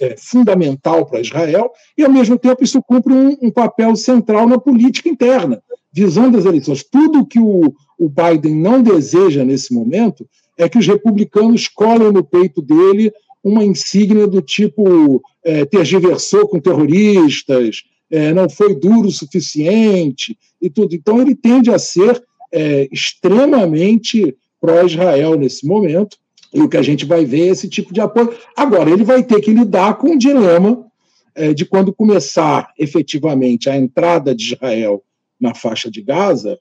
[0.00, 4.58] é, fundamental para Israel, e, ao mesmo tempo, isso cumpre um, um, papel central na
[4.58, 5.62] política interna,
[5.92, 6.84] visando as eleições.
[6.84, 12.24] Tudo que o, o Biden não deseja nesse momento é que os republicanos colhem no
[12.24, 13.12] peito dele
[13.42, 20.70] uma insígnia do tipo é, tergiversou com terroristas, é, não foi duro o suficiente e
[20.70, 20.94] tudo.
[20.94, 22.22] Então, ele tende a ser
[22.52, 26.16] é, extremamente pró-Israel nesse momento,
[26.54, 28.32] e o que a gente vai ver é esse tipo de apoio.
[28.56, 30.86] Agora, ele vai ter que lidar com o dilema
[31.34, 35.02] é, de quando começar efetivamente a entrada de Israel
[35.40, 36.58] na faixa de Gaza,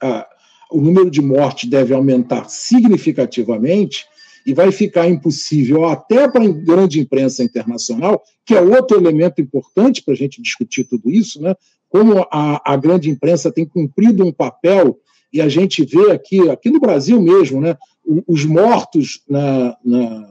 [0.00, 0.26] a,
[0.70, 4.06] o número de mortes deve aumentar significativamente
[4.46, 10.02] e vai ficar impossível até para a grande imprensa internacional, que é outro elemento importante
[10.02, 11.54] para a gente discutir tudo isso, né?
[11.88, 14.98] como a, a grande imprensa tem cumprido um papel
[15.30, 17.76] e a gente vê aqui, aqui no Brasil mesmo, né,
[18.26, 20.28] os mortos na, na,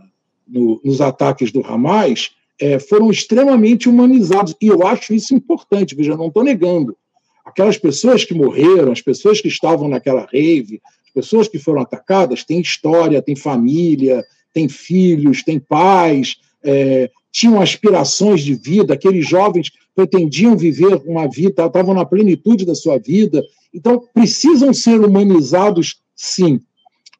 [0.47, 6.15] no, nos ataques do Hamas é, foram extremamente humanizados, e eu acho isso importante, veja,
[6.15, 6.95] não estou negando.
[7.43, 12.43] Aquelas pessoas que morreram, as pessoas que estavam naquela rave, as pessoas que foram atacadas,
[12.43, 14.23] têm história, têm família,
[14.53, 21.65] têm filhos, têm pais, é, tinham aspirações de vida, aqueles jovens pretendiam viver uma vida,
[21.65, 23.43] estavam na plenitude da sua vida,
[23.73, 26.59] então, precisam ser humanizados, sim.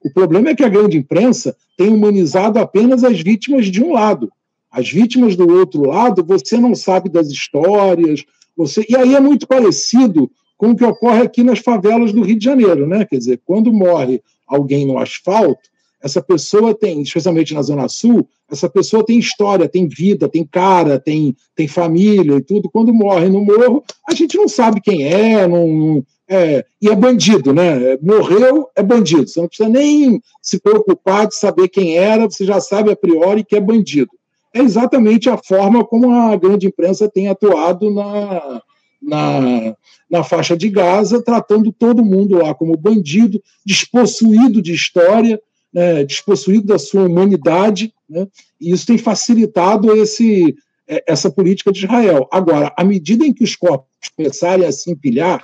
[0.04, 4.32] O problema é que a grande imprensa tem humanizado apenas as vítimas de um lado.
[4.72, 8.24] As vítimas do outro lado, você não sabe das histórias,
[8.56, 12.38] você e aí é muito parecido com o que ocorre aqui nas favelas do Rio
[12.38, 13.06] de Janeiro, né?
[13.06, 15.72] Quer dizer, quando morre alguém no asfalto,
[16.02, 21.00] essa pessoa tem, especialmente na Zona Sul, essa pessoa tem história, tem vida, tem cara,
[21.00, 22.70] tem, tem família e tudo.
[22.70, 26.04] Quando morre no morro, a gente não sabe quem é, não,
[26.34, 27.98] é, e é bandido, né?
[28.02, 29.28] Morreu, é bandido.
[29.28, 33.44] Você não precisa nem se preocupar de saber quem era, você já sabe a priori
[33.44, 34.12] que é bandido.
[34.54, 38.62] É exatamente a forma como a grande imprensa tem atuado na,
[39.02, 39.76] na,
[40.10, 45.38] na faixa de Gaza, tratando todo mundo lá como bandido, despossuído de história,
[45.74, 48.26] né, despossuído da sua humanidade, né,
[48.60, 50.56] e isso tem facilitado esse,
[50.88, 52.26] é, essa política de Israel.
[52.32, 55.44] Agora, à medida em que os corpos começarem a se empilhar,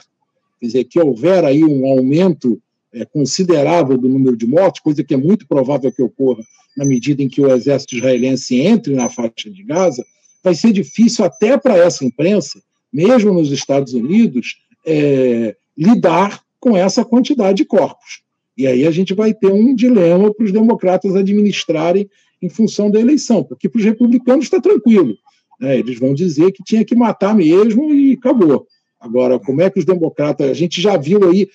[0.59, 2.61] quer dizer, que houver aí um aumento
[2.93, 6.43] é, considerável do número de mortes, coisa que é muito provável que ocorra
[6.75, 10.05] na medida em que o exército israelense entre na faixa de Gaza,
[10.43, 12.61] vai ser difícil até para essa imprensa,
[12.93, 18.21] mesmo nos Estados Unidos, é, lidar com essa quantidade de corpos.
[18.57, 22.09] E aí a gente vai ter um dilema para os democratas administrarem
[22.41, 25.15] em função da eleição, porque para os republicanos está tranquilo.
[25.59, 25.79] Né?
[25.79, 28.67] Eles vão dizer que tinha que matar mesmo e acabou.
[29.07, 30.49] Agora, como é que os democratas.
[30.49, 31.47] A gente já viu aí,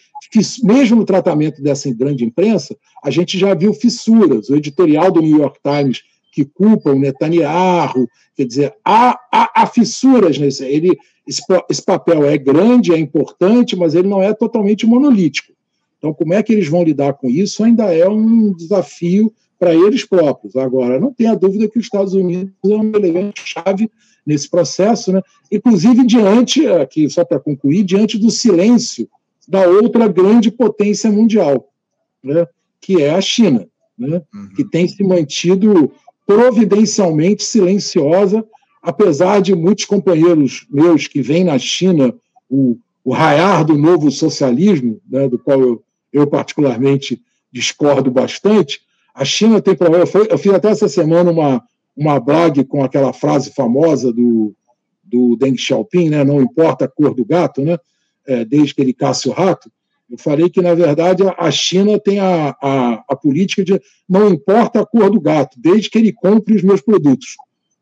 [0.62, 4.48] mesmo no tratamento dessa grande imprensa, a gente já viu fissuras.
[4.48, 6.02] O editorial do New York Times
[6.32, 10.64] que culpa o Netanyahu, quer dizer, há, há, há fissuras nesse.
[10.64, 10.96] Ele,
[11.28, 11.42] esse,
[11.84, 15.52] papel é grande, é importante, mas ele não é totalmente monolítico.
[15.98, 20.04] Então, como é que eles vão lidar com isso ainda é um desafio para eles
[20.04, 20.56] próprios.
[20.56, 23.88] Agora, não tenha dúvida que os Estados Unidos é um elemento chave
[24.26, 25.20] nesse processo, né?
[25.50, 29.08] inclusive diante, aqui só para concluir, diante do silêncio
[29.48, 31.68] da outra grande potência mundial,
[32.22, 32.46] né?
[32.80, 33.66] que é a China,
[33.98, 34.22] né?
[34.34, 34.48] Uhum.
[34.56, 35.92] que tem se mantido
[36.26, 38.44] providencialmente silenciosa,
[38.82, 42.14] apesar de muitos companheiros meus que vêm na China
[42.48, 45.28] o, o raiar do novo socialismo, né?
[45.28, 45.82] do qual eu,
[46.12, 47.20] eu particularmente
[47.52, 48.80] discordo bastante,
[49.14, 50.04] a China tem problema.
[50.30, 51.62] Eu fiz até essa semana uma,
[51.96, 54.54] uma blog com aquela frase famosa do,
[55.02, 56.24] do Deng Xiaoping, né?
[56.24, 57.78] não importa a cor do gato, né?
[58.24, 59.70] É, desde que ele caça o rato.
[60.08, 64.80] Eu falei que, na verdade, a China tem a, a, a, política de não importa
[64.80, 67.30] a cor do gato, desde que ele compre os meus produtos.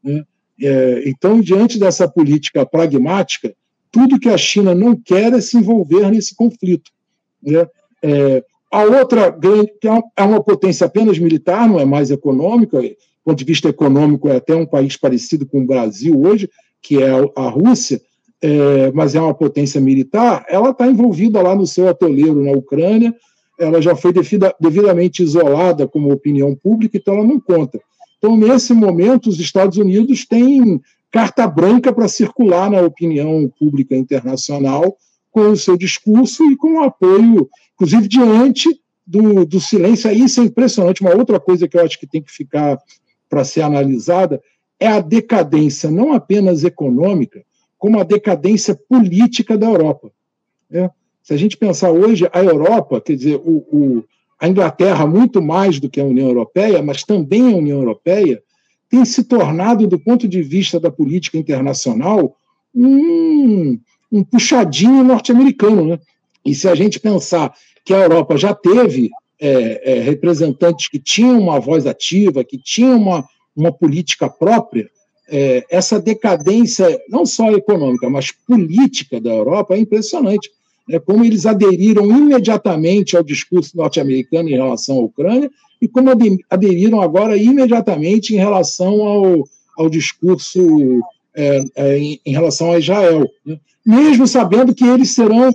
[0.03, 0.24] Né?
[0.62, 3.55] É, então, diante dessa política pragmática,
[3.91, 6.91] tudo que a China não quer é se envolver nesse conflito.
[7.43, 7.66] Né?
[8.03, 12.78] É, a outra grande, que é uma potência apenas militar, não é mais econômica,
[13.25, 16.49] ponto de vista econômico, é até um país parecido com o Brasil hoje,
[16.83, 18.01] que é a Rússia,
[18.43, 23.15] é, mas é uma potência militar, ela está envolvida lá no seu atoleiro na Ucrânia,
[23.59, 27.79] ela já foi devida, devidamente isolada como opinião pública, então ela não conta.
[28.17, 30.81] Então, nesse momento, os Estados Unidos têm
[31.11, 34.97] carta branca para circular na opinião pública internacional
[35.31, 38.69] com o seu discurso e com o apoio, inclusive diante
[39.07, 40.11] do, do silêncio.
[40.11, 41.03] Isso é impressionante.
[41.03, 42.79] Uma outra coisa que eu acho que tem que ficar
[43.31, 44.43] para ser analisada,
[44.78, 47.43] é a decadência não apenas econômica,
[47.78, 50.11] como a decadência política da Europa.
[50.69, 50.90] Né?
[51.23, 54.05] Se a gente pensar hoje, a Europa, quer dizer, o, o,
[54.39, 58.43] a Inglaterra, muito mais do que a União Europeia, mas também a União Europeia,
[58.89, 62.36] tem se tornado, do ponto de vista da política internacional,
[62.74, 63.78] um,
[64.11, 65.86] um puxadinho norte-americano.
[65.86, 66.01] Né?
[66.44, 67.55] E se a gente pensar
[67.85, 69.11] que a Europa já teve
[69.41, 73.25] é, é, representantes que tinham uma voz ativa, que tinham uma,
[73.57, 74.89] uma política própria,
[75.29, 80.51] é, essa decadência, não só econômica, mas política da Europa é impressionante.
[80.91, 85.51] É como eles aderiram imediatamente ao discurso norte-americano em relação à Ucrânia
[85.81, 86.11] e como
[86.51, 89.45] aderiram agora imediatamente em relação ao,
[89.79, 91.01] ao discurso
[91.35, 93.59] é, é, em, em, relação a Israel, né?
[93.87, 95.55] mesmo sabendo que eles serão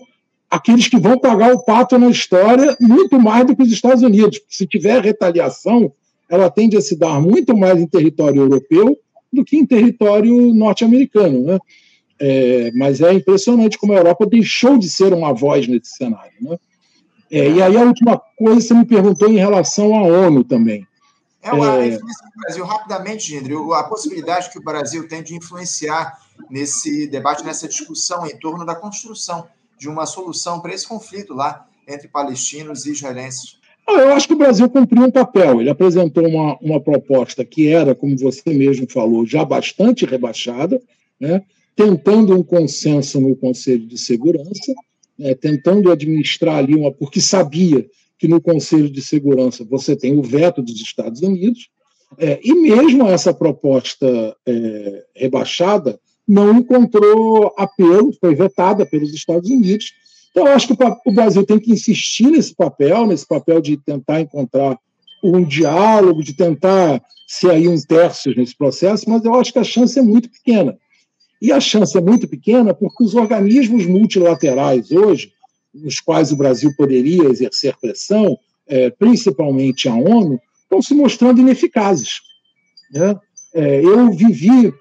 [0.55, 4.39] aqueles que vão pagar o pato na história muito mais do que os Estados Unidos.
[4.49, 5.91] Se tiver retaliação,
[6.29, 8.97] ela tende a se dar muito mais em território europeu
[9.31, 11.43] do que em território norte-americano.
[11.43, 11.59] Né?
[12.19, 16.33] É, mas é impressionante como a Europa deixou de ser uma voz nesse cenário.
[16.41, 16.57] Né?
[17.29, 20.87] É, e aí a última coisa você me perguntou em relação à ONU também.
[21.43, 21.87] É uma é...
[21.87, 22.65] influência do Brasil.
[22.65, 26.17] Rapidamente, Gindri, a possibilidade que o Brasil tem de influenciar
[26.49, 29.45] nesse debate, nessa discussão em torno da construção
[29.77, 33.57] de uma solução para esse conflito lá entre palestinos e israelenses.
[33.87, 35.61] Eu acho que o Brasil cumpriu um papel.
[35.61, 40.81] Ele apresentou uma, uma proposta que era, como você mesmo falou, já bastante rebaixada,
[41.19, 41.43] né?
[41.75, 44.73] tentando um consenso no Conselho de Segurança,
[45.17, 45.35] né?
[45.35, 46.91] tentando administrar ali uma.
[46.91, 47.85] porque sabia
[48.17, 51.69] que no Conselho de Segurança você tem o veto dos Estados Unidos,
[52.17, 59.93] é, e mesmo essa proposta é, rebaixada não encontrou apelo, foi vetada pelos Estados Unidos,
[60.35, 64.77] então, acho que o Brasil tem que insistir nesse papel, nesse papel de tentar encontrar
[65.23, 69.63] um diálogo, de tentar ser aí um terço nesse processo, mas eu acho que a
[69.63, 70.77] chance é muito pequena.
[71.41, 75.31] E a chance é muito pequena porque os organismos multilaterais hoje,
[75.73, 78.37] nos quais o Brasil poderia exercer pressão,
[78.67, 82.19] é, principalmente a ONU, estão se mostrando ineficazes.
[82.91, 83.15] Né?
[83.53, 84.73] É, eu vivi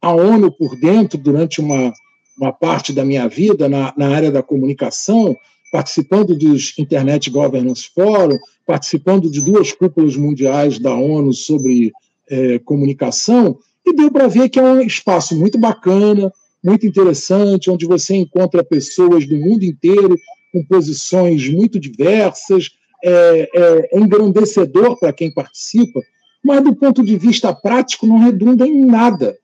[0.00, 1.92] a ONU por dentro durante uma
[2.38, 5.36] uma parte da minha vida na, na área da comunicação,
[5.72, 11.92] participando dos Internet Governance Forum, participando de duas cúpulas mundiais da ONU sobre
[12.30, 17.86] é, comunicação, e deu para ver que é um espaço muito bacana, muito interessante, onde
[17.86, 20.16] você encontra pessoas do mundo inteiro
[20.52, 22.70] com posições muito diversas,
[23.04, 26.00] é, é, é engrandecedor para quem participa,
[26.44, 29.36] mas do ponto de vista prático não redunda em nada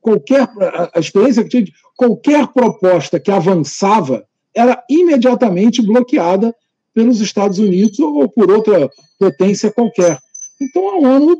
[0.00, 0.48] qualquer
[0.94, 4.24] a experiência que tive, qualquer proposta que avançava
[4.54, 6.54] era imediatamente bloqueada
[6.94, 10.18] pelos Estados Unidos ou por outra potência qualquer.
[10.60, 11.36] Então a ONU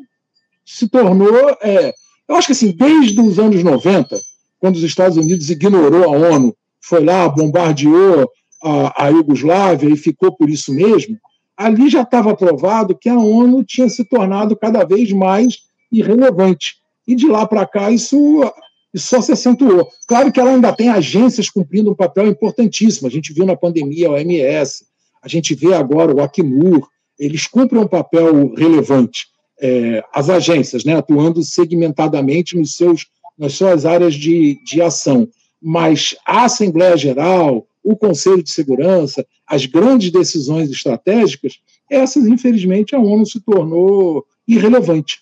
[0.65, 1.93] se tornou, é,
[2.29, 4.17] eu acho que assim, desde os anos 90,
[4.59, 8.31] quando os Estados Unidos ignorou a ONU, foi lá, bombardeou
[8.63, 11.19] a, a Iugoslávia e ficou por isso mesmo,
[11.57, 15.59] ali já estava provado que a ONU tinha se tornado cada vez mais
[15.91, 16.80] irrelevante
[17.11, 18.17] e de lá para cá isso,
[18.95, 19.91] isso só se acentuou.
[20.07, 23.09] Claro que ela ainda tem agências cumprindo um papel importantíssimo.
[23.09, 24.85] A gente viu na pandemia a OMS,
[25.21, 26.89] a gente vê agora o Acnur,
[27.19, 29.27] eles cumprem um papel relevante.
[29.61, 33.07] É, as agências, né, atuando segmentadamente nos seus,
[33.37, 35.29] nas suas áreas de, de ação.
[35.61, 41.59] Mas a Assembleia Geral, o Conselho de Segurança, as grandes decisões estratégicas,
[41.91, 45.19] essas, infelizmente, a ONU se tornou irrelevante.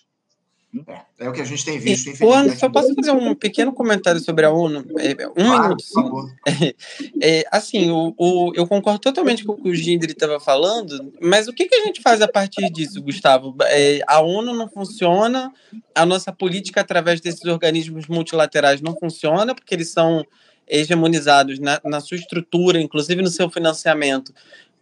[0.87, 2.23] É, é o que a gente tem visto.
[2.23, 4.85] O Ana, só posso fazer um pequeno comentário sobre a ONU?
[4.97, 5.83] É, um claro, minuto.
[5.83, 6.73] Sim.
[7.21, 11.47] É, assim, o, o, eu concordo totalmente com o que o Gindri estava falando, mas
[11.47, 13.55] o que, que a gente faz a partir disso, Gustavo?
[13.63, 15.51] É, a ONU não funciona,
[15.93, 20.25] a nossa política através desses organismos multilaterais não funciona, porque eles são
[20.67, 24.33] hegemonizados na, na sua estrutura, inclusive no seu financiamento,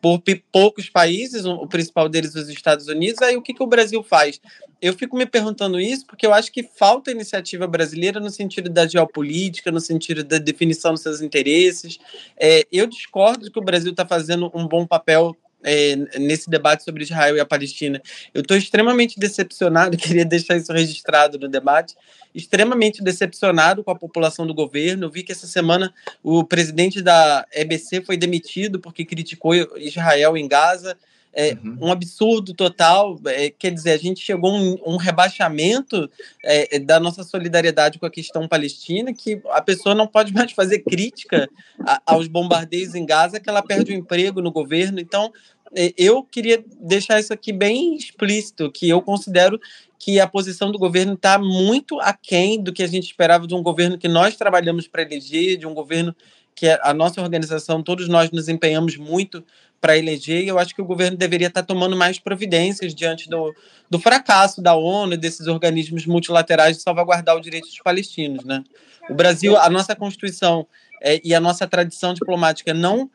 [0.01, 4.03] por poucos países, o principal deles os Estados Unidos, aí o que, que o Brasil
[4.03, 4.39] faz?
[4.81, 8.87] Eu fico me perguntando isso porque eu acho que falta iniciativa brasileira no sentido da
[8.87, 11.97] geopolítica, no sentido da definição dos seus interesses.
[12.39, 17.03] É, eu discordo que o Brasil está fazendo um bom papel é, nesse debate sobre
[17.03, 18.01] Israel e a Palestina.
[18.33, 21.95] Eu estou extremamente decepcionado, queria deixar isso registrado no debate,
[22.33, 25.05] extremamente decepcionado com a população do governo.
[25.05, 25.93] Eu vi que essa semana
[26.23, 30.97] o presidente da EBC foi demitido porque criticou Israel em Gaza.
[31.33, 31.77] É, uhum.
[31.81, 33.19] um absurdo total.
[33.27, 36.09] É, quer dizer, a gente chegou a um, um rebaixamento
[36.43, 40.79] é, da nossa solidariedade com a questão palestina, que a pessoa não pode mais fazer
[40.79, 41.49] crítica
[41.85, 44.99] a, aos bombardeios em Gaza, que ela perde o emprego no governo.
[44.99, 45.31] Então,
[45.75, 49.59] é, eu queria deixar isso aqui bem explícito, que eu considero
[49.99, 53.63] que a posição do governo está muito aquém do que a gente esperava de um
[53.63, 56.15] governo que nós trabalhamos para eleger, de um governo
[56.57, 59.45] que a nossa organização, todos nós nos empenhamos muito
[59.79, 63.29] para eleger, e eu acho que o governo deveria estar tá tomando mais providências diante
[63.29, 63.53] do,
[63.87, 68.43] do fracasso da ONU e desses organismos multilaterais de salvaguardar o direito dos palestinos.
[68.43, 68.63] Né?
[69.07, 70.65] O Brasil, a nossa Constituição
[70.99, 73.07] é, e a nossa tradição diplomática não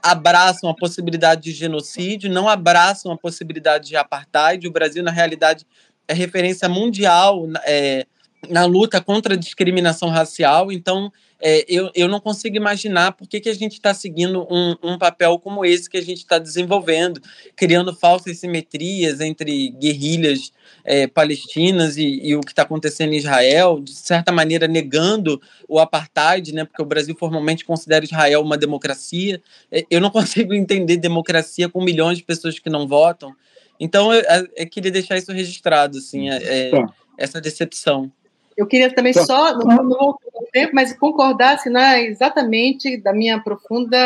[0.00, 4.68] abraçam a possibilidade de genocídio, não abraçam a possibilidade de apartheid.
[4.68, 5.66] O Brasil, na realidade,
[6.06, 8.06] é referência mundial é,
[8.48, 10.70] na luta contra a discriminação racial.
[10.70, 11.12] Então,
[11.46, 14.98] é, eu, eu não consigo imaginar por que, que a gente está seguindo um, um
[14.98, 17.20] papel como esse que a gente está desenvolvendo,
[17.54, 20.52] criando falsas simetrias entre guerrilhas
[20.84, 25.78] é, palestinas e, e, o que está acontecendo em Israel, de certa maneira negando o
[25.78, 29.42] apartheid, né, porque o Brasil formalmente considera Israel uma democracia.
[29.70, 33.34] É, eu não consigo entender democracia com milhões de pessoas que não votam.
[33.78, 34.22] Então, eu,
[34.56, 36.86] eu queria deixar isso registrado, assim, é, tá.
[37.18, 38.10] essa decepção.
[38.56, 39.24] Eu queria também tá.
[39.24, 40.18] só, não, não
[40.52, 43.96] tempo, mas concordar assim, né, exatamente da minha profunda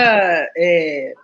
[0.57, 1.15] é,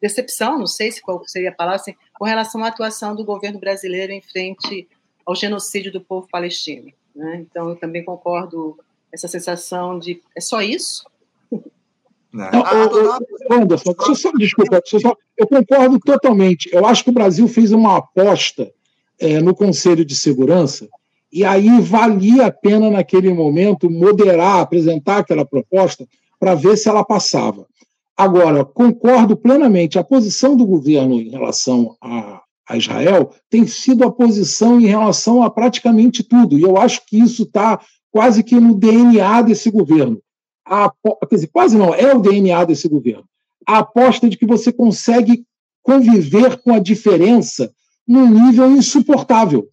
[0.00, 3.58] decepção, não sei se qual seria a palavra, assim, com relação à atuação do governo
[3.58, 4.88] brasileiro em frente
[5.26, 6.92] ao genocídio do povo palestino.
[7.14, 7.44] Né?
[7.50, 8.78] Então, eu também concordo
[9.12, 11.04] essa sensação de é só isso?
[12.32, 12.50] Não,
[13.50, 16.68] Anderson, só, desculpa, só, eu concordo totalmente.
[16.72, 18.72] Eu acho que o Brasil fez uma aposta
[19.20, 20.88] é, no Conselho de Segurança
[21.34, 26.06] e aí valia a pena, naquele momento, moderar, apresentar aquela proposta
[26.38, 27.66] para ver se ela passava.
[28.16, 34.12] Agora, concordo plenamente, a posição do governo em relação a, a Israel tem sido a
[34.12, 37.80] posição em relação a praticamente tudo, e eu acho que isso está
[38.12, 40.22] quase que no DNA desse governo
[40.64, 40.90] a,
[41.28, 43.24] quer dizer, quase não, é o DNA desse governo.
[43.66, 45.44] A aposta de que você consegue
[45.82, 47.72] conviver com a diferença
[48.06, 49.68] num nível insuportável.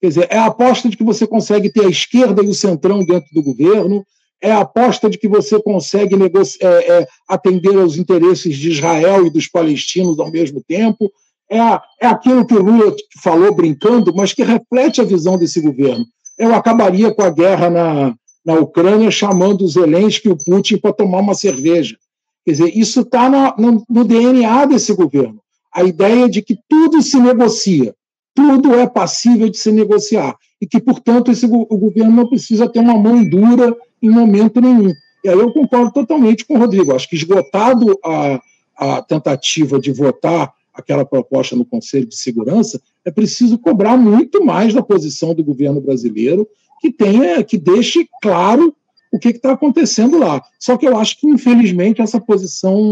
[0.00, 3.04] Quer dizer, é a aposta de que você consegue ter a esquerda e o centrão
[3.04, 4.04] dentro do governo,
[4.40, 9.30] é a aposta de que você consegue é, é, atender aos interesses de Israel e
[9.30, 11.10] dos palestinos ao mesmo tempo,
[11.50, 15.60] é, a, é aquilo que o Lula falou brincando, mas que reflete a visão desse
[15.60, 16.06] governo.
[16.38, 18.14] Eu acabaria com a guerra na,
[18.44, 21.96] na Ucrânia chamando os Zelensky e o Putin para tomar uma cerveja.
[22.44, 23.28] Quer dizer, isso está
[23.58, 25.40] no, no DNA desse governo.
[25.74, 27.94] A ideia de que tudo se negocia,
[28.40, 32.78] tudo é passível de se negociar e que, portanto, esse, o governo não precisa ter
[32.78, 34.92] uma mão dura em momento nenhum.
[35.22, 36.94] E aí eu concordo totalmente com o Rodrigo.
[36.94, 38.40] Acho que esgotado a,
[38.76, 44.72] a tentativa de votar aquela proposta no Conselho de Segurança, é preciso cobrar muito mais
[44.72, 46.48] da posição do governo brasileiro
[46.80, 48.74] que tenha, que deixe claro
[49.12, 50.42] o que está acontecendo lá.
[50.58, 52.90] Só que eu acho que, infelizmente, essa posição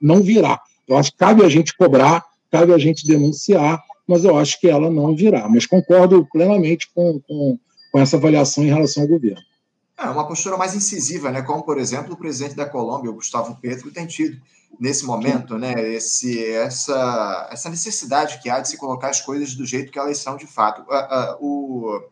[0.00, 0.60] não virá.
[0.86, 3.80] Eu acho que cabe a gente cobrar, cabe a gente denunciar,
[4.10, 5.48] mas eu acho que ela não virá.
[5.48, 7.58] Mas concordo plenamente com, com,
[7.92, 9.40] com essa avaliação em relação ao governo.
[9.96, 11.42] É uma postura mais incisiva, né?
[11.42, 14.40] como, por exemplo, o presidente da Colômbia, o Gustavo Petro, tem tido
[14.78, 15.74] nesse momento, né?
[15.92, 20.18] Esse, essa, essa necessidade que há de se colocar as coisas do jeito que elas
[20.18, 20.82] são de fato.
[20.82, 22.02] Uh, uh, o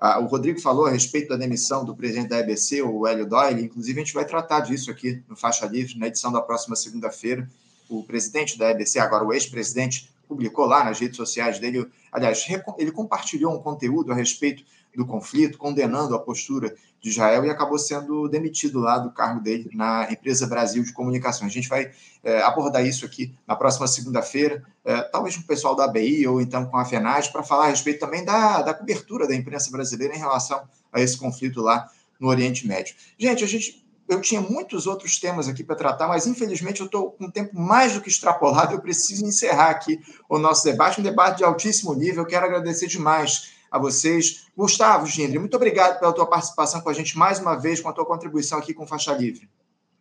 [0.00, 3.62] ah, o Rodrigo falou a respeito da demissão do presidente da EBC, o Hélio Doyle.
[3.62, 7.46] Inclusive, a gente vai tratar disso aqui no Faixa Livre, na edição da próxima segunda-feira.
[7.86, 11.90] O presidente da EBC, agora o ex-presidente, publicou lá nas redes sociais dele.
[12.12, 12.46] Aliás,
[12.78, 14.62] ele compartilhou um conteúdo a respeito
[14.94, 19.70] do conflito, condenando a postura de Israel e acabou sendo demitido lá do cargo dele
[19.72, 21.50] na empresa Brasil de Comunicações.
[21.50, 21.90] A gente vai
[22.22, 26.40] é, abordar isso aqui na próxima segunda-feira, é, talvez com o pessoal da ABI ou
[26.40, 30.14] então com a FENAS, para falar a respeito também da, da cobertura da imprensa brasileira
[30.14, 30.62] em relação
[30.92, 31.88] a esse conflito lá
[32.18, 32.94] no Oriente Médio.
[33.18, 37.12] Gente, a gente eu tinha muitos outros temas aqui para tratar, mas infelizmente eu estou
[37.12, 38.74] com um tempo mais do que extrapolado.
[38.74, 42.26] Eu preciso encerrar aqui o nosso debate, um debate de altíssimo nível.
[42.26, 44.46] Quero agradecer demais a vocês.
[44.56, 47.92] Gustavo, Gindri, muito obrigado pela tua participação com a gente mais uma vez, com a
[47.92, 49.48] tua contribuição aqui com Faixa Livre.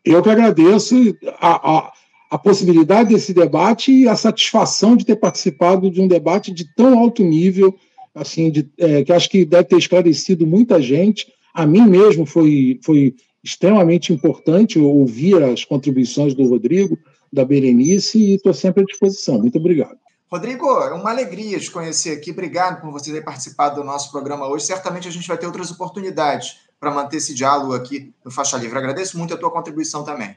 [0.04, 0.96] Eu que agradeço
[1.40, 1.94] a, a,
[2.32, 6.98] a possibilidade desse debate e a satisfação de ter participado de um debate de tão
[6.98, 7.78] alto nível,
[8.16, 11.32] assim, de, é, que acho que deve ter esclarecido muita gente.
[11.54, 13.14] A mim mesmo foi, foi
[13.44, 16.98] extremamente importante ouvir as contribuições do Rodrigo,
[17.32, 19.40] da Berenice, e estou sempre à disposição.
[19.40, 19.98] Muito obrigado.
[20.32, 22.32] Rodrigo, é uma alegria te conhecer aqui.
[22.32, 24.66] Obrigado por você ter participado do nosso programa hoje.
[24.66, 28.78] Certamente a gente vai ter outras oportunidades para manter esse diálogo aqui no Faixa Livre.
[28.78, 30.36] Agradeço muito a tua contribuição também.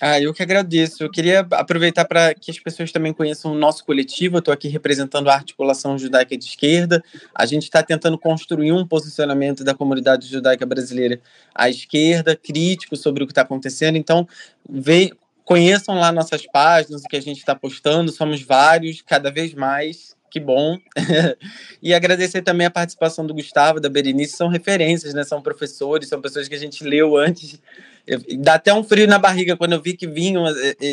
[0.00, 1.02] Ah, eu que agradeço.
[1.02, 4.36] Eu queria aproveitar para que as pessoas também conheçam o nosso coletivo.
[4.36, 7.02] Eu estou aqui representando a Articulação Judaica de Esquerda.
[7.34, 11.20] A gente está tentando construir um posicionamento da comunidade judaica brasileira
[11.54, 13.96] à esquerda, crítico sobre o que está acontecendo.
[13.96, 14.26] Então,
[14.68, 15.12] vem,
[15.44, 18.10] conheçam lá nossas páginas, o que a gente está postando.
[18.10, 20.80] Somos vários, cada vez mais que bom.
[21.80, 25.22] e agradecer também a participação do Gustavo, da Berenice, são referências, né?
[25.22, 27.62] São professores, são pessoas que a gente leu antes.
[28.04, 30.44] Eu, dá até um frio na barriga quando eu vi que vinham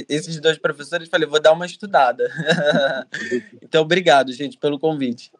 [0.07, 2.31] esses dois professores, falei, vou dar uma estudada.
[3.63, 5.31] então, obrigado, gente, pelo convite.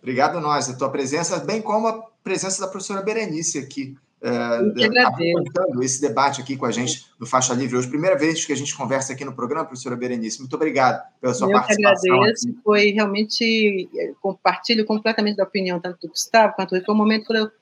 [0.00, 5.82] Obrigado a nós, a tua presença, bem como a presença da professora Berenice aqui uh,
[5.82, 7.88] esse debate aqui com a gente no Faixa Livre hoje.
[7.88, 10.38] Primeira vez que a gente conversa aqui no programa, professora Berenice.
[10.38, 12.08] Muito obrigado pela sua Eu participação.
[12.08, 12.48] Eu agradeço.
[12.48, 12.58] Aqui.
[12.62, 17.52] Foi realmente, eh, compartilho completamente da opinião tanto do Gustavo quanto do Foi um momento,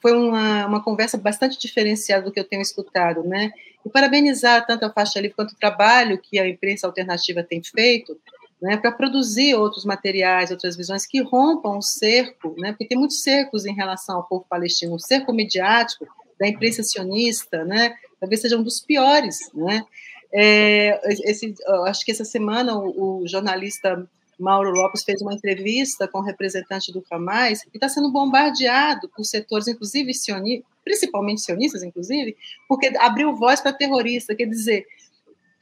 [0.00, 3.50] foi uma, uma conversa bastante diferenciada do que eu tenho escutado, né?
[3.84, 8.18] E parabenizar tanto a Faixa Livre quanto o trabalho que a imprensa alternativa tem feito,
[8.60, 13.22] né, para produzir outros materiais, outras visões que rompam o cerco, né, porque tem muitos
[13.22, 16.06] cercos em relação ao povo palestino, o cerco midiático
[16.38, 19.84] da imprensa sionista, né, talvez seja um dos piores, né,
[20.32, 21.00] é,
[21.30, 21.54] esse,
[21.86, 24.06] acho que essa semana o, o, jornalista
[24.38, 29.24] Mauro Lopes fez uma entrevista com o representante do Hamas e está sendo bombardeado por
[29.24, 32.36] setores, inclusive sionistas, principalmente sionistas, inclusive,
[32.68, 34.86] porque abriu voz para terrorista, quer dizer,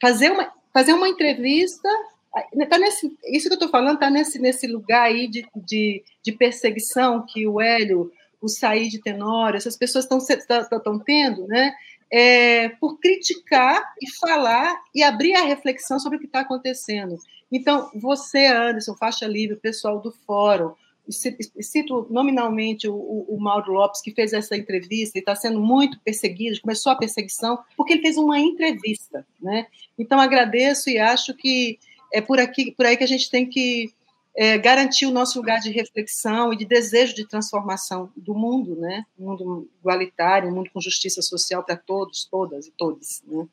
[0.01, 1.89] fazer uma, fazer uma entrevista
[2.69, 6.32] Tá nesse, isso que eu estou falando está nesse, nesse lugar aí de, de, de,
[6.32, 8.11] perseguição que o Hélio,
[8.43, 11.73] o Said Tenório, essas pessoas estão tendo, né?
[12.11, 17.16] É, por criticar e falar e abrir a reflexão sobre o que está acontecendo.
[17.51, 20.74] Então, você, Anderson, faixa livre, o pessoal do fórum,
[21.09, 26.61] cito nominalmente o, o, Mauro Lopes, que fez essa entrevista e está sendo muito perseguido,
[26.61, 29.27] começou a perseguição, porque ele fez uma entrevista.
[29.40, 29.66] Né?
[29.98, 31.78] Então, agradeço e acho que
[32.13, 33.93] é por aqui, por aí que a gente tem que
[34.37, 39.05] é, garantir o nosso lugar de reflexão e de desejo de transformação do mundo, né?
[39.19, 43.47] Um mundo igualitário, um mundo com justiça social para todos, todas e todos, né?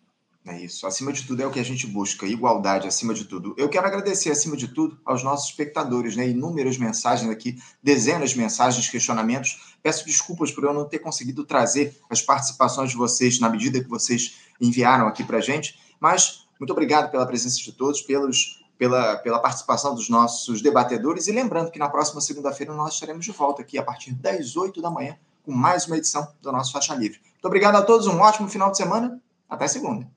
[0.44, 0.88] É isso.
[0.88, 3.53] Acima de tudo é o que a gente busca, igualdade acima de tudo.
[3.60, 6.28] Eu quero agradecer, acima de tudo, aos nossos espectadores, né?
[6.28, 9.76] Inúmeras mensagens aqui, dezenas de mensagens, questionamentos.
[9.84, 13.90] Peço desculpas por eu não ter conseguido trazer as participações de vocês na medida que
[13.90, 19.39] vocês enviaram aqui para gente, mas muito obrigado pela presença de todos, pelos, pela, pela
[19.39, 21.27] participação dos nossos debatedores.
[21.27, 24.79] E lembrando que na próxima segunda-feira nós estaremos de volta aqui a partir das 8
[24.79, 27.19] da manhã com mais uma edição do nosso Faixa Livre.
[27.31, 29.19] Muito obrigado a todos, um ótimo final de semana.
[29.49, 30.07] Até segunda.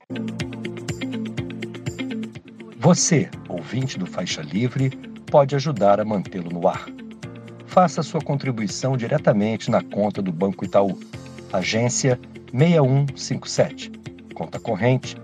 [2.77, 4.91] Você, ouvinte do Faixa Livre,
[5.31, 6.85] pode ajudar a mantê-lo no ar.
[7.67, 11.01] Faça sua contribuição diretamente na conta do Banco Itaú,
[11.55, 12.21] agência
[12.53, 13.91] 6157,
[14.35, 15.24] conta corrente